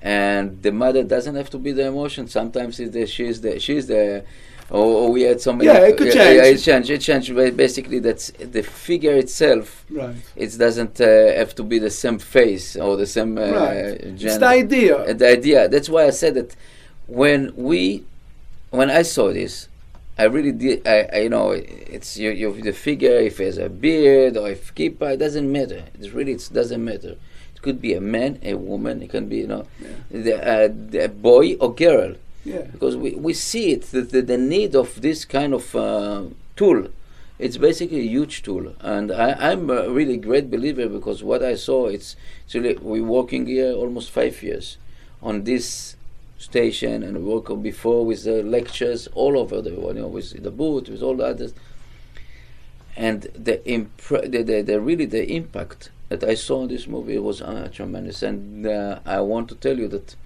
And 0.02 0.62
the 0.62 0.70
mother 0.72 1.02
doesn't 1.02 1.34
have 1.34 1.48
to 1.50 1.58
be 1.58 1.72
the 1.72 1.86
emotion. 1.86 2.28
Sometimes 2.28 2.78
it's 2.78 2.92
the, 2.92 3.06
she's 3.06 3.40
the 3.40 3.58
she's 3.58 3.86
the. 3.86 4.24
Or, 4.70 4.80
or 4.82 5.12
we 5.12 5.22
had 5.22 5.42
so 5.42 5.52
many. 5.52 5.66
Yeah, 5.66 5.80
it 5.88 5.96
could 5.98 6.14
Yeah, 6.14 6.30
yeah, 6.30 6.42
change. 6.44 6.58
it 6.58 6.62
change. 6.62 6.90
It 6.90 7.00
change. 7.02 7.34
Ba- 7.34 7.52
Basically, 7.52 7.98
that's 7.98 8.30
the 8.56 8.62
figure 8.62 9.12
itself. 9.12 9.84
Right. 9.90 10.16
It 10.36 10.56
doesn't 10.58 10.98
uh, 11.02 11.06
have 11.36 11.54
to 11.56 11.62
be 11.62 11.78
the 11.78 11.90
same 11.90 12.18
face 12.18 12.74
or 12.74 12.96
the 12.96 13.06
same 13.06 13.36
uh, 13.36 13.50
right. 13.50 13.76
It's 14.00 14.38
the 14.38 14.46
idea. 14.46 14.96
Uh, 14.96 15.12
the 15.12 15.28
idea. 15.28 15.68
That's 15.68 15.90
why 15.90 16.06
I 16.06 16.10
said 16.10 16.34
that 16.34 16.56
when 17.06 17.54
we, 17.56 18.04
when 18.70 18.90
I 18.90 19.02
saw 19.02 19.32
this, 19.32 19.68
I 20.16 20.24
really 20.24 20.52
did. 20.52 20.86
I, 20.86 21.08
I 21.12 21.18
you 21.22 21.28
know, 21.28 21.50
it's 21.50 22.16
you, 22.16 22.30
you, 22.30 22.52
the 22.60 22.72
figure. 22.72 23.16
If 23.16 23.38
he 23.38 23.44
has 23.44 23.58
a 23.58 23.68
beard 23.68 24.36
or 24.36 24.48
if 24.48 24.74
kippah, 24.74 25.14
it 25.14 25.16
doesn't 25.18 25.50
matter. 25.50 25.84
It's 25.94 26.10
really 26.10 26.32
it 26.32 26.48
doesn't 26.52 26.84
matter. 26.84 27.16
It 27.54 27.62
could 27.62 27.80
be 27.80 27.94
a 27.94 28.00
man, 28.00 28.38
a 28.42 28.54
woman. 28.54 29.02
It 29.02 29.10
can 29.10 29.28
be 29.28 29.38
you 29.38 29.48
know, 29.48 29.66
Yeah. 29.80 29.88
the, 30.10 30.34
uh, 30.36 30.68
the 30.70 31.08
boy 31.08 31.54
or 31.56 31.74
girl. 31.74 32.14
Yeah. 32.44 32.62
Because 32.62 32.96
we, 32.96 33.14
we 33.14 33.32
see 33.32 33.72
it 33.72 33.82
the, 33.90 34.02
the, 34.02 34.22
the 34.22 34.38
need 34.38 34.76
of 34.76 35.00
this 35.00 35.24
kind 35.24 35.52
of 35.54 35.74
uh, 35.74 36.24
tool. 36.56 36.88
It's 37.38 37.56
basically 37.56 37.98
a 38.00 38.08
huge 38.08 38.42
tool, 38.44 38.74
and 38.80 39.10
I, 39.10 39.32
I'm 39.50 39.68
a 39.68 39.90
really 39.90 40.16
great 40.18 40.52
believer 40.52 40.88
because 40.88 41.24
what 41.24 41.42
I 41.42 41.56
saw, 41.56 41.86
it's, 41.88 42.14
it's 42.44 42.54
really 42.54 42.76
we're 42.76 43.02
working 43.02 43.46
here 43.46 43.72
almost 43.72 44.12
five 44.12 44.40
years 44.40 44.78
on 45.20 45.42
this 45.42 45.96
station, 46.38 47.02
and 47.02 47.16
we 47.18 47.22
worked 47.22 47.62
before 47.62 48.04
with 48.04 48.24
the 48.24 48.42
lectures 48.42 49.08
all 49.14 49.38
over 49.38 49.62
the 49.62 49.74
world, 49.74 49.96
you 49.96 50.02
know, 50.02 50.08
with 50.08 50.42
the 50.42 50.50
booth, 50.50 50.88
with 50.88 51.02
all 51.02 51.16
the 51.16 51.24
others, 51.24 51.54
and 52.96 53.22
the, 53.34 53.58
impre- 53.66 54.30
the, 54.30 54.42
the, 54.42 54.62
the 54.62 54.80
really 54.80 55.06
the 55.06 55.30
impact 55.32 55.90
that 56.08 56.22
I 56.22 56.34
saw 56.34 56.62
in 56.62 56.68
this 56.68 56.86
movie 56.86 57.18
was 57.18 57.42
uh, 57.42 57.68
tremendous, 57.72 58.22
and 58.22 58.66
uh, 58.66 59.00
I 59.04 59.20
want 59.20 59.48
to 59.48 59.54
tell 59.54 59.78
you 59.78 59.88
that 59.88 60.16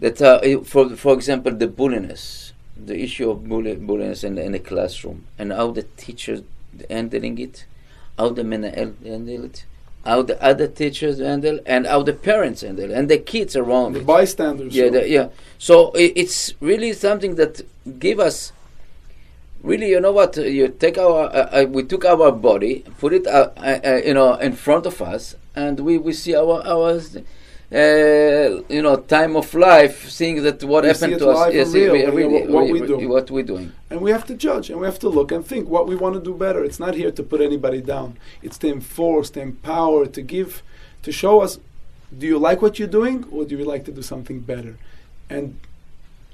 that 0.00 0.22
uh, 0.22 0.60
for 0.62 0.90
for 0.90 1.14
example 1.14 1.52
the 1.52 1.66
bulliness 1.66 2.52
the 2.78 3.02
issue 3.02 3.30
of 3.30 3.48
bully, 3.48 3.74
bullying 3.74 4.14
in, 4.22 4.38
in 4.38 4.52
the 4.52 4.58
classroom 4.58 5.26
and 5.38 5.52
how 5.52 5.70
the 5.72 5.82
teachers 5.96 6.42
handling 6.88 7.38
it, 7.38 7.66
how 8.16 8.28
the 8.28 8.44
men 8.44 8.62
handle 8.62 9.44
it, 9.44 9.64
how 10.08 10.22
the 10.30 10.36
other 10.50 10.66
teachers 10.80 11.16
handle, 11.30 11.58
and 11.74 11.82
how 11.92 12.00
the 12.02 12.16
parents 12.30 12.60
handle, 12.66 12.90
and 12.96 13.04
the 13.14 13.18
kids 13.32 13.52
around 13.62 13.90
The 13.92 14.00
it. 14.00 14.06
bystanders. 14.16 14.72
Yeah, 14.74 14.86
so- 14.86 14.90
the, 14.96 15.02
yeah. 15.16 15.26
So 15.68 15.74
i 16.02 16.04
it's 16.22 16.38
really 16.70 16.92
something 17.06 17.32
that 17.40 17.52
give 18.06 18.18
us. 18.28 18.36
Really, 19.70 19.88
you 19.94 20.00
know 20.04 20.12
what? 20.20 20.38
uh, 20.38 20.42
You 20.58 20.68
take 20.84 20.96
our, 21.06 21.20
uh, 21.40 21.62
uh, 21.62 21.66
we 21.76 21.82
took 21.92 22.04
our 22.04 22.30
body, 22.48 22.74
put 23.02 23.12
it, 23.18 23.26
uh, 23.26 23.50
uh, 23.56 23.80
uh, 23.90 24.00
you 24.08 24.14
know, 24.14 24.30
in 24.48 24.52
front 24.66 24.86
of 24.86 24.96
us, 25.02 25.34
and 25.62 25.74
we, 25.86 25.98
we 26.06 26.12
see 26.22 26.34
our 26.42 26.56
our, 26.74 26.90
uh, 27.70 28.62
you 28.68 28.80
know, 28.82 28.96
time 28.96 29.36
of 29.36 29.52
life, 29.54 30.08
seeing 30.08 30.42
that 30.42 30.62
what 30.64 30.84
We 30.84 30.88
happened 30.88 31.18
to 31.18 31.28
us. 31.28 31.52
yes, 31.54 31.66
and 31.66 31.74
real, 31.74 31.92
we- 31.92 32.04
really- 32.22 32.46
what- 32.52 32.64
we 32.64 32.80
really- 32.80 33.02
do. 33.04 33.08
what 33.08 33.30
we're 33.30 33.42
doing. 33.44 33.72
And 33.90 34.00
we 34.00 34.10
have 34.10 34.24
to 34.26 34.34
judge 34.34 34.70
and 34.70 34.80
we 34.80 34.86
have 34.86 34.98
to 35.00 35.08
look 35.08 35.30
and 35.32 35.44
think 35.46 35.68
what 35.68 35.86
we 35.86 35.94
want 35.94 36.14
to 36.14 36.20
do 36.20 36.34
better. 36.34 36.64
It's 36.64 36.80
not 36.80 36.94
here 36.94 37.10
to 37.10 37.22
put 37.22 37.40
anybody 37.40 37.80
down. 37.82 38.16
It's 38.42 38.58
to 38.58 38.68
enforce, 38.68 39.28
to 39.30 39.40
empower, 39.40 40.06
to 40.06 40.22
give, 40.22 40.62
to 41.02 41.12
show 41.12 41.40
us 41.40 41.58
do 42.16 42.26
you 42.26 42.38
like 42.38 42.62
what 42.62 42.78
you're 42.78 42.88
doing 42.88 43.26
or 43.30 43.44
do 43.44 43.54
you 43.58 43.64
like 43.64 43.84
to 43.84 43.92
do 43.92 44.00
something 44.00 44.40
better? 44.40 44.78
And 45.28 45.58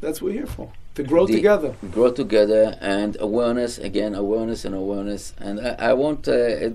that's 0.01 0.23
what 0.23 0.29
we're 0.31 0.39
here 0.39 0.47
for. 0.47 0.71
To 0.95 1.03
grow 1.03 1.27
The- 1.27 1.35
together. 1.35 1.75
grow 1.91 2.13
together 2.13 2.79
and 2.81 3.17
awareness 3.19 3.79
again 3.79 4.15
awareness 4.15 4.65
and 4.65 4.73
awareness 4.77 5.35
and 5.41 5.59
i, 5.61 5.75
I 5.91 5.93
want 5.95 6.29
uh, 6.29 6.71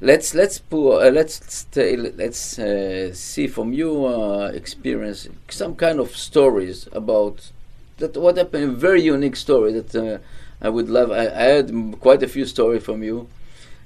let's 0.00 0.34
let's 0.34 0.58
put, 0.58 0.98
uh, 1.06 1.10
let's 1.10 1.66
let's 1.76 2.58
uh, 2.58 3.12
see 3.12 3.46
from 3.46 3.72
your 3.72 4.12
uh, 4.12 4.46
experience 4.48 5.28
some 5.48 5.74
kind 5.74 6.00
of 6.00 6.16
stories 6.16 6.88
about 6.92 7.50
that 7.98 8.16
what 8.16 8.36
happened 8.36 8.64
a 8.64 8.68
very 8.68 9.02
unique 9.02 9.36
story 9.36 9.72
that 9.72 9.94
uh, 9.94 10.18
i 10.62 10.68
would 10.68 10.88
love 10.88 11.10
I, 11.10 11.26
I 11.26 11.44
heard 11.52 11.72
quite 12.00 12.22
a 12.22 12.28
few 12.28 12.46
stories 12.46 12.82
from 12.82 13.02
you 13.02 13.28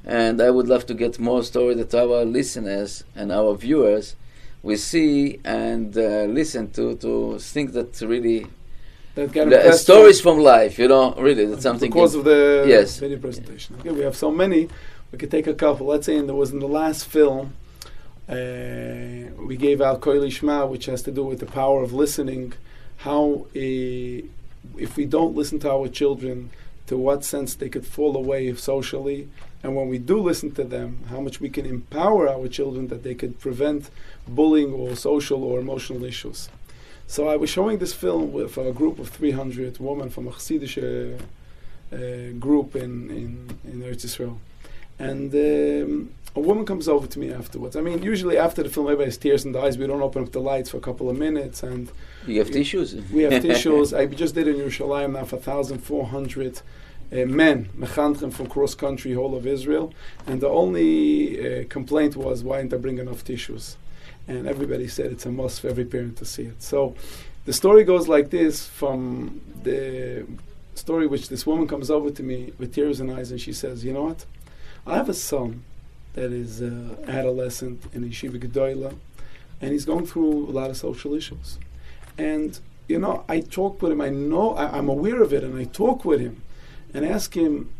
and 0.04 0.40
i 0.40 0.50
would 0.50 0.68
love 0.68 0.86
to 0.86 0.94
get 0.94 1.18
more 1.18 1.42
stories 1.42 1.78
that 1.78 1.94
our 1.94 2.24
listeners 2.24 3.02
and 3.16 3.32
our 3.32 3.54
viewers 3.56 4.14
will 4.62 4.78
see 4.78 5.40
and 5.44 5.96
uh, 5.98 6.24
listen 6.24 6.70
to 6.72 6.94
to 6.96 7.38
think 7.38 7.72
that 7.72 8.00
really 8.00 8.46
That 9.14 9.32
get 9.32 9.48
the, 9.50 9.68
uh, 9.68 9.72
stories 9.72 10.20
from 10.20 10.38
life, 10.38 10.76
you 10.82 10.88
know, 10.88 11.14
really, 11.14 11.46
that's 11.46 11.62
something. 11.62 11.90
because 11.90 12.14
of 12.16 12.24
the 12.24 12.64
Yes. 12.66 12.98
video 12.98 13.18
presentation. 13.18 13.76
Okay, 13.80 13.92
we 13.92 14.02
have 14.02 14.16
so 14.16 14.30
many. 14.30 14.68
We 15.14 15.18
could 15.18 15.30
take 15.30 15.46
a 15.46 15.54
couple. 15.54 15.86
Let's 15.86 16.06
say 16.06 16.16
in, 16.16 16.26
there 16.26 16.34
was 16.34 16.50
in 16.50 16.58
the 16.58 16.66
last 16.66 17.06
film, 17.06 17.54
uh, 18.28 18.34
we 19.46 19.56
gave 19.56 19.80
out 19.80 20.00
Koili 20.00 20.26
Shma, 20.26 20.68
which 20.68 20.86
has 20.86 21.02
to 21.02 21.12
do 21.12 21.22
with 21.22 21.38
the 21.38 21.46
power 21.46 21.84
of 21.84 21.92
listening. 21.92 22.54
How 22.96 23.46
uh, 23.54 24.26
if 24.84 24.96
we 24.96 25.04
don't 25.04 25.36
listen 25.36 25.60
to 25.60 25.70
our 25.70 25.86
children, 25.86 26.50
to 26.88 26.96
what 26.98 27.24
sense 27.24 27.54
they 27.54 27.68
could 27.68 27.86
fall 27.86 28.16
away 28.16 28.52
socially, 28.56 29.28
and 29.62 29.76
when 29.76 29.88
we 29.88 29.98
do 29.98 30.18
listen 30.18 30.50
to 30.56 30.64
them, 30.64 31.04
how 31.08 31.20
much 31.20 31.40
we 31.40 31.48
can 31.48 31.64
empower 31.64 32.28
our 32.28 32.48
children 32.48 32.88
that 32.88 33.04
they 33.04 33.14
could 33.14 33.38
prevent 33.38 33.90
bullying 34.26 34.72
or 34.72 34.96
social 34.96 35.44
or 35.44 35.60
emotional 35.60 36.02
issues. 36.02 36.48
So 37.06 37.28
I 37.28 37.36
was 37.36 37.50
showing 37.50 37.78
this 37.78 37.92
film 37.92 38.32
with 38.32 38.58
a 38.58 38.72
group 38.72 38.98
of 38.98 39.10
300 39.10 39.78
women 39.78 40.10
from 40.10 40.26
a 40.26 40.32
Hasidic 40.32 40.74
uh, 40.82 41.22
uh, 41.94 42.32
group 42.40 42.74
in, 42.74 43.10
in, 43.10 43.58
in 43.62 43.80
Eretz 43.80 44.04
Israel. 44.04 44.40
And 44.98 45.34
um, 45.34 46.10
a 46.36 46.40
woman 46.40 46.64
comes 46.64 46.88
over 46.88 47.06
to 47.06 47.18
me 47.18 47.32
afterwards. 47.32 47.76
I 47.76 47.80
mean, 47.80 48.02
usually 48.02 48.36
after 48.38 48.62
the 48.62 48.68
film, 48.68 48.86
everybody 48.86 49.06
has 49.06 49.16
tears 49.18 49.44
in 49.44 49.52
the 49.52 49.60
eyes. 49.60 49.78
We 49.78 49.86
don't 49.86 50.02
open 50.02 50.22
up 50.24 50.32
the 50.32 50.40
lights 50.40 50.70
for 50.70 50.78
a 50.78 50.80
couple 50.80 51.08
of 51.10 51.16
minutes. 51.18 51.62
And 51.62 51.90
You 52.26 52.38
have 52.40 52.50
tissues. 52.50 52.94
we 53.12 53.22
have 53.22 53.42
tissues. 53.48 53.92
I 53.94 54.06
just 54.06 54.34
did 54.34 54.48
in 54.48 54.56
Yerushalayim 54.56 55.12
now 55.12 55.24
for 55.24 55.36
1,400 55.36 56.60
uh, 57.12 57.16
men, 57.26 57.68
mechanchim 57.76 58.32
from 58.32 58.46
cross 58.46 58.74
country, 58.74 59.12
whole 59.12 59.34
of 59.36 59.46
Israel. 59.46 59.92
And 60.26 60.40
the 60.40 60.48
only 60.48 61.60
uh, 61.60 61.64
complaint 61.68 62.16
was, 62.16 62.42
why 62.42 62.58
didn't 62.58 62.74
I 62.74 62.78
bring 62.78 62.98
enough 62.98 63.22
tissues? 63.24 63.76
And 64.26 64.46
everybody 64.48 64.88
said 64.88 65.12
it's 65.12 65.26
a 65.26 65.30
must 65.30 65.60
for 65.60 65.68
every 65.68 65.84
parent 65.84 66.16
to 66.16 66.24
see 66.24 66.44
it. 66.44 66.62
So 66.62 66.94
the 67.44 67.52
story 67.52 67.84
goes 67.84 68.08
like 68.08 68.30
this 68.30 68.66
from 68.66 69.40
the 69.62 70.26
story 70.74 71.06
which 71.06 71.28
this 71.28 71.46
woman 71.46 71.68
comes 71.68 71.90
over 71.90 72.10
to 72.10 72.22
me 72.22 72.52
with 72.58 72.74
tears 72.74 73.00
in 73.00 73.10
eyes 73.10 73.30
and 73.30 73.40
she 73.40 73.52
says, 73.52 73.84
You 73.84 73.92
know 73.92 74.04
what? 74.04 74.24
I 74.86 74.96
have 74.96 75.08
a 75.08 75.14
son 75.14 75.64
that 76.12 76.32
is 76.32 76.62
uh, 76.62 76.96
adolescent 77.06 77.82
in 77.92 78.04
Yeshiva 78.04 78.38
Gedoyla 78.38 78.94
and 79.60 79.72
he's 79.72 79.84
going 79.84 80.06
through 80.06 80.48
a 80.48 80.52
lot 80.52 80.70
of 80.70 80.76
social 80.76 81.14
issues. 81.14 81.58
And, 82.18 82.58
you 82.86 82.98
know, 82.98 83.24
I 83.28 83.40
talk 83.40 83.80
with 83.80 83.92
him, 83.92 84.00
I 84.00 84.10
know, 84.10 84.54
I, 84.54 84.76
I'm 84.76 84.88
aware 84.88 85.22
of 85.22 85.32
it, 85.32 85.42
and 85.42 85.58
I 85.58 85.64
talk 85.64 86.04
with 86.04 86.20
him 86.20 86.42
and 86.92 87.04
ask 87.04 87.34
him, 87.34 87.70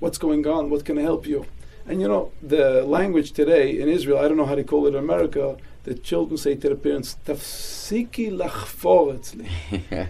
What's 0.00 0.16
going 0.16 0.46
on? 0.46 0.70
What 0.70 0.84
can 0.84 0.96
I 0.96 1.02
help 1.02 1.26
you? 1.26 1.44
And, 1.84 2.00
you 2.00 2.06
know, 2.06 2.30
the 2.40 2.84
language 2.84 3.32
today 3.32 3.80
in 3.80 3.88
Israel, 3.88 4.18
I 4.18 4.28
don't 4.28 4.36
know 4.36 4.46
how 4.46 4.54
they 4.54 4.62
call 4.62 4.86
it 4.86 4.90
in 4.90 4.94
America, 4.94 5.56
the 5.82 5.94
children 5.94 6.36
say 6.36 6.54
to 6.54 6.68
the 6.68 6.76
parents, 6.76 7.16
Tafsiki 7.26 8.30
lachfor. 8.30 9.18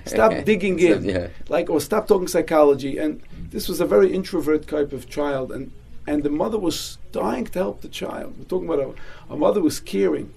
Stop 0.08 0.44
digging 0.44 0.78
in. 0.78 1.04
Yeah. 1.04 1.28
like 1.48 1.70
or 1.70 1.80
stop 1.80 2.06
talking 2.06 2.28
psychology 2.28 2.98
and 2.98 3.22
this 3.50 3.68
was 3.68 3.80
a 3.80 3.86
very 3.86 4.12
introvert 4.12 4.66
type 4.66 4.92
of 4.92 5.08
child 5.08 5.52
and 5.52 5.72
and 6.08 6.22
the 6.22 6.30
mother 6.30 6.58
was 6.58 6.96
dying 7.12 7.44
to 7.44 7.58
help 7.58 7.80
the 7.82 7.88
child 7.88 8.34
we're 8.38 8.44
talking 8.44 8.68
about 8.68 8.96
a, 9.28 9.32
a 9.32 9.36
mother 9.36 9.60
was 9.60 9.78
caring 9.78 10.32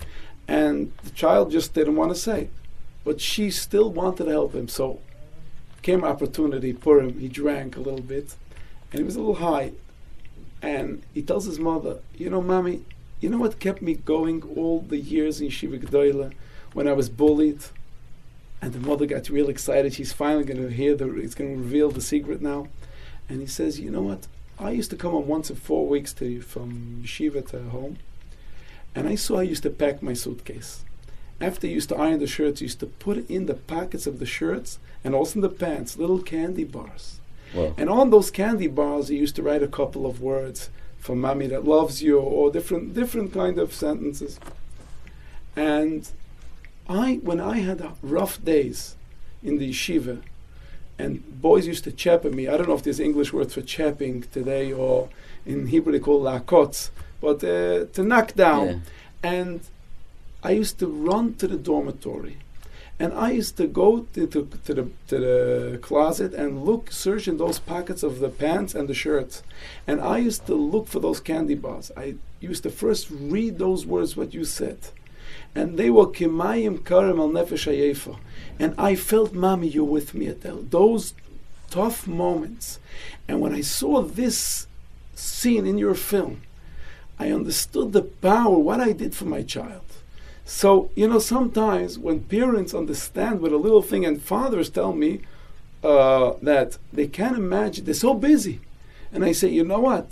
and 0.48 0.92
the 1.04 1.10
child 1.12 1.50
just 1.52 1.74
didn't 1.74 1.96
want 1.96 2.12
to 2.12 2.20
say 2.20 2.50
but 3.06 3.22
she 3.22 3.50
still 3.50 3.90
wanted 3.92 4.26
to 4.26 4.30
help 4.30 4.54
him 4.54 4.68
so 4.68 5.00
came 5.82 6.04
opportunity 6.04 6.74
for 6.74 7.00
him 7.00 7.18
he 7.20 7.28
drank 7.28 7.78
a 7.78 7.80
little 7.80 8.02
bit 8.16 8.36
and 8.92 9.00
he 9.00 9.04
was 9.04 9.16
a 9.16 9.20
little 9.20 9.44
high 9.50 9.72
and 10.62 11.02
he 11.14 11.22
tells 11.22 11.46
his 11.46 11.60
mother 11.60 12.00
you 12.18 12.30
know 12.30 12.42
mommy 12.42 12.84
you 13.22 13.30
know 13.30 13.38
what 13.38 13.60
kept 13.60 13.82
me 13.82 13.94
going 13.94 14.42
all 14.58 14.82
the 14.82 14.98
years 14.98 15.40
in 15.42 15.50
Shiva 15.50 15.78
Gdoila 15.78 16.34
when 16.74 16.88
I 16.88 16.94
was 16.94 17.08
bullied 17.08 17.64
and 18.62 18.74
the 18.74 18.80
mother 18.80 19.06
got 19.06 19.30
real 19.30 19.50
excited. 19.50 19.94
She's 19.94 20.14
finally 20.14 20.44
going 20.44 20.62
to 20.62 20.74
hear 20.74 20.96
the. 20.96 21.20
It's 21.20 21.36
going 21.36 21.56
to 21.56 21.62
reveal 21.62 21.90
the 21.92 22.02
secret 22.02 22.42
now. 22.42 22.68
And 23.30 23.42
he 23.42 23.48
says, 23.48 23.80
"You 23.80 23.92
know 23.92 24.02
what? 24.02 24.28
I 24.62 24.72
used 24.72 24.92
to 24.92 24.96
come 24.96 25.16
on 25.16 25.28
once 25.28 25.50
in 25.50 25.56
four 25.56 25.88
weeks 25.88 26.14
to 26.14 26.40
from 26.42 27.02
yeshiva 27.04 27.48
to 27.50 27.64
home, 27.70 27.98
and 28.94 29.08
I 29.08 29.16
saw 29.16 29.40
I 29.40 29.44
used 29.44 29.64
to 29.64 29.72
pack 29.72 30.04
my 30.04 30.14
suitcase. 30.14 30.86
After 31.40 31.66
I 31.66 31.72
used 31.72 31.90
to 31.90 31.96
iron 31.98 32.20
the 32.20 32.28
shirts, 32.28 32.62
I 32.62 32.66
used 32.66 32.80
to 32.82 32.86
put 32.86 33.28
in 33.28 33.48
the 33.48 33.56
pockets 33.56 34.06
of 34.06 34.20
the 34.20 34.28
shirts 34.28 34.78
and 35.04 35.16
also 35.16 35.38
in 35.38 35.42
the 35.42 35.50
pants 35.50 35.98
little 35.98 36.22
candy 36.22 36.64
bars. 36.64 37.20
Well, 37.56 37.74
And 37.78 37.90
on 37.90 38.12
those 38.12 38.30
candy 38.30 38.68
bars, 38.68 39.08
he 39.08 39.18
used 39.18 39.36
to 39.38 39.44
write 39.44 39.64
a 39.64 39.68
couple 39.68 40.06
of 40.06 40.22
words 40.22 40.70
for 41.00 41.16
mommy 41.16 41.48
that 41.48 41.66
loves 41.66 42.04
you, 42.04 42.20
or 42.20 42.52
different 42.52 42.94
different 42.94 43.34
kind 43.34 43.58
of 43.58 43.74
sentences. 43.74 44.40
And 45.56 46.08
I, 46.88 47.16
when 47.24 47.40
I 47.40 47.58
had 47.60 47.82
rough 48.04 48.44
days 48.46 48.96
in 49.42 49.58
the 49.58 49.72
yeshiva, 49.72 50.22
and 51.02 51.42
boys 51.42 51.66
used 51.68 51.84
to 51.86 51.92
chap 51.92 52.26
at 52.26 52.34
me. 52.34 52.48
I 52.48 52.58
don't 52.58 52.68
know 52.70 52.76
if 52.76 52.84
there's 52.84 53.00
English 53.00 53.32
word 53.34 53.52
for 53.52 53.62
chapping 53.62 54.16
today, 54.38 54.72
or 54.74 55.10
in 55.46 55.68
Hebrew 55.68 55.92
they 55.94 56.00
call 56.00 56.22
lakotz, 56.22 56.90
but 57.20 57.44
uh, 57.44 57.86
to 57.96 58.04
knock 58.04 58.34
down. 58.36 58.68
yeah. 58.68 58.80
And 59.24 59.62
I 60.44 60.52
used 60.52 60.80
to 60.80 60.88
run 60.88 61.36
to 61.36 61.48
the 61.48 61.58
dormitory. 61.58 62.38
And 63.00 63.14
I 63.14 63.32
used 63.32 63.58
to 63.58 63.66
go 63.66 64.06
to, 64.14 64.28
to, 64.28 64.48
to, 64.66 64.74
the, 64.76 64.88
to 65.08 65.18
the 65.18 65.80
closet 65.82 66.36
and 66.36 66.64
look, 66.64 66.92
search 66.92 67.28
in 67.28 67.38
those 67.38 67.58
pockets 67.58 68.04
of 68.04 68.20
the 68.20 68.30
pants 68.30 68.76
and 68.76 68.88
the 68.88 68.94
shirts. 68.94 69.42
And 69.88 70.00
I 70.00 70.18
used 70.20 70.46
to 70.46 70.54
look 70.54 70.88
for 70.88 71.00
those 71.00 71.20
candy 71.20 71.56
bars. 71.56 71.92
I 71.98 72.16
used 72.40 72.62
to 72.64 72.70
first 72.70 73.08
read 73.10 73.58
those 73.58 73.88
words, 73.88 74.16
what 74.16 74.36
you 74.36 74.46
said. 74.46 74.80
And 75.54 75.78
they 75.78 75.90
were 75.90 76.08
Kimayim 76.08 76.86
Karim 76.86 77.20
al 77.20 77.30
Nefesh 77.30 77.68
Ayefa. 77.72 78.18
And 78.60 78.74
I 78.78 78.96
felt, 78.96 79.34
Mommy, 79.34 79.68
you're 79.68 79.84
with 79.84 80.14
me 80.14 80.28
at. 80.28 80.42
Those 80.72 81.14
tough 81.70 82.08
moments. 82.08 82.80
And 83.28 83.42
when 83.42 83.54
I 83.54 83.62
saw 83.62 84.02
this 84.02 84.68
scene 85.16 85.66
in 85.66 85.78
your 85.78 85.96
film, 85.96 86.42
I 87.20 87.32
understood 87.32 87.94
the 87.94 88.02
power, 88.02 88.58
what 88.58 88.80
I 88.80 88.94
did 88.94 89.14
for 89.16 89.26
my 89.26 89.42
child. 89.42 89.84
So, 90.46 90.90
you 90.96 91.08
know, 91.08 91.20
sometimes 91.20 91.98
when 91.98 92.22
parents 92.22 92.74
understand 92.74 93.42
with 93.42 93.54
a 93.54 93.58
little 93.58 93.82
thing, 93.82 94.06
and 94.06 94.22
fathers 94.22 94.70
tell 94.70 94.94
me 94.94 95.22
uh, 95.84 96.34
that 96.42 96.78
they 96.92 97.08
can't 97.08 97.38
imagine, 97.38 97.86
they're 97.86 97.94
so 97.94 98.14
busy. 98.14 98.60
And 99.14 99.24
I 99.24 99.32
say, 99.32 99.50
you 99.50 99.64
know 99.64 99.80
what? 99.80 100.12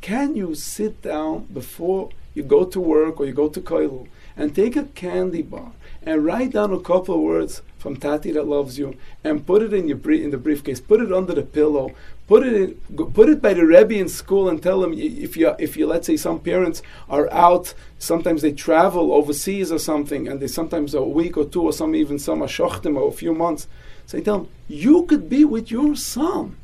Can 0.00 0.36
you 0.36 0.54
sit 0.54 1.02
down 1.02 1.46
before 1.52 2.10
you 2.34 2.42
go 2.42 2.64
to 2.64 2.80
work 2.80 3.20
or 3.20 3.26
you 3.26 3.32
go 3.32 3.48
to 3.48 3.60
Koilul 3.60 4.08
and 4.38 4.54
take 4.54 4.76
a 4.76 4.84
candy 4.84 5.42
bar 5.42 5.72
and 6.02 6.24
write 6.24 6.52
down 6.52 6.72
a 6.72 6.80
couple 6.80 7.16
of 7.16 7.20
words 7.20 7.60
from 7.78 7.96
Tati 7.96 8.32
that 8.32 8.46
loves 8.46 8.78
you, 8.78 8.96
and 9.22 9.46
put 9.46 9.62
it 9.62 9.72
in 9.72 9.86
your 9.86 9.98
in 10.10 10.30
the 10.30 10.38
briefcase. 10.38 10.80
Put 10.80 11.00
it 11.00 11.12
under 11.12 11.34
the 11.34 11.42
pillow. 11.42 11.92
Put 12.26 12.46
it 12.46 12.54
in, 12.54 13.06
put 13.12 13.28
it 13.28 13.40
by 13.40 13.54
the 13.54 13.64
rebbe 13.64 13.94
in 13.94 14.08
school, 14.08 14.48
and 14.48 14.62
tell 14.62 14.80
them 14.80 14.92
if 14.94 15.36
you 15.36 15.54
if 15.58 15.76
you 15.76 15.86
let's 15.86 16.06
say 16.06 16.16
some 16.16 16.40
parents 16.40 16.82
are 17.08 17.30
out. 17.32 17.74
Sometimes 17.98 18.42
they 18.42 18.52
travel 18.52 19.12
overseas 19.12 19.70
or 19.70 19.78
something, 19.78 20.26
and 20.26 20.40
they 20.40 20.48
sometimes 20.48 20.94
a 20.94 21.02
week 21.02 21.36
or 21.36 21.44
two, 21.44 21.62
or 21.62 21.72
some 21.72 21.94
even 21.94 22.18
some 22.18 22.42
are 22.42 22.48
shochtim 22.48 22.96
or 22.96 23.08
a 23.08 23.12
few 23.12 23.34
months. 23.34 23.68
So 24.06 24.20
tell 24.20 24.38
them 24.38 24.48
you 24.68 25.04
could 25.04 25.28
be 25.28 25.44
with 25.44 25.70
your 25.70 25.94
son 25.94 26.56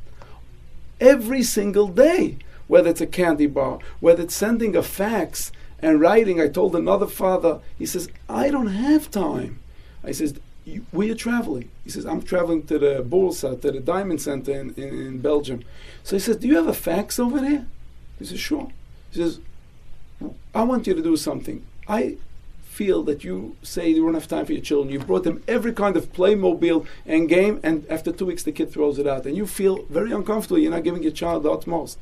every 1.01 1.43
single 1.43 1.89
day, 1.89 2.39
whether 2.67 2.91
it's 2.91 3.01
a 3.01 3.07
candy 3.07 3.47
bar, 3.47 3.79
whether 4.01 4.23
it's 4.23 4.35
sending 4.35 4.75
a 4.75 4.83
fax 4.83 5.53
and 5.85 6.01
writing. 6.01 6.41
I 6.41 6.49
told 6.49 6.75
another 6.75 7.07
father, 7.07 7.61
he 7.79 7.87
says, 7.87 8.09
I 8.29 8.51
don't 8.51 8.69
have 8.89 9.11
time. 9.11 9.61
I 10.03 10.13
says, 10.13 10.35
"You- 10.65 10.87
where 10.91 11.07
you 11.09 11.15
traveling? 11.15 11.69
He 11.85 11.91
says, 11.91 12.07
I'm 12.07 12.23
traveling 12.23 12.63
to 12.71 12.79
the 12.79 13.05
Bursa, 13.13 13.61
to 13.61 13.71
the 13.71 13.81
Diamond 13.81 14.21
Center 14.23 14.53
in, 14.53 14.75
in, 14.77 14.89
in 15.07 15.19
Belgium. 15.21 15.63
So 16.03 16.17
he 16.17 16.21
says, 16.21 16.37
do 16.39 16.49
you 16.49 16.57
have 16.57 16.67
a 16.69 16.75
fax 16.75 17.19
over 17.19 17.39
there? 17.41 17.67
He 18.19 18.25
says, 18.25 18.41
sure. 18.41 18.69
He 19.11 19.19
says, 19.23 19.41
I 20.55 20.63
want 20.63 20.87
you 20.87 20.95
to 20.95 21.03
do 21.03 21.17
something. 21.17 21.65
I 21.87 22.17
feel 22.63 23.03
that 23.05 23.23
you 23.23 23.57
say 23.63 23.89
you 23.91 24.03
don't 24.05 24.15
have 24.15 24.27
time 24.27 24.47
for 24.47 24.53
your 24.53 24.63
children. 24.63 24.93
You 24.93 24.99
brought 25.01 25.25
them 25.25 25.43
every 25.47 25.73
kind 25.73 25.97
of 25.97 26.13
Playmobil 26.13 26.87
and 27.07 27.29
game, 27.29 27.61
and 27.63 27.87
after 27.89 28.11
two 28.11 28.27
weeks 28.27 28.43
the 28.43 28.53
kid 28.53 28.73
throws 28.73 28.99
it 28.99 29.07
out, 29.07 29.27
and 29.27 29.37
you 29.37 29.47
feel 29.47 29.85
very 29.91 30.13
uncomfortable. 30.13 30.59
You're 30.59 30.73
not 30.73 30.83
giving 30.83 31.03
your 31.03 31.13
child 31.13 31.43
the 31.45 31.51
utmost. 31.53 31.99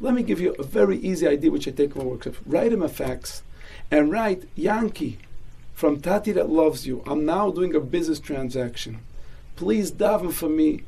Let 0.00 0.14
me 0.14 0.22
give 0.22 0.40
you 0.40 0.54
a 0.58 0.62
very 0.62 0.96
easy 0.98 1.26
idea, 1.26 1.50
which 1.50 1.66
I 1.66 1.72
take 1.72 1.92
from 1.92 2.02
my 2.02 2.08
workshop. 2.10 2.34
Write 2.46 2.72
him 2.72 2.82
a 2.82 2.88
fax, 2.88 3.42
and 3.90 4.12
write 4.12 4.48
Yankee 4.54 5.18
from 5.74 6.00
Tati 6.00 6.32
that 6.32 6.48
loves 6.48 6.86
you. 6.86 7.02
I'm 7.06 7.24
now 7.24 7.50
doing 7.50 7.74
a 7.74 7.80
business 7.80 8.20
transaction. 8.20 9.00
Please 9.56 9.90
daven 9.90 10.32
for 10.32 10.48
me 10.48 10.82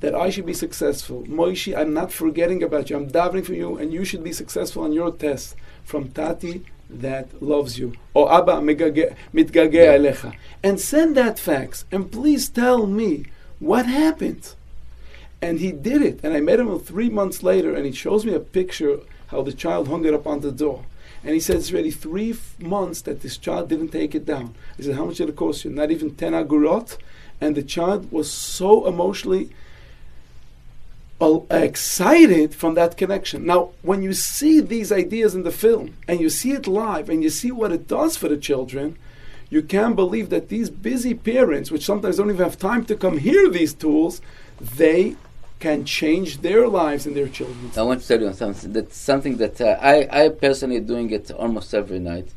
that 0.00 0.14
I 0.14 0.30
should 0.30 0.46
be 0.46 0.52
successful. 0.52 1.22
Moishi, 1.24 1.76
I'm 1.76 1.94
not 1.94 2.12
forgetting 2.12 2.62
about 2.62 2.90
you. 2.90 2.96
I'm 2.96 3.08
davening 3.08 3.46
for 3.46 3.54
you, 3.54 3.78
and 3.78 3.92
you 3.92 4.04
should 4.04 4.24
be 4.24 4.32
successful 4.32 4.82
on 4.82 4.92
your 4.92 5.12
test. 5.12 5.54
From 5.84 6.10
Tati 6.10 6.64
that 6.90 7.40
loves 7.40 7.78
you. 7.78 7.92
Or 8.14 8.32
Abba 8.32 8.54
mitgage 8.54 9.14
elecha. 9.32 10.34
And 10.62 10.80
send 10.80 11.16
that 11.16 11.38
fax, 11.38 11.84
and 11.92 12.10
please 12.10 12.48
tell 12.48 12.86
me 12.86 13.26
what 13.60 13.86
happened. 13.86 14.54
And 15.42 15.60
he 15.60 15.72
did 15.72 16.02
it. 16.02 16.20
And 16.22 16.34
I 16.34 16.40
met 16.40 16.60
him 16.60 16.78
three 16.78 17.10
months 17.10 17.42
later, 17.42 17.74
and 17.74 17.84
he 17.84 17.92
shows 17.92 18.24
me 18.24 18.34
a 18.34 18.40
picture 18.40 19.00
how 19.28 19.42
the 19.42 19.52
child 19.52 19.88
hung 19.88 20.04
it 20.04 20.14
up 20.14 20.26
on 20.26 20.40
the 20.40 20.52
door. 20.52 20.84
And 21.22 21.34
he 21.34 21.40
said 21.40 21.56
it's 21.56 21.72
already 21.72 21.90
three 21.90 22.30
f- 22.30 22.58
months 22.60 23.00
that 23.02 23.22
this 23.22 23.36
child 23.36 23.68
didn't 23.68 23.88
take 23.88 24.14
it 24.14 24.24
down. 24.24 24.54
I 24.78 24.82
said, 24.82 24.94
How 24.94 25.06
much 25.06 25.16
did 25.16 25.28
it 25.28 25.36
cost 25.36 25.64
you? 25.64 25.70
Not 25.70 25.90
even 25.90 26.14
10 26.14 26.32
agorot. 26.32 26.96
And 27.40 27.54
the 27.54 27.62
child 27.62 28.12
was 28.12 28.30
so 28.30 28.86
emotionally 28.86 29.50
uh, 31.20 31.40
excited 31.50 32.54
from 32.54 32.74
that 32.74 32.96
connection. 32.96 33.44
Now, 33.44 33.70
when 33.82 34.02
you 34.02 34.12
see 34.12 34.60
these 34.60 34.92
ideas 34.92 35.34
in 35.34 35.42
the 35.42 35.50
film 35.50 35.96
and 36.06 36.20
you 36.20 36.30
see 36.30 36.52
it 36.52 36.66
live 36.66 37.08
and 37.08 37.22
you 37.22 37.30
see 37.30 37.50
what 37.50 37.72
it 37.72 37.88
does 37.88 38.16
for 38.16 38.28
the 38.28 38.36
children, 38.36 38.96
you 39.48 39.62
can't 39.62 39.96
believe 39.96 40.30
that 40.30 40.48
these 40.48 40.70
busy 40.70 41.14
parents, 41.14 41.70
which 41.70 41.84
sometimes 41.84 42.16
don't 42.16 42.30
even 42.30 42.44
have 42.44 42.58
time 42.58 42.84
to 42.84 42.96
come 42.96 43.18
hear 43.18 43.48
these 43.48 43.74
tools, 43.74 44.20
they 44.60 45.16
can 45.58 45.84
change 45.84 46.42
their 46.42 46.68
lives 46.68 47.06
and 47.06 47.16
their 47.16 47.28
children's. 47.28 47.78
I 47.78 47.82
want 47.82 48.02
to 48.02 48.08
tell 48.08 48.20
you 48.20 48.32
something. 48.32 48.72
That's 48.72 48.96
something 48.96 49.36
that 49.38 49.60
uh, 49.60 49.78
I, 49.80 50.24
I 50.24 50.28
personally 50.28 50.80
doing 50.80 51.10
it 51.10 51.30
almost 51.30 51.72
every 51.74 51.98
night. 51.98 52.28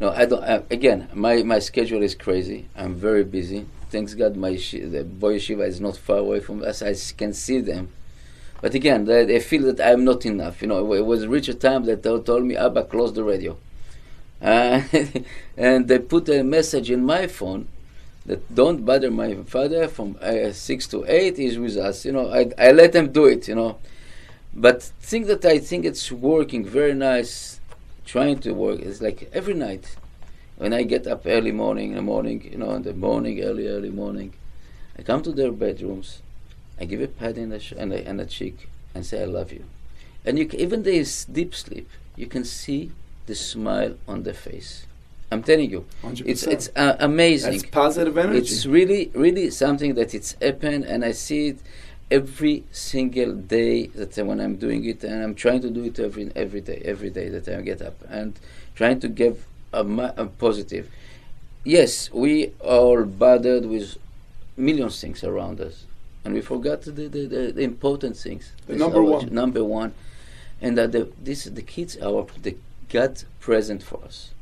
No, 0.00 0.10
I 0.10 0.24
don't. 0.24 0.42
Uh, 0.42 0.62
again, 0.70 1.08
my, 1.14 1.42
my 1.42 1.58
schedule 1.58 2.02
is 2.02 2.14
crazy. 2.14 2.68
I'm 2.76 2.94
very 2.94 3.24
busy. 3.24 3.66
Thanks 3.90 4.14
God, 4.14 4.36
my 4.36 4.50
the 4.52 5.04
boy 5.04 5.36
yeshiva 5.36 5.66
is 5.66 5.80
not 5.80 5.96
far 5.96 6.18
away 6.18 6.40
from 6.40 6.62
us. 6.64 6.82
I 6.82 6.94
can 7.16 7.32
see 7.32 7.60
them. 7.60 7.90
But 8.60 8.74
again, 8.74 9.04
they, 9.04 9.24
they 9.24 9.40
feel 9.40 9.62
that 9.72 9.80
I'm 9.80 10.04
not 10.04 10.24
enough. 10.24 10.62
You 10.62 10.68
know, 10.68 10.92
it 10.94 11.04
was 11.04 11.26
reached 11.26 11.48
a 11.48 11.54
time 11.54 11.84
that 11.84 12.02
they 12.02 12.18
told 12.20 12.44
me, 12.44 12.56
Abba, 12.56 12.84
close 12.84 13.12
the 13.12 13.22
radio. 13.22 13.56
Uh, 14.40 14.82
and 15.56 15.86
they 15.86 15.98
put 15.98 16.28
a 16.28 16.42
message 16.42 16.90
in 16.90 17.04
my 17.04 17.26
phone 17.26 17.68
that 18.26 18.54
don't 18.54 18.84
bother 18.84 19.10
my 19.10 19.34
father 19.44 19.88
from 19.88 20.16
uh, 20.20 20.50
six 20.52 20.86
to 20.88 21.04
eight. 21.06 21.36
He's 21.36 21.58
with 21.58 21.76
us. 21.76 22.04
You 22.04 22.12
know, 22.12 22.30
I, 22.32 22.50
I 22.58 22.72
let 22.72 22.92
them 22.92 23.12
do 23.12 23.26
it. 23.26 23.48
You 23.48 23.54
know, 23.54 23.78
but 24.54 24.82
thing 24.82 25.26
that 25.26 25.44
I 25.44 25.58
think 25.58 25.84
it's 25.84 26.10
working 26.10 26.64
very 26.64 26.94
nice, 26.94 27.60
trying 28.04 28.38
to 28.40 28.52
work 28.52 28.80
is 28.80 29.02
like 29.02 29.30
every 29.32 29.54
night 29.54 29.96
when 30.56 30.72
I 30.72 30.82
get 30.84 31.06
up 31.06 31.22
early 31.26 31.52
morning 31.52 31.90
in 31.90 31.96
the 31.96 32.02
morning, 32.02 32.48
you 32.50 32.58
know, 32.58 32.72
in 32.74 32.82
the 32.82 32.94
morning, 32.94 33.42
early 33.42 33.66
early 33.66 33.90
morning, 33.90 34.34
I 34.98 35.02
come 35.02 35.22
to 35.22 35.32
their 35.32 35.50
bedrooms, 35.50 36.22
I 36.80 36.84
give 36.84 37.00
a 37.00 37.08
pat 37.08 37.36
in 37.36 37.50
the 37.50 37.58
sh- 37.58 37.74
and, 37.76 37.92
a, 37.92 38.06
and 38.06 38.20
a 38.20 38.26
cheek, 38.26 38.68
and 38.94 39.04
say 39.04 39.22
I 39.22 39.24
love 39.24 39.52
you, 39.52 39.64
and 40.24 40.38
you 40.38 40.48
c- 40.48 40.58
even 40.58 40.84
they 40.84 41.00
s- 41.00 41.24
deep 41.24 41.54
sleep, 41.54 41.88
you 42.14 42.26
can 42.26 42.44
see 42.44 42.92
the 43.26 43.34
smile 43.34 43.96
on 44.06 44.22
their 44.22 44.34
face. 44.34 44.86
I'm 45.30 45.42
telling 45.42 45.70
you, 45.70 45.84
100%. 46.02 46.22
it's 46.26 46.42
it's 46.44 46.68
uh, 46.76 46.96
amazing. 47.00 47.52
That's 47.52 47.70
positive 47.70 48.16
energy. 48.18 48.38
It's 48.38 48.66
really, 48.66 49.10
really 49.14 49.50
something 49.50 49.94
that 49.94 50.14
it's 50.14 50.36
happened, 50.40 50.84
and 50.84 51.04
I 51.04 51.12
see 51.12 51.48
it 51.48 51.58
every 52.10 52.64
single 52.70 53.32
day 53.32 53.86
that 53.86 54.16
when 54.24 54.40
I'm 54.40 54.56
doing 54.56 54.84
it, 54.84 55.02
and 55.02 55.22
I'm 55.22 55.34
trying 55.34 55.60
to 55.62 55.70
do 55.70 55.84
it 55.84 55.98
every 55.98 56.30
every 56.36 56.60
day, 56.60 56.82
every 56.84 57.10
day 57.10 57.28
that 57.30 57.48
I 57.48 57.60
get 57.62 57.82
up, 57.82 57.96
and 58.08 58.38
trying 58.74 59.00
to 59.00 59.08
give 59.08 59.46
a, 59.72 59.82
a 60.16 60.26
positive. 60.26 60.88
Yes, 61.64 62.12
we 62.12 62.52
are 62.62 63.04
bothered 63.04 63.64
with 63.64 63.96
millions 64.56 65.00
things 65.00 65.24
around 65.24 65.60
us, 65.60 65.86
and 66.24 66.34
we 66.34 66.42
forgot 66.42 66.82
the 66.82 66.92
the, 66.92 67.26
the, 67.26 67.52
the 67.52 67.62
important 67.62 68.16
things. 68.16 68.52
The 68.66 68.76
number 68.76 69.02
one. 69.02 69.32
Number 69.32 69.64
one, 69.64 69.94
and 70.60 70.76
that 70.78 70.92
the 70.92 71.10
this 71.20 71.44
the 71.44 71.62
kids 71.62 71.96
are 71.96 72.26
the 72.42 72.56
God 72.88 73.22
present 73.40 73.82
for 73.82 74.04
us. 74.04 74.33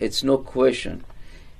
It's 0.00 0.22
no 0.22 0.38
question. 0.38 1.04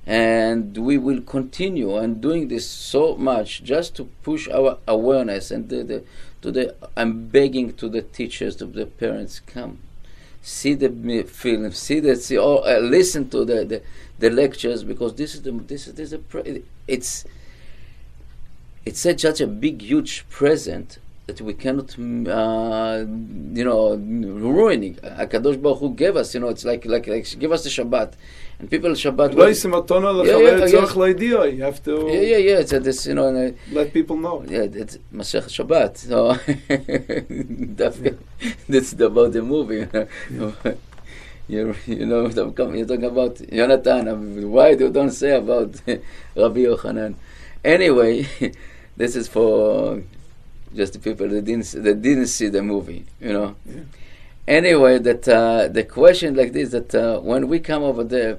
And 0.05 0.77
we 0.77 0.97
will 0.97 1.21
continue 1.21 1.95
and 1.95 2.21
doing 2.21 2.47
this 2.47 2.69
so 2.69 3.15
much 3.15 3.63
just 3.63 3.95
to 3.95 4.05
push 4.21 4.47
our 4.49 4.77
awareness 4.87 5.49
and 5.49 5.67
the, 5.69 5.83
the 5.83 6.03
to 6.43 6.51
the 6.51 6.75
I'm 6.95 7.27
begging 7.27 7.73
to 7.73 7.89
the 7.89 8.03
teachers 8.03 8.55
to 8.57 8.65
the 8.65 8.85
parents 8.85 9.39
come. 9.39 9.79
See 10.43 10.75
the 10.75 11.23
film 11.23 11.71
see 11.71 11.99
the 11.99 12.15
see 12.15 12.37
or 12.37 12.67
uh, 12.67 12.77
listen 12.77 13.29
to 13.31 13.43
the, 13.45 13.65
the 13.65 13.81
the 14.19 14.29
lectures 14.29 14.83
because 14.83 15.15
this 15.15 15.33
is 15.33 15.41
the 15.41 15.51
this 15.51 15.87
is 15.87 15.95
this 15.95 16.07
is 16.07 16.13
a 16.13 16.19
pre- 16.19 16.63
it's 16.87 17.25
it's 18.85 18.99
such 18.99 19.41
a 19.41 19.47
big 19.47 19.81
huge 19.81 20.29
present 20.29 20.99
that 21.27 21.41
we 21.41 21.53
cannot, 21.53 21.87
mm, 21.87 22.27
uh, 22.27 22.99
you 23.57 23.63
know, 23.63 23.95
ruining. 23.95 24.95
Hakadosh 24.95 25.61
Baruch 25.61 25.79
Hu 25.79 25.93
gave 25.93 26.15
us, 26.15 26.33
you 26.33 26.39
know, 26.39 26.49
it's 26.49 26.65
like 26.65 26.85
like 26.85 27.07
like 27.07 27.27
give 27.39 27.51
us 27.51 27.63
the 27.63 27.69
Shabbat, 27.69 28.13
and 28.59 28.69
people 28.69 28.91
Shabbat. 28.91 29.33
yeah, 29.33 30.37
yeah, 30.37 30.65
yeah, 30.65 31.43
you 31.45 31.63
have 31.63 31.83
to. 31.83 32.07
Yeah, 32.11 32.21
yeah, 32.21 32.37
yeah. 32.37 32.59
It's 32.59 33.05
a, 33.05 33.09
you 33.09 33.15
know. 33.15 33.53
let 33.71 33.91
people 33.91 34.17
know. 34.17 34.45
Yeah, 34.47 34.67
it's 34.71 34.97
Masech 35.13 35.45
Shabbat. 35.49 35.97
So 35.97 36.33
that's 38.69 38.93
about 38.93 39.33
the 39.33 39.41
movie. 39.41 39.87
you 41.47 41.75
you 41.87 42.05
know, 42.05 42.27
you're 42.27 42.51
talking 42.51 42.83
about 43.03 43.35
Yonatan. 43.35 44.11
Um, 44.11 44.51
why 44.51 44.75
do 44.75 44.85
you 44.85 44.91
don't 44.91 45.11
say 45.11 45.35
about 45.35 45.81
Rabbi 45.87 46.59
Yochanan? 46.69 47.15
Anyway, 47.63 48.27
this 48.95 49.15
is 49.15 49.27
for 49.27 50.03
just 50.75 50.93
the 50.93 50.99
people 50.99 51.27
that 51.29 51.45
didn't 51.45 51.71
that 51.83 52.01
didn't 52.01 52.27
see 52.27 52.49
the 52.49 52.61
movie. 52.61 53.05
You 53.19 53.33
know. 53.33 53.55
Yeah. 53.65 53.81
Anyway, 54.47 54.99
that 54.99 55.27
uh, 55.27 55.67
the 55.67 55.83
question 55.83 56.35
like 56.35 56.53
this 56.53 56.69
that 56.71 56.93
uh, 56.93 57.19
when 57.19 57.47
we 57.47 57.59
come 57.59 57.83
over 57.83 58.03
there, 58.03 58.37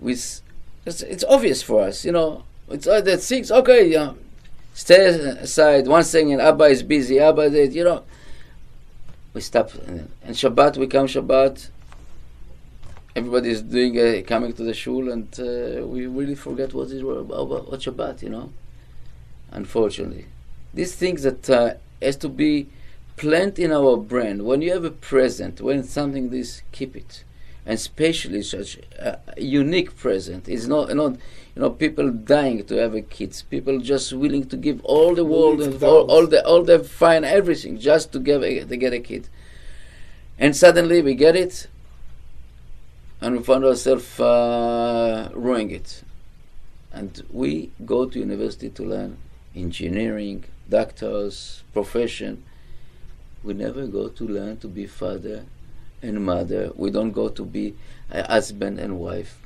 we 0.00 0.12
s- 0.12 0.42
it's, 0.84 1.00
it's 1.02 1.24
obvious 1.24 1.62
for 1.62 1.82
us. 1.82 2.04
You 2.04 2.12
know, 2.12 2.44
it's 2.68 2.86
uh, 2.86 3.00
that 3.00 3.18
things. 3.18 3.50
Okay, 3.50 3.88
yeah 3.88 4.12
stay 4.74 5.06
aside. 5.06 5.86
One 5.86 6.04
thing, 6.04 6.32
and 6.32 6.42
Abba 6.42 6.64
is 6.64 6.82
busy. 6.82 7.18
Abba, 7.18 7.48
did 7.48 7.72
you 7.74 7.84
know? 7.84 8.02
We 9.32 9.40
stop. 9.40 9.72
And 9.86 10.10
and 10.22 10.36
Shabbat, 10.36 10.76
we 10.76 10.86
come 10.86 11.06
Shabbat. 11.06 11.70
Everybody 13.16 13.50
is 13.50 13.62
doing 13.62 13.98
uh, 13.98 14.22
coming 14.26 14.52
to 14.52 14.64
the 14.64 14.74
shul, 14.74 15.10
and 15.10 15.28
uh, 15.38 15.86
we 15.86 16.06
really 16.06 16.34
forget 16.34 16.74
what 16.74 16.88
is 16.90 17.00
about 17.00 17.48
what 17.70 17.80
Shabbat. 17.80 18.22
You 18.22 18.30
know, 18.30 18.52
unfortunately, 19.52 20.26
these 20.74 20.94
things 20.94 21.22
that 21.22 21.48
uh, 21.48 21.74
has 22.02 22.16
to 22.16 22.28
be 22.28 22.68
plant 23.16 23.58
in 23.58 23.72
our 23.72 23.96
brain. 23.96 24.44
When 24.44 24.60
you 24.60 24.72
have 24.72 24.84
a 24.84 24.90
present, 24.90 25.60
when 25.60 25.84
something 25.84 26.30
this, 26.30 26.62
keep 26.72 26.96
it, 26.96 27.24
and 27.64 27.74
especially 27.74 28.42
such 28.42 28.78
a 28.98 29.18
unique 29.38 29.96
present. 29.96 30.48
It's 30.48 30.66
not 30.66 30.94
not 30.94 31.12
you 31.12 31.62
know 31.62 31.70
people 31.70 32.10
dying 32.10 32.64
to 32.66 32.74
have 32.76 32.94
a 32.94 33.02
kids. 33.02 33.42
People 33.42 33.78
just 33.78 34.12
willing 34.12 34.46
to 34.48 34.56
give 34.56 34.84
all 34.84 35.14
the 35.14 35.24
world 35.24 35.62
and 35.62 35.82
all, 35.82 36.10
all 36.10 36.26
the 36.26 36.44
all 36.44 36.64
the 36.64 36.80
fine 36.80 37.24
everything 37.24 37.78
just 37.78 38.12
to 38.12 38.18
give 38.18 38.42
a, 38.42 38.64
to 38.64 38.76
get 38.76 38.92
a 38.92 39.00
kid. 39.00 39.28
And 40.38 40.56
suddenly 40.56 41.00
we 41.00 41.14
get 41.14 41.36
it, 41.36 41.68
and 43.20 43.36
we 43.36 43.42
find 43.42 43.64
ourselves 43.64 44.18
uh, 44.18 45.30
ruining 45.32 45.70
it. 45.70 46.02
And 46.92 47.22
we 47.32 47.70
go 47.84 48.06
to 48.06 48.18
university 48.18 48.70
to 48.70 48.82
learn 48.84 49.16
engineering, 49.54 50.44
doctors, 50.68 51.62
profession. 51.72 52.42
We 53.42 53.54
never 53.54 53.86
go 53.86 54.08
to 54.08 54.24
learn 54.26 54.56
to 54.58 54.68
be 54.68 54.86
father 54.86 55.44
and 56.02 56.24
mother. 56.24 56.70
We 56.74 56.90
don't 56.90 57.12
go 57.12 57.28
to 57.28 57.44
be 57.44 57.74
a 58.10 58.26
husband 58.26 58.78
and 58.78 58.98
wife. 58.98 59.38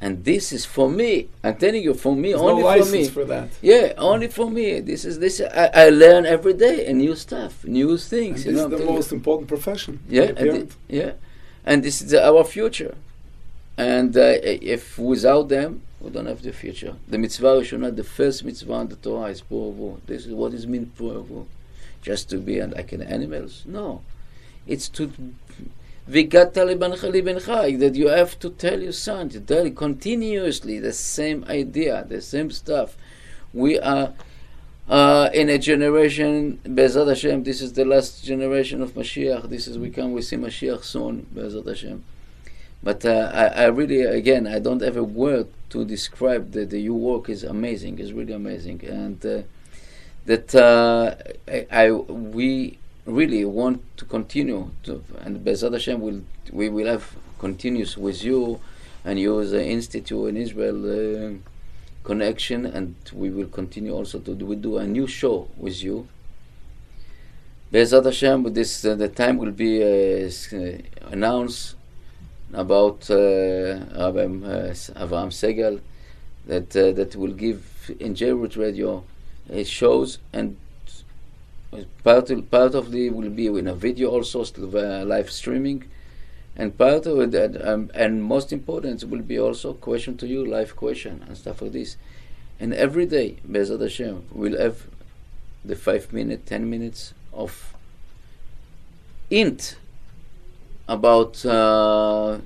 And 0.00 0.24
this 0.24 0.52
is 0.52 0.66
for 0.66 0.90
me. 0.90 1.28
I'm 1.42 1.56
telling 1.56 1.82
you, 1.82 1.94
for 1.94 2.14
me, 2.14 2.30
There's 2.30 2.40
only 2.42 2.62
no 2.62 2.84
for 2.84 2.90
me. 2.92 3.08
for 3.08 3.24
that. 3.24 3.48
Yeah, 3.62 3.92
only 3.96 4.28
for 4.28 4.50
me. 4.50 4.80
This 4.80 5.04
is 5.04 5.18
this. 5.18 5.40
I, 5.40 5.70
I 5.72 5.88
learn 5.88 6.26
every 6.26 6.52
day 6.52 6.86
and 6.86 6.98
new 6.98 7.14
stuff, 7.14 7.64
new 7.64 7.90
And 7.90 8.00
things. 8.00 8.44
this 8.44 8.46
you 8.46 8.52
know, 8.52 8.64
is 8.64 8.70
the 8.70 8.76
telling 8.76 8.88
you. 8.90 8.94
most 8.96 9.12
important 9.12 9.48
profession. 9.48 10.00
Yeah, 10.08 10.32
and 10.36 10.74
yeah, 10.88 11.12
and 11.64 11.82
this 11.82 12.02
is 12.02 12.12
our 12.12 12.44
future. 12.44 12.94
And 13.78 14.16
uh, 14.16 14.34
if 14.42 14.98
without 14.98 15.48
them, 15.48 15.82
we 16.04 16.10
don't 16.10 16.26
have 16.26 16.42
the 16.42 16.52
future. 16.52 16.96
The 17.08 17.18
mitzvah 17.18 17.60
Rishonah, 17.60 17.96
the 17.96 18.04
first 18.04 18.44
mitzvah 18.44 18.80
in 18.80 18.88
the 18.88 18.96
Torah 18.96 19.30
is 19.30 19.42
po'avu. 19.42 20.00
This 20.06 20.26
is 20.26 20.32
what 20.32 20.52
is 20.52 20.66
mean 20.66 20.92
po'avu. 20.98 21.46
Just 22.02 22.28
to 22.30 22.38
be 22.38 22.58
and 22.58 22.74
like 22.74 22.92
an 22.92 23.02
animals? 23.02 23.64
No, 23.66 24.02
it's 24.66 24.88
to 24.90 25.10
that 26.06 27.92
you 27.94 28.08
have 28.08 28.38
to 28.38 28.50
tell 28.50 28.82
your 28.82 28.92
son, 28.92 29.28
to 29.30 29.40
tell 29.40 29.70
continuously 29.70 30.78
the 30.78 30.92
same 30.92 31.44
idea, 31.48 32.04
the 32.06 32.20
same 32.20 32.50
stuff. 32.50 32.96
We 33.54 33.78
are 33.80 34.12
uh, 34.88 35.30
in 35.32 35.48
a 35.48 35.56
generation, 35.58 36.60
Bezat 36.64 37.08
Hashem, 37.08 37.44
this 37.44 37.62
is 37.62 37.72
the 37.72 37.86
last 37.86 38.22
generation 38.22 38.82
of 38.82 38.92
Mashiach. 38.92 39.48
This 39.48 39.66
is 39.66 39.78
we 39.78 39.88
come, 39.88 40.12
we 40.12 40.20
see 40.20 40.36
Mashiach 40.36 40.84
soon, 40.84 41.26
Bezat 41.34 41.66
Hashem. 41.66 42.04
But 42.84 43.06
uh, 43.06 43.30
I, 43.32 43.46
I 43.46 43.66
really, 43.68 44.02
again, 44.02 44.46
I 44.46 44.58
don't 44.58 44.82
have 44.82 44.98
a 44.98 45.02
word 45.02 45.48
to 45.70 45.86
describe 45.86 46.52
that 46.52 46.68
the, 46.68 46.78
your 46.78 46.98
work 46.98 47.30
is 47.30 47.42
amazing. 47.42 47.98
It's 47.98 48.12
really 48.12 48.34
amazing, 48.34 48.84
and 48.84 49.24
uh, 49.24 49.42
that 50.26 50.54
uh, 50.54 51.14
I, 51.48 51.66
I 51.72 51.90
we 51.90 52.78
really 53.06 53.46
want 53.46 53.80
to 53.96 54.04
continue 54.04 54.70
to, 54.82 55.02
and 55.22 55.42
Bezat 55.42 55.72
Hashem 55.72 55.98
will 55.98 56.20
we 56.52 56.68
will 56.68 56.86
have 56.86 57.16
continuous 57.38 57.96
with 57.96 58.22
you 58.22 58.60
and 59.02 59.18
your 59.18 59.40
uh, 59.40 59.54
institute 59.76 60.28
in 60.28 60.36
Israel. 60.36 60.78
Uh, 60.84 61.38
connection 62.04 62.66
and 62.66 62.94
we 63.14 63.30
will 63.30 63.46
continue 63.46 63.90
also 63.90 64.18
to 64.18 64.34
do, 64.34 64.44
we 64.44 64.56
do 64.56 64.76
a 64.76 64.86
new 64.86 65.06
show 65.06 65.48
with 65.56 65.82
you 65.82 66.06
Bezat 67.72 68.04
Hashem 68.04 68.52
this 68.52 68.84
uh, 68.84 68.94
the 68.94 69.08
time 69.08 69.38
will 69.38 69.52
be 69.52 69.82
uh, 69.82 70.28
announced 71.10 71.76
about 72.54 73.10
uh, 73.10 73.14
uh, 73.14 74.12
Avraham 74.12 75.30
Segal 75.30 75.80
that 76.46 76.76
uh, 76.76 76.92
that 76.92 77.16
will 77.16 77.32
give 77.32 77.90
in 78.00 78.14
J-Root 78.14 78.56
Radio 78.56 79.04
shows 79.64 80.18
and 80.32 80.56
part 82.02 82.30
of, 82.30 82.50
part 82.50 82.74
of 82.74 82.90
the 82.92 83.10
will 83.10 83.30
be 83.30 83.46
in 83.46 83.66
a 83.66 83.74
video 83.74 84.10
also 84.10 84.44
live 85.04 85.30
streaming 85.30 85.84
and 86.56 86.76
part 86.78 87.06
of 87.06 87.18
it, 87.18 87.34
and, 87.34 87.62
um, 87.62 87.90
and 87.94 88.22
most 88.22 88.52
important, 88.52 89.02
will 89.04 89.22
be 89.22 89.38
also 89.38 89.72
question 89.74 90.16
to 90.18 90.26
you, 90.26 90.46
live 90.46 90.76
question 90.76 91.24
and 91.26 91.36
stuff 91.36 91.60
like 91.60 91.72
this. 91.72 91.96
And 92.60 92.72
every 92.72 93.06
day, 93.06 93.38
Bezat 93.48 93.80
Hashem, 93.80 94.26
we'll 94.30 94.58
have 94.58 94.86
the 95.64 95.74
five 95.74 96.12
minute, 96.12 96.46
ten 96.46 96.70
minutes 96.70 97.12
of 97.32 97.74
int 99.30 99.76
about 100.88 101.44
uh, 101.46 102.38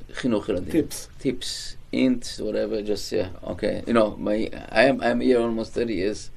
tips. 0.71 1.09
Tips 1.19 1.77
int 1.91 2.39
whatever 2.41 2.83
just 2.83 3.11
yeah 3.13 3.29
okay. 3.45 3.83
You 3.87 3.95
know 3.95 4.17
my 4.17 4.51
i 4.71 4.85
am 4.85 5.01
i'm 5.01 5.21
here 5.21 5.41
almost 5.41 5.73
30 5.73 5.95
years 5.95 6.31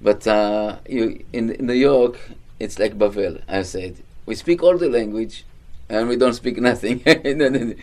but 0.00 0.26
uh, 0.26 0.78
you 0.88 1.24
in, 1.32 1.50
in 1.50 1.66
new 1.66 1.72
york 1.74 2.18
it's 2.58 2.78
like 2.78 2.98
bavel 2.98 3.40
i 3.48 3.62
said. 3.62 3.96
We 4.26 4.34
speak 4.34 4.62
all 4.62 4.78
the 4.78 4.88
language 4.88 5.44
and 5.88 6.08
we 6.08 6.16
don't 6.16 6.32
speak 6.32 6.56
nothing. 6.70 7.02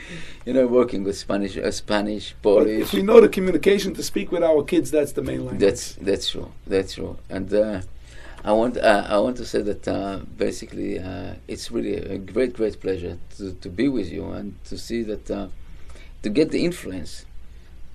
You 0.43 0.53
know 0.53 0.65
working 0.65 1.03
with 1.03 1.17
spanish 1.17 1.55
uh, 1.55 1.69
spanish 1.71 2.33
polish. 2.41 2.65
but 2.65 2.81
if 2.81 2.93
we 2.93 3.03
know 3.03 3.21
the 3.21 3.29
communication 3.29 3.93
to 3.93 4.03
speak 4.03 4.31
with 4.31 4.43
our 4.43 4.63
kids 4.63 4.89
that's 4.91 5.11
the 5.13 5.21
main 5.21 5.45
language. 5.45 5.59
That's 5.59 5.95
that's 5.95 6.29
true 6.31 6.51
that's 6.67 6.93
true. 6.95 7.17
And 7.29 7.53
uh, 7.53 7.81
I 8.43 8.53
want 8.53 8.77
uh, 8.77 9.05
I 9.07 9.19
want 9.19 9.37
to 9.37 9.45
say 9.45 9.61
that 9.61 9.87
uh, 9.87 10.19
basically 10.37 10.99
uh, 10.99 11.35
it's 11.47 11.71
really 11.71 11.95
a 11.95 12.17
great 12.17 12.53
great 12.53 12.79
pleasure 12.79 13.17
to, 13.37 13.53
to 13.53 13.69
be 13.69 13.87
with 13.87 14.11
you 14.11 14.31
and 14.31 14.55
to 14.65 14.77
see 14.77 15.03
that 15.03 15.29
uh, 15.29 15.47
to 16.23 16.29
get 16.29 16.49
the 16.49 16.65
influence 16.65 17.25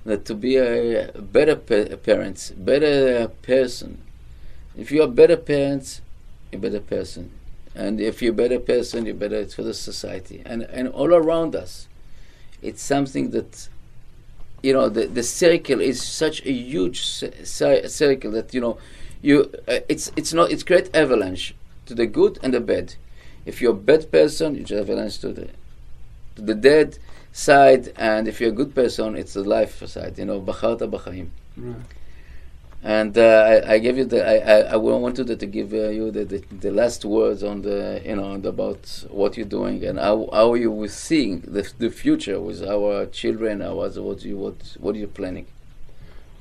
that 0.04 0.24
to 0.26 0.34
be 0.34 0.56
a 0.56 1.10
better 1.18 1.56
pa- 1.56 1.96
parents, 1.96 2.50
better 2.50 3.28
person. 3.42 4.02
If 4.76 4.92
you 4.92 5.02
are 5.02 5.08
better 5.08 5.36
parents, 5.36 6.00
you're 6.52 6.60
better 6.60 6.80
person. 6.80 7.32
And 7.74 8.00
if 8.00 8.22
you're 8.22 8.32
better 8.32 8.60
person, 8.60 9.04
you're 9.04 9.14
better 9.16 9.44
for 9.46 9.62
the 9.64 9.74
society. 9.74 10.42
And 10.46 10.62
and 10.62 10.88
all 10.88 11.12
around 11.12 11.56
us, 11.56 11.88
it's 12.62 12.82
something 12.82 13.30
that 13.30 13.68
you 14.62 14.72
know 14.72 14.88
the, 14.88 15.06
the 15.06 15.24
circle 15.24 15.80
is 15.80 16.00
such 16.02 16.44
a 16.46 16.52
huge 16.52 17.20
ci- 17.20 17.30
ci- 17.44 17.88
circle 17.88 18.30
that 18.32 18.54
you 18.54 18.60
know 18.60 18.78
you 19.26 19.36
uh, 19.72 19.80
it's 19.92 20.06
it's 20.20 20.32
not 20.38 20.46
it's 20.52 20.64
great 20.70 20.88
avalanche 21.02 21.44
to 21.86 21.92
the 22.00 22.06
good 22.18 22.34
and 22.42 22.52
the 22.56 22.60
bad. 22.72 22.86
If 23.50 23.54
you're 23.60 23.76
a 23.80 23.84
bad 23.92 24.02
person 24.18 24.48
you 24.56 24.62
just 24.70 24.80
avalanche 24.84 25.18
to 25.24 25.28
the 25.38 25.46
to 26.36 26.42
the 26.50 26.54
dead 26.70 26.98
side 27.32 27.84
and 27.96 28.22
if 28.30 28.34
you're 28.40 28.54
a 28.56 28.58
good 28.62 28.74
person 28.80 29.06
it's 29.20 29.34
the 29.34 29.44
life 29.56 29.74
side 29.94 30.14
you 30.20 30.26
know 30.30 30.40
bacharta 30.48 30.86
b'chaim 30.94 31.28
Right. 31.58 31.86
and 32.82 33.16
uh, 33.16 33.22
I, 33.52 33.74
I 33.74 33.78
give 33.78 33.96
you 34.00 34.04
the 34.04 34.20
I, 34.34 34.36
I, 34.54 34.58
I 34.74 34.76
wanted 34.76 35.26
to 35.42 35.46
give 35.58 35.72
uh, 35.72 35.88
you 35.98 36.10
the, 36.16 36.24
the, 36.32 36.38
the 36.64 36.70
last 36.80 37.00
words 37.04 37.42
on 37.42 37.62
the 37.68 38.02
you 38.04 38.16
know 38.18 38.32
about 38.34 38.82
what 39.10 39.36
you're 39.36 39.52
doing 39.58 39.78
and 39.88 39.98
how, 39.98 40.28
how 40.32 40.48
you 40.54 40.70
were 40.70 40.88
seeing 41.08 41.40
the, 41.56 41.62
the 41.78 41.90
future 41.90 42.38
with 42.48 42.60
our 42.74 43.06
children 43.20 43.54
what 43.78 43.92
what 44.06 44.18
you 44.28 44.36
what 44.44 44.58
what 44.82 44.94
are 44.94 44.98
you 45.04 45.08
planning. 45.20 45.46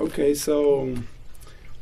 Okay, 0.05 0.33
so 0.33 0.55
um, 0.81 1.07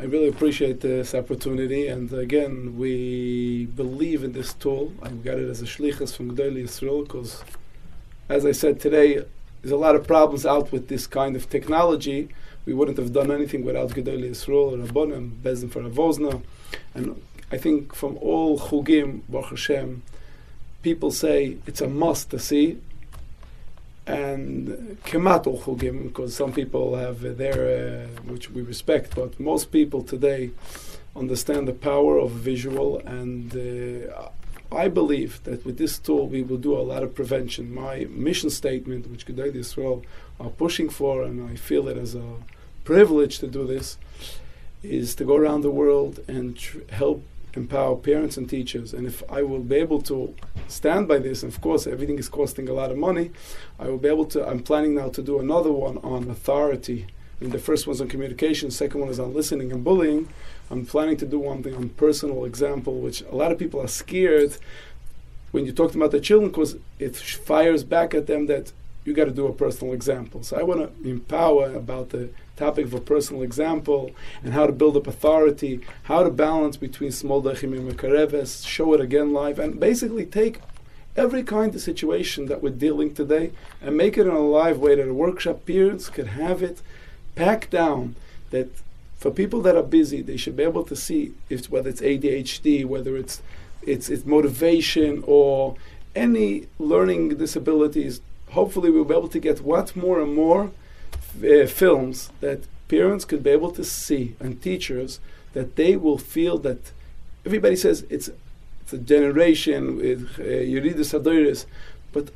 I 0.04 0.06
really 0.08 0.28
appreciate 0.28 0.82
this 0.82 1.16
opportunity, 1.16 1.88
and 1.88 2.12
again, 2.12 2.78
we 2.78 3.68
believe 3.68 4.26
in 4.26 4.34
this 4.34 4.54
tool. 4.54 4.92
I 5.02 5.08
got 5.08 5.40
it 5.40 5.50
as 5.50 5.62
a 5.62 5.66
shlichus 5.66 6.14
from 6.14 6.36
Gdoli 6.36 6.66
Yisrael 6.66 7.06
because, 7.06 7.42
as 8.28 8.46
I 8.46 8.52
said 8.52 8.82
today, 8.82 9.24
there's 9.62 9.72
a 9.72 9.78
lot 9.78 9.96
of 9.96 10.06
problems 10.06 10.46
out 10.46 10.74
with 10.74 10.90
this 10.90 11.08
kind 11.08 11.38
of 11.38 11.50
technology. 11.50 12.28
We 12.66 12.74
wouldn't 12.74 12.98
have 12.98 13.14
done 13.14 13.32
anything 13.32 13.64
without 13.64 13.92
Gdoli 13.92 14.32
Yisrael, 14.32 14.86
Rabbonim, 14.86 15.42
Bezin 15.42 15.72
for 15.72 15.82
Avozna, 15.84 16.44
and 16.94 17.22
I 17.50 17.58
think 17.58 17.96
from 17.96 18.18
all 18.18 18.60
chugim, 18.60 19.22
Baruch 19.30 19.52
Hashem, 19.52 20.04
people 20.82 21.12
say 21.12 21.60
it's 21.66 21.80
a 21.80 21.88
must 21.88 22.30
to 22.32 22.40
see, 22.40 22.78
and 24.06 24.98
kemat 25.06 25.48
all 25.48 25.60
chugim, 25.60 26.04
because 26.04 26.36
some 26.36 26.52
people 26.52 26.96
have 26.96 27.38
their, 27.38 28.08
uh, 28.08 28.22
which 28.32 28.52
we 28.52 28.62
respect, 28.62 29.16
but 29.16 29.40
most 29.40 29.72
people 29.72 30.02
today 30.04 30.52
understand 31.16 31.68
the 31.68 31.74
power 31.74 32.18
of 32.18 32.32
visual, 32.32 33.00
and 33.06 33.56
uh, 33.56 34.30
I 34.76 34.88
believe 34.88 35.44
that 35.44 35.64
with 35.66 35.78
this 35.78 36.00
tool 36.00 36.28
we 36.28 36.42
will 36.42 36.58
do 36.58 36.76
a 36.76 36.82
lot 36.82 37.04
of 37.04 37.14
prevention. 37.14 37.74
My 37.74 38.08
mission 38.10 38.50
statement, 38.50 39.10
which 39.10 39.26
Gedei 39.28 39.54
Yisrael 39.54 40.04
are 40.40 40.50
pushing 40.50 40.90
for, 40.90 41.24
and 41.24 41.50
I 41.50 41.56
feel 41.56 41.88
it 41.88 41.98
as 41.98 42.16
a 42.16 42.38
privilege 42.84 43.40
to 43.40 43.48
do 43.48 43.66
this, 43.68 43.98
is 44.82 45.16
to 45.16 45.24
go 45.24 45.36
around 45.36 45.62
the 45.62 45.72
world 45.72 46.20
and 46.28 46.58
tr- 46.58 46.80
help 46.90 47.24
empower 47.56 47.96
parents 47.96 48.38
and 48.38 48.50
teachers. 48.50 48.94
And 48.94 49.06
if 49.06 49.24
I 49.30 49.44
will 49.44 49.60
be 49.60 49.76
able 49.76 50.02
to 50.04 50.34
stand 50.68 51.08
by 51.08 51.20
this, 51.20 51.44
of 51.44 51.62
course 51.62 51.86
everything 51.88 52.18
is 52.18 52.30
costing 52.30 52.68
a 52.68 52.74
lot 52.74 52.92
of 52.92 52.98
money, 52.98 53.32
I 53.80 53.88
will 53.88 53.98
be 53.98 54.10
able 54.10 54.26
to. 54.26 54.48
I'm 54.48 54.62
planning 54.62 54.96
now 54.96 55.10
to 55.10 55.22
do 55.22 55.40
another 55.40 55.72
one 55.72 55.98
on 56.00 56.30
authority. 56.30 57.08
The 57.40 57.60
first 57.60 57.88
one's 57.88 58.00
on 58.00 58.08
communication. 58.08 58.72
Second 58.72 59.02
one 59.02 59.10
is 59.10 59.20
on 59.20 59.34
listening 59.34 59.72
and 59.72 59.84
bullying. 59.84 60.30
I'm 60.72 60.86
planning 60.86 61.18
to 61.18 61.26
do 61.26 61.40
one 61.40 61.62
thing 61.62 61.76
on 61.76 61.90
personal 61.90 62.46
example, 62.46 63.00
which 63.00 63.22
a 63.24 63.36
lot 63.36 63.52
of 63.52 63.60
people 63.60 63.82
are 63.82 63.88
scared 63.88 64.58
when 65.52 65.66
you 65.66 65.74
talk 65.74 65.94
about 65.94 66.12
the 66.12 66.22
children 66.22 66.52
because 66.52 66.78
it 67.00 67.16
fires 67.16 67.84
back 67.84 68.14
at 68.14 68.28
them 68.28 68.46
that 68.48 68.72
you 69.04 69.14
got 69.14 69.26
to 69.26 69.32
do 69.32 69.46
a 69.48 69.54
personal 69.54 69.94
example. 69.94 70.42
So 70.42 70.58
I 70.58 70.64
want 70.64 70.80
to 70.80 71.10
empower 71.10 71.74
about 71.74 72.10
the 72.10 72.30
topic 72.56 72.86
of 72.86 72.94
a 72.94 73.00
personal 73.00 73.42
example 73.42 74.12
and 74.44 74.54
how 74.54 74.66
to 74.66 74.72
build 74.72 74.96
up 74.96 75.08
authority, 75.08 75.82
how 76.04 76.24
to 76.24 76.30
balance 76.30 76.78
between 76.78 77.12
small 77.12 77.42
dechim 77.42 77.76
and 77.78 77.92
mekareves, 77.92 78.68
show 78.68 78.94
it 78.94 79.02
again 79.02 79.34
live, 79.34 79.60
and 79.60 79.80
basically 79.80 80.26
take 80.26 80.60
every 81.16 81.44
kind 81.44 81.74
of 81.76 81.82
situation 81.82 82.48
that 82.48 82.62
we're 82.62 82.70
dealing 82.70 83.14
today 83.14 83.52
and 83.82 83.96
make 83.96 84.18
it 84.18 84.28
in 84.28 84.34
a 84.34 84.40
live 84.40 84.80
way 84.80 84.96
that 84.96 85.08
a 85.08 85.14
workshop 85.14 85.66
parents 85.66 86.10
could 86.10 86.28
have 86.28 86.64
it 86.64 86.82
packed 87.36 87.70
down 87.70 88.16
that 88.50 88.68
for 89.18 89.30
people 89.30 89.62
that 89.62 89.76
are 89.76 89.84
busy 89.84 90.22
they 90.22 90.38
should 90.38 90.58
be 90.58 90.64
able 90.64 90.84
to 90.84 90.96
see 90.96 91.34
if 91.50 91.70
whether 91.70 91.90
it's 91.90 92.02
ADHD 92.02 92.84
whether 92.84 93.16
it's 93.16 93.44
it's, 93.86 94.10
it's 94.10 94.26
motivation 94.26 95.24
or 95.28 95.76
any 96.16 96.68
learning 96.80 97.38
disabilities. 97.38 98.22
Hopefully 98.52 98.90
we'll 98.90 99.06
be 99.06 99.16
able 99.16 99.30
to 99.30 99.40
get 99.40 99.62
what 99.62 99.96
more 99.96 100.22
and 100.22 100.34
more 100.36 100.72
uh, 101.38 101.68
films 101.68 102.30
that 102.42 102.60
parents 102.88 103.26
could 103.26 103.44
be 103.44 103.50
able 103.50 103.72
to 103.72 103.84
see 103.84 104.36
and 104.40 104.62
teachers 104.62 105.20
that 105.54 105.76
they 105.76 105.96
will 105.96 106.18
feel 106.18 106.58
that 106.60 106.92
everybody 107.46 107.76
says 107.76 108.06
it's 108.10 108.30
it's 108.82 108.94
a 108.94 108.98
generation 108.98 109.96
with 109.98 110.22
uh, 110.40 110.44
Yeridas 110.44 111.14
Hadoros, 111.14 111.66
but 112.12 112.32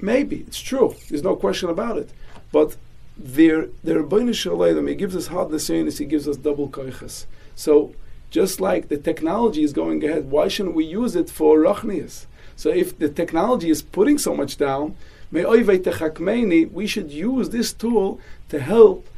maybe 0.00 0.38
it's 0.48 0.60
true. 0.60 0.96
There's 1.08 1.22
no 1.22 1.36
question 1.36 1.68
about 1.68 1.96
it. 1.96 2.10
But 2.50 2.76
their 3.16 3.68
their 3.84 4.02
Shalom, 4.32 4.86
he 4.88 4.94
gives 4.94 5.16
us 5.16 5.28
hardness 5.28 5.68
he 5.68 6.04
gives 6.04 6.26
us 6.28 6.36
double 6.36 6.68
koiches. 6.68 7.26
So 7.54 7.94
just 8.30 8.60
like 8.60 8.88
the 8.88 8.98
technology 8.98 9.62
is 9.62 9.72
going 9.72 10.04
ahead, 10.04 10.30
why 10.30 10.48
shouldn't 10.48 10.74
we 10.74 10.84
use 10.84 11.14
it 11.16 11.30
for 11.30 11.58
ruchnius? 11.58 12.26
So 12.56 12.70
if 12.70 12.98
the 12.98 13.08
technology 13.08 13.70
is 13.70 13.82
putting 13.82 14.18
so 14.18 14.34
much 14.34 14.56
down, 14.56 14.96
we 15.32 16.86
should 16.86 17.10
use 17.10 17.50
this 17.50 17.72
tool 17.72 18.20
to 18.48 18.60
help 18.60 19.08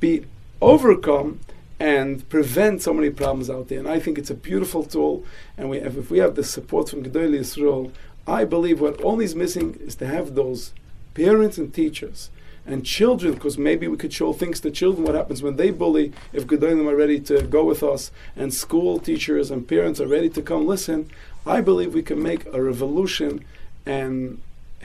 be 0.00 0.24
overcome 0.60 1.40
and 1.80 2.28
prevent 2.28 2.82
so 2.82 2.94
many 2.94 3.10
problems 3.10 3.50
out 3.50 3.68
there. 3.68 3.78
And 3.78 3.88
I 3.88 3.98
think 3.98 4.18
it's 4.18 4.30
a 4.30 4.34
beautiful 4.34 4.84
tool. 4.84 5.24
And 5.58 5.68
we 5.68 5.80
have, 5.80 5.96
if 5.96 6.10
we 6.10 6.18
have 6.18 6.34
the 6.34 6.44
support 6.44 6.88
from 6.88 7.02
Gedolei 7.02 7.40
Yisrael, 7.40 7.90
I 8.26 8.44
believe 8.44 8.80
what 8.80 9.02
only 9.04 9.24
is 9.24 9.34
missing 9.34 9.78
is 9.84 9.96
to 9.96 10.06
have 10.06 10.34
those 10.34 10.72
parents 11.14 11.58
and 11.58 11.74
teachers 11.74 12.30
and 12.66 12.86
children, 12.86 13.34
because 13.34 13.58
maybe 13.58 13.86
we 13.86 13.96
could 13.98 14.12
show 14.12 14.32
things 14.32 14.58
to 14.60 14.70
children 14.70 15.04
what 15.04 15.14
happens 15.14 15.42
when 15.42 15.56
they 15.56 15.70
bully, 15.70 16.12
if 16.32 16.46
Gedolim 16.46 16.90
are 16.90 16.96
ready 16.96 17.20
to 17.20 17.42
go 17.42 17.62
with 17.62 17.82
us, 17.82 18.10
and 18.34 18.54
school 18.54 18.98
teachers 18.98 19.50
and 19.50 19.68
parents 19.68 20.00
are 20.00 20.06
ready 20.06 20.30
to 20.30 20.40
come 20.40 20.66
listen, 20.66 21.10
I 21.44 21.60
believe 21.60 21.92
we 21.92 22.02
can 22.02 22.22
make 22.22 22.46
a 22.46 22.62
revolution 22.62 23.44
and 23.84 24.40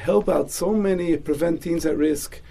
help 0.07 0.25
out 0.35 0.47
so 0.51 0.69
many, 0.87 1.07
prevent 1.29 1.55
teens 1.63 1.85
at 1.85 1.95
risk, 2.09 2.41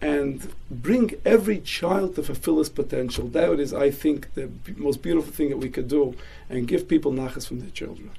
and 0.00 0.34
bring 0.70 1.06
every 1.24 1.58
child 1.76 2.08
to 2.16 2.22
fulfill 2.22 2.58
his 2.62 2.70
potential. 2.80 3.24
That 3.38 3.58
is, 3.64 3.72
I 3.86 3.90
think, 4.02 4.18
the 4.38 4.46
b- 4.46 4.74
most 4.76 4.98
beautiful 5.06 5.32
thing 5.38 5.48
that 5.52 5.60
we 5.66 5.70
could 5.76 5.88
do, 5.98 6.14
and 6.50 6.68
give 6.72 6.82
people 6.94 7.12
nachas 7.12 7.44
from 7.48 7.58
their 7.62 7.74
children. 7.80 8.10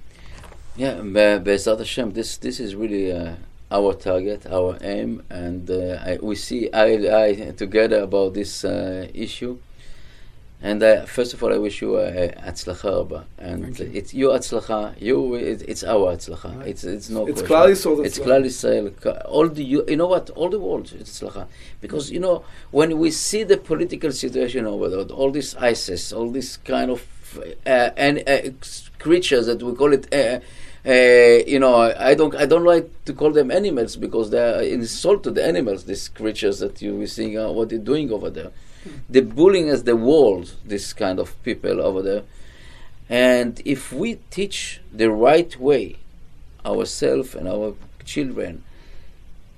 Yeah, 0.76 0.96
Be'ezat 1.02 1.80
Hashem, 1.84 2.08
this, 2.12 2.38
this 2.46 2.60
is 2.60 2.72
really... 2.76 3.06
Uh 3.12 3.36
our 3.72 3.94
target, 3.94 4.42
our 4.48 4.80
aim, 4.82 5.22
and 5.30 5.70
uh, 5.70 6.02
I, 6.10 6.18
we 6.30 6.36
see 6.36 6.62
eye 6.74 6.98
to 6.98 7.16
eye 7.24 7.54
together 7.56 8.00
about 8.02 8.34
this 8.34 8.66
uh, 8.66 9.08
issue. 9.14 9.60
And 10.62 10.84
uh, 10.84 11.06
first 11.06 11.34
of 11.34 11.42
all, 11.42 11.54
I 11.54 11.58
wish 11.58 11.82
you 11.82 11.96
uh, 11.96 12.12
atzlacha 12.44 13.24
And 13.38 13.80
you. 13.80 13.92
it's 13.94 14.14
your 14.14 14.38
atzlacha. 14.38 15.02
You, 15.02 15.36
it, 15.36 15.64
it's 15.68 15.86
our 15.86 16.14
atzlacha. 16.16 16.60
Right. 16.60 16.68
It's 16.68 16.84
it's 16.84 17.10
no. 17.10 17.28
It's 17.28 17.42
Klal 17.42 17.70
Yisrael. 17.70 18.06
It's 18.06 18.20
Klal 18.20 18.44
Yisrael. 18.44 19.26
All 19.26 19.48
the 19.48 19.64
you, 19.64 19.86
you 19.88 19.96
know 19.96 20.08
what? 20.08 20.30
All 20.32 20.50
the 20.50 20.60
world 20.60 20.92
it's 21.00 21.22
atzlacha. 21.22 21.48
Because 21.80 22.12
you 22.12 22.20
know 22.20 22.44
when 22.72 23.00
we 23.00 23.10
see 23.10 23.44
the 23.44 23.56
political 23.58 24.12
situation 24.12 24.66
over 24.66 24.90
there, 24.90 25.00
all 25.06 25.32
this 25.32 25.56
ISIS, 25.56 26.12
all 26.12 26.30
this 26.30 26.58
kind 26.58 26.92
of 26.92 27.08
uh, 27.66 27.92
and 27.96 28.24
uh, 28.28 28.50
creatures 28.98 29.46
that 29.46 29.64
we 29.64 29.74
call 29.76 29.94
it 29.94 30.14
uh, 30.86 31.44
you 31.46 31.60
know, 31.60 31.76
I 31.76 32.16
don't, 32.16 32.34
I 32.36 32.46
don't 32.46 32.64
like 32.64 32.90
to 33.06 33.14
call 33.14 33.32
them 33.32 33.52
animals 33.52 33.98
because 33.98 34.30
they 34.30 34.40
are 34.40 34.62
insulted 34.62 35.38
animals. 35.38 35.84
These 35.84 36.08
creatures 36.10 36.60
that 36.60 36.82
you 36.82 36.96
were 36.96 37.08
seeing, 37.08 37.38
uh, 37.38 37.52
what 37.52 37.70
they're 37.70 37.80
doing 37.80 38.12
over 38.12 38.30
there. 38.30 38.52
They're 39.10 39.22
bullying 39.22 39.70
as 39.70 39.84
the 39.84 39.96
world. 39.96 40.56
This 40.66 40.94
kind 40.94 41.20
of 41.20 41.42
people 41.44 41.82
over 41.82 42.02
there, 42.02 42.24
and 43.10 43.62
if 43.66 43.92
we 43.92 44.16
teach 44.30 44.82
the 44.92 45.12
right 45.12 45.56
way, 45.60 45.98
ourselves 46.66 47.36
and 47.36 47.48
our 47.48 47.74
children, 48.06 48.64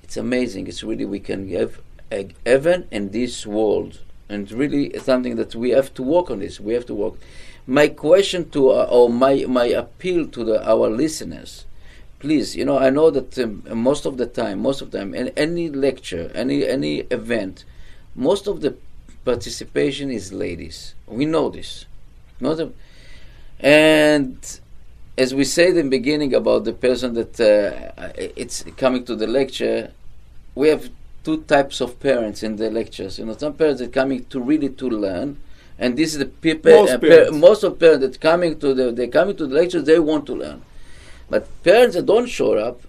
it's 0.04 0.18
amazing. 0.18 0.68
It's 0.68 0.84
really 0.84 1.06
we 1.06 1.20
can 1.20 1.50
have 1.50 1.80
a 2.12 2.30
heaven 2.46 2.88
in 2.92 3.12
this 3.12 3.46
world, 3.46 4.00
and 4.30 4.52
really 4.52 4.98
something 5.00 5.36
that 5.36 5.56
we 5.56 5.72
have 5.72 5.94
to 5.96 6.04
work 6.04 6.30
on. 6.32 6.40
This 6.40 6.60
we 6.60 6.74
have 6.74 6.86
to 6.88 6.94
work 6.94 7.16
my 7.68 7.88
question 7.88 8.50
to 8.50 8.70
uh, 8.72 8.88
or 8.90 9.10
my 9.10 9.46
my 9.48 9.66
appeal 9.66 10.28
to 10.28 10.44
the, 10.44 10.70
our 10.70 10.90
listeners 10.90 11.66
please 12.20 12.56
you 12.56 12.66
know 12.66 12.78
i 12.78 12.90
know 12.90 13.10
that 13.12 13.38
um, 13.40 13.64
most 13.74 14.06
of 14.06 14.18
the 14.18 14.26
time 14.26 14.60
most 14.60 14.82
of 14.82 14.92
the 14.92 15.00
time 15.00 15.14
in 15.14 15.28
any 15.30 15.70
lecture 15.70 16.32
any 16.34 16.66
any 16.68 17.00
event 17.12 17.64
most 18.16 18.48
of 18.48 18.62
the 18.62 18.76
participation 19.24 20.12
is 20.12 20.34
ladies. 20.34 20.96
We 21.08 21.26
know 21.26 21.50
this. 21.50 21.86
Not 22.40 22.60
a, 22.60 22.72
and 23.60 24.60
as 25.18 25.36
we 25.36 25.44
said 25.44 25.70
in 25.70 25.90
the 25.90 25.90
beginning 25.90 26.34
about 26.34 26.64
the 26.64 26.74
person 26.74 27.14
that 27.14 27.40
uh, 27.40 28.10
it's 28.18 28.64
coming 28.78 29.06
to 29.06 29.16
the 29.16 29.28
lecture 29.28 29.92
we 30.56 30.70
have 30.70 30.90
two 31.24 31.44
types 31.44 31.82
of 31.82 32.00
parents 32.00 32.42
in 32.44 32.56
the 32.56 32.70
lectures. 32.70 33.20
You 33.20 33.26
know 33.26 33.38
some 33.38 33.54
parents 33.54 33.82
are 33.82 33.88
coming 33.88 34.26
to 34.26 34.40
really 34.40 34.70
to 34.70 34.90
learn 34.90 35.38
and 35.78 35.98
this 35.98 36.14
is 36.14 36.20
the 36.20 36.26
people 36.26 36.72
most, 36.72 36.92
uh, 36.92 36.98
par- 37.00 37.32
most 37.32 37.64
of 37.64 37.80
parents 37.80 38.06
that 38.06 38.20
coming 38.20 38.60
to 38.60 38.74
the 38.74 38.92
they 38.92 39.08
coming 39.08 39.36
to 39.38 39.46
the 39.46 39.54
lectures 39.54 39.84
they 39.84 40.00
want 40.00 40.26
to 40.28 40.36
learn. 40.36 40.62
But 41.30 41.48
parents 41.64 41.96
that 41.96 42.06
don't 42.08 42.28
show 42.28 42.54
up 42.58 42.82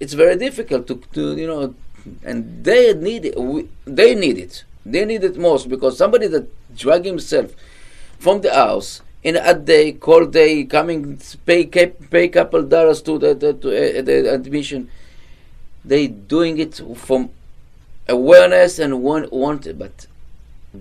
it's 0.00 0.14
very 0.14 0.36
difficult 0.36 0.86
to, 0.86 1.02
to 1.12 1.36
you 1.36 1.46
know 1.46 1.74
and 2.24 2.64
they 2.64 2.94
need 2.94 3.26
it 3.26 3.38
we, 3.38 3.68
they 3.84 4.14
need 4.14 4.38
it 4.38 4.64
they 4.92 5.04
need 5.04 5.24
it 5.24 5.36
most 5.36 5.68
because 5.68 5.96
somebody 5.96 6.26
that 6.26 6.48
drag 6.76 7.04
himself 7.04 7.54
from 8.18 8.40
the 8.40 8.52
house 8.52 9.02
in 9.22 9.36
a 9.36 9.54
day 9.54 9.92
cold 9.92 10.32
day 10.32 10.64
coming 10.64 11.20
pay 11.46 11.64
pay 11.66 12.28
couple 12.28 12.62
dollars 12.62 13.02
to 13.02 13.18
the, 13.18 13.34
the, 13.34 13.52
to, 13.52 13.68
uh, 13.68 14.02
the 14.02 14.32
admission 14.32 14.88
they 15.84 16.06
doing 16.06 16.58
it 16.58 16.80
from 16.96 17.30
awareness 18.08 18.78
and 18.78 19.02
want, 19.02 19.32
want 19.32 19.78
but 19.78 20.06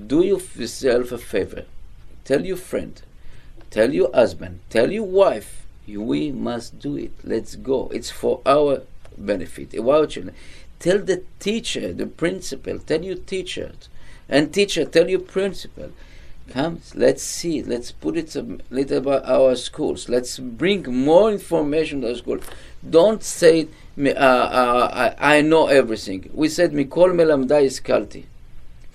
do 0.06 0.24
yourself 0.24 1.12
a 1.12 1.18
favor. 1.18 1.66
Tell 2.26 2.46
your 2.46 2.58
friend, 2.58 3.02
tell 3.70 3.94
your 3.94 4.12
husband, 4.14 4.60
tell 4.70 4.92
your 4.92 5.06
wife, 5.06 5.66
we 5.88 6.32
must 6.32 6.80
do 6.80 6.98
it. 6.98 7.12
Let's 7.24 7.56
go. 7.56 7.90
It's 7.94 8.12
for 8.12 8.42
our 8.46 8.84
benefit, 9.18 9.74
our 9.80 10.06
children. 10.06 10.36
Tell 10.80 11.00
the 11.00 11.24
teacher, 11.40 11.94
the 11.94 12.06
principal, 12.06 12.80
tell 12.80 13.04
your 13.04 13.16
teacher, 13.16 13.72
and 14.30 14.54
teacher, 14.54 14.86
tell 14.86 15.10
your 15.10 15.20
principal. 15.20 15.92
Come, 16.50 16.80
let's 16.96 17.24
see. 17.24 17.62
Let's 17.62 17.92
put 17.92 18.16
it 18.16 18.34
a 18.36 18.60
little 18.70 19.00
about 19.00 19.26
our 19.26 19.56
schools. 19.56 20.08
Let's 20.08 20.40
bring 20.40 20.84
more 20.84 21.30
information 21.32 22.02
to 22.02 22.08
the 22.08 22.16
school. 22.16 22.40
Don't 22.90 23.22
say, 23.22 23.68
uh, 24.00 24.10
uh, 24.10 25.14
I, 25.20 25.38
I 25.38 25.42
know 25.42 25.68
everything. 25.68 26.30
We 26.34 26.48
said, 26.48 26.72
Mikol 26.72 27.12
melamdai 27.14 27.66
iskalti 27.66 28.26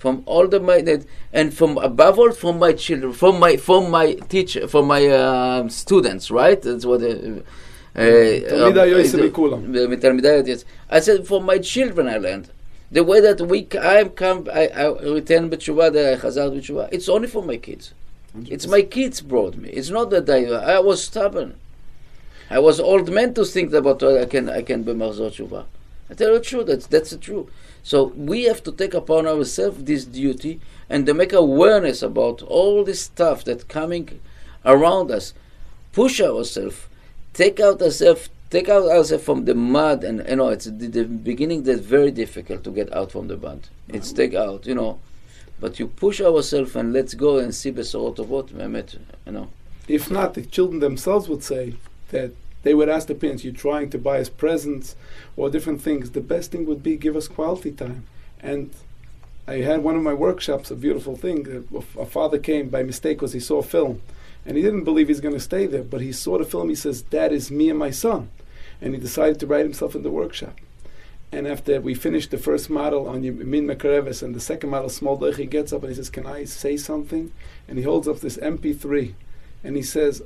from 0.03 0.21
all 0.25 0.47
the 0.49 0.59
my 0.59 0.83
and 1.31 1.53
from 1.53 1.77
above 1.77 2.19
all 2.19 2.31
from 2.33 2.59
my 2.59 2.73
children, 2.73 3.13
from 3.13 3.39
my 3.39 3.55
from 3.55 3.89
my 3.89 4.15
teacher, 4.33 4.67
from 4.67 4.87
my 4.87 5.07
uh, 5.07 5.69
students, 5.69 6.29
right? 6.29 6.61
That's 6.61 6.85
what. 6.85 7.01
Uh, 7.01 7.39
uh, 7.95 8.01
I 10.89 10.99
said, 10.99 11.27
for 11.27 11.39
my 11.41 11.59
children, 11.59 12.07
I 12.07 12.17
learned 12.17 12.49
the 12.93 13.03
way 13.03 13.19
that 13.19 13.41
we 13.41 13.67
I'm 13.81 14.11
come, 14.11 14.47
I, 14.53 14.67
I 14.67 14.85
return 15.17 15.49
b'tshuva, 15.49 15.91
that 15.93 16.13
I 16.13 16.15
chazar 16.21 16.51
b'tshuva. 16.55 16.89
It's 16.91 17.09
only 17.09 17.27
for 17.27 17.43
my 17.43 17.57
kids. 17.57 17.93
It's 18.45 18.67
my 18.67 18.83
kids 18.83 19.19
brought 19.21 19.55
me. 19.55 19.69
It's 19.69 19.89
not 19.89 20.11
that 20.11 20.29
I 20.29 20.45
I 20.75 20.79
was 20.79 21.03
stubborn. 21.03 21.55
I 22.49 22.59
was 22.59 22.79
old 22.79 23.11
man 23.11 23.33
to 23.33 23.45
think 23.45 23.73
about 23.73 24.03
uh, 24.03 24.21
I 24.21 24.25
can 24.25 24.47
I 24.47 24.61
can 24.61 24.83
be 24.83 24.93
marzot 24.93 25.33
tshuva. 25.35 25.65
I 26.09 26.13
tell 26.13 26.33
you 26.33 26.37
the 26.37 26.45
truth. 26.45 26.67
That's 26.67 26.85
that's 26.85 27.09
the 27.09 27.17
truth. 27.17 27.47
So 27.81 28.13
we 28.15 28.43
have 28.43 28.61
to 28.63 28.71
take 28.71 28.93
upon 28.93 29.25
ourselves 29.27 29.83
this 29.83 30.05
duty 30.05 30.61
and 30.87 31.05
to 31.07 31.13
make 31.15 31.33
awareness 31.33 32.03
about 32.03 32.43
all 32.43 32.83
this 32.83 33.01
stuff 33.01 33.43
that 33.45 33.67
coming 33.67 34.21
around 34.63 35.09
us. 35.09 35.33
Push 35.93 36.21
ourselves, 36.21 36.87
take 37.33 37.59
out 37.59 37.81
ourselves, 37.81 38.29
take 38.53 38.69
out 38.69 38.85
ourselves 38.95 39.25
from 39.25 39.45
the 39.45 39.55
mud, 39.55 40.03
and 40.03 40.17
you 40.29 40.35
know 40.35 40.49
it's 40.49 40.65
the, 40.65 40.87
the 40.97 41.03
beginning 41.05 41.63
that's 41.63 41.85
very 41.97 42.11
difficult 42.11 42.63
to 42.63 42.71
get 42.79 42.89
out 42.93 43.11
from 43.11 43.27
the 43.27 43.37
mud. 43.45 43.61
It's 43.95 44.11
take 44.13 44.35
out, 44.35 44.67
you 44.69 44.75
know, 44.75 44.99
but 45.59 45.79
you 45.79 45.87
push 45.87 46.21
ourselves 46.21 46.75
and 46.75 46.93
let's 46.93 47.15
go 47.15 47.39
and 47.39 47.53
see 47.53 47.71
the 47.71 47.83
sort 47.83 48.19
of 48.19 48.29
what, 48.29 48.47
Mehmet, 48.57 48.89
you 49.25 49.31
know. 49.31 49.47
If 49.87 50.11
not, 50.11 50.35
the 50.35 50.43
children 50.55 50.79
themselves 50.81 51.27
would 51.29 51.43
say 51.43 51.73
that 52.09 52.31
they 52.61 52.73
would 52.75 52.89
ask 52.95 53.07
the 53.07 53.15
parents, 53.15 53.43
"You're 53.43 53.53
trying 53.67 53.89
to 53.89 53.97
buy 53.97 54.17
us 54.23 54.29
presents 54.29 54.95
or 55.35 55.49
different 55.49 55.81
things. 55.81 56.11
The 56.11 56.27
best 56.33 56.51
thing 56.51 56.65
would 56.67 56.83
be 56.83 56.95
give 56.95 57.15
us 57.15 57.27
quality 57.27 57.71
time." 57.71 58.03
And 58.39 58.69
I 59.47 59.55
had 59.69 59.83
one 59.83 59.97
of 59.97 60.03
my 60.03 60.13
workshops, 60.13 60.69
a 60.69 60.75
beautiful 60.75 61.15
thing. 61.15 61.39
A 62.05 62.05
father 62.05 62.37
came 62.37 62.69
by 62.69 62.83
mistake 62.83 63.17
because 63.17 63.33
he 63.33 63.39
saw 63.49 63.57
a 63.59 63.63
film, 63.77 63.95
and 64.45 64.55
he 64.57 64.63
didn't 64.63 64.85
believe 64.89 65.07
he's 65.07 65.25
going 65.27 65.39
to 65.41 65.49
stay 65.51 65.65
there. 65.65 65.87
But 65.93 66.01
he 66.01 66.11
saw 66.11 66.37
the 66.37 66.45
film. 66.53 66.69
He 66.69 66.75
says, 66.85 66.97
"That 67.09 67.33
is 67.33 67.49
me 67.59 67.69
and 67.71 67.79
my 67.79 67.91
son," 68.05 68.29
and 68.81 68.93
he 68.93 68.99
decided 68.99 69.39
to 69.39 69.47
write 69.47 69.65
himself 69.65 69.95
in 69.95 70.03
the 70.03 70.09
workshop. 70.11 70.59
And 71.31 71.47
after 71.47 71.81
we 71.81 71.95
finished 71.95 72.29
the 72.29 72.37
first 72.37 72.69
model 72.69 73.07
on 73.07 73.21
Min 73.21 73.65
Makarevis 73.65 74.21
and 74.21 74.35
the 74.35 74.39
second 74.39 74.69
model, 74.69 74.87
Small 74.89 75.17
Doich, 75.17 75.37
he 75.37 75.47
gets 75.47 75.73
up 75.73 75.81
and 75.81 75.89
he 75.89 75.95
says, 75.95 76.11
Can 76.11 76.27
I 76.27 76.43
say 76.43 76.77
something? 76.77 77.31
And 77.67 77.79
he 77.79 77.83
holds 77.83 78.07
up 78.07 78.19
this 78.19 78.37
MP3 78.37 79.15
and 79.63 79.75
he 79.75 79.81
says, 79.81 80.21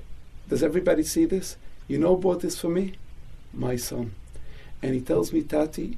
Does 0.50 0.62
everybody 0.62 1.04
see 1.04 1.24
this? 1.24 1.56
You 1.88 1.98
know 1.98 2.18
bought 2.18 2.42
this 2.42 2.60
for 2.60 2.68
me? 2.68 2.96
My 3.54 3.78
son. 3.78 4.16
And 4.82 4.94
he 4.94 5.00
tells 5.00 5.32
me, 5.32 5.44
Tati, 5.44 5.98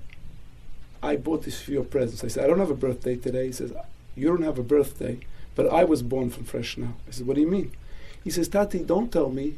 I 1.02 1.16
bought 1.16 1.44
this 1.44 1.60
for 1.60 1.72
your 1.72 1.84
presents. 1.84 2.24
I 2.24 2.28
said, 2.28 2.44
I 2.44 2.48
don't 2.48 2.60
have 2.60 2.70
a 2.70 2.76
birthday 2.76 3.16
today. 3.16 3.48
He 3.48 3.52
says, 3.52 3.74
You 4.16 4.28
don't 4.28 4.44
have 4.44 4.60
a 4.60 4.64
birthday, 4.64 5.20
but 5.56 5.68
I 5.74 5.86
was 5.86 6.04
born 6.04 6.30
from 6.30 6.44
fresh 6.44 6.78
now. 6.78 6.94
I 7.08 7.12
said, 7.12 7.26
What 7.26 7.36
do 7.36 7.42
you 7.42 7.50
mean? 7.50 7.72
He 8.24 8.30
says, 8.30 8.48
Tati, 8.48 8.84
don't 8.84 9.12
tell 9.12 9.30
me. 9.30 9.56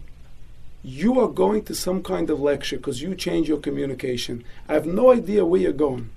You 0.84 1.20
are 1.20 1.28
going 1.28 1.64
to 1.66 1.76
some 1.76 2.02
kind 2.02 2.30
of 2.30 2.40
lecture 2.40 2.78
because 2.78 3.02
you 3.02 3.14
change 3.14 3.48
your 3.48 3.60
communication. 3.60 4.44
I 4.68 4.74
have 4.74 4.88
no 4.88 5.12
idea 5.12 5.46
where 5.46 5.62
you're 5.62 5.74
going, 5.74 6.10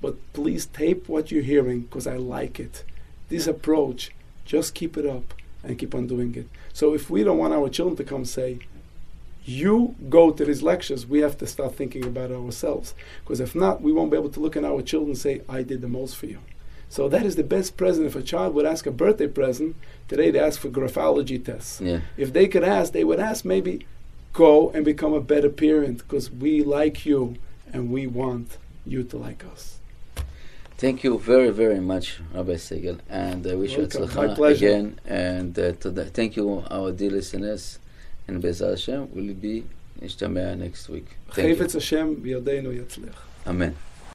but 0.00 0.16
please 0.32 0.66
tape 0.66 1.08
what 1.08 1.30
you're 1.30 1.42
hearing 1.42 1.82
because 1.82 2.06
I 2.06 2.16
like 2.16 2.58
it. 2.58 2.84
This 3.28 3.46
approach, 3.46 4.12
just 4.44 4.74
keep 4.74 4.96
it 4.96 5.04
up 5.04 5.34
and 5.62 5.78
keep 5.78 5.94
on 5.94 6.06
doing 6.06 6.34
it. 6.34 6.48
So 6.72 6.94
if 6.94 7.10
we 7.10 7.24
don't 7.24 7.38
want 7.38 7.52
our 7.52 7.68
children 7.68 7.96
to 7.96 8.04
come 8.04 8.24
say, 8.24 8.60
you 9.44 9.94
go 10.08 10.30
to 10.30 10.44
these 10.44 10.62
lectures, 10.62 11.06
we 11.06 11.20
have 11.20 11.36
to 11.38 11.46
start 11.46 11.74
thinking 11.74 12.04
about 12.04 12.32
ourselves. 12.32 12.94
Because 13.22 13.40
if 13.40 13.54
not, 13.54 13.82
we 13.82 13.92
won't 13.92 14.10
be 14.10 14.16
able 14.16 14.30
to 14.30 14.40
look 14.40 14.56
at 14.56 14.64
our 14.64 14.82
children 14.82 15.10
and 15.10 15.18
say, 15.18 15.42
I 15.48 15.62
did 15.62 15.82
the 15.82 15.88
most 15.88 16.16
for 16.16 16.26
you. 16.26 16.40
So 16.88 17.08
that 17.08 17.26
is 17.26 17.36
the 17.36 17.44
best 17.44 17.76
present. 17.76 18.06
If 18.06 18.16
a 18.16 18.22
child 18.22 18.54
would 18.54 18.66
ask 18.66 18.86
a 18.86 18.90
birthday 18.90 19.26
present, 19.26 19.76
today 20.08 20.30
they 20.30 20.38
ask 20.38 20.60
for 20.60 20.68
graphology 20.68 21.44
tests. 21.44 21.80
Yeah. 21.80 22.00
If 22.16 22.32
they 22.32 22.48
could 22.48 22.64
ask, 22.64 22.92
they 22.92 23.04
would 23.04 23.20
ask 23.20 23.44
maybe 23.44 23.86
Go 24.36 24.70
and 24.70 24.84
become 24.84 25.14
a 25.14 25.20
better 25.20 25.48
parent 25.48 25.98
because 25.98 26.30
we 26.30 26.62
like 26.62 27.06
you 27.06 27.36
and 27.72 27.90
we 27.90 28.06
want 28.06 28.58
you 28.84 29.02
to 29.02 29.16
like 29.16 29.42
us. 29.52 29.78
Thank 30.76 31.04
you 31.04 31.18
very, 31.18 31.48
very 31.48 31.80
much, 31.80 32.20
Rabbi 32.34 32.56
Segal, 32.56 32.98
and 33.08 33.46
I 33.46 33.54
wish 33.54 33.78
Welcome. 33.78 34.02
you 34.02 34.08
atzlacha 34.08 34.54
again. 34.54 35.00
And 35.06 35.58
uh, 35.58 35.72
the, 35.80 36.04
thank 36.04 36.36
you, 36.36 36.62
our 36.70 36.92
dear 36.92 37.12
listeners, 37.12 37.78
and 38.28 38.42
Bezal 38.42 38.72
Hashem 38.72 39.10
will 39.14 39.32
be 39.32 39.64
Ishtamea 40.02 40.58
next 40.58 40.90
week. 40.90 41.16
Thank 41.30 41.58
you. 41.58 41.64
Hashem, 41.66 42.22
Amen. 43.46 43.74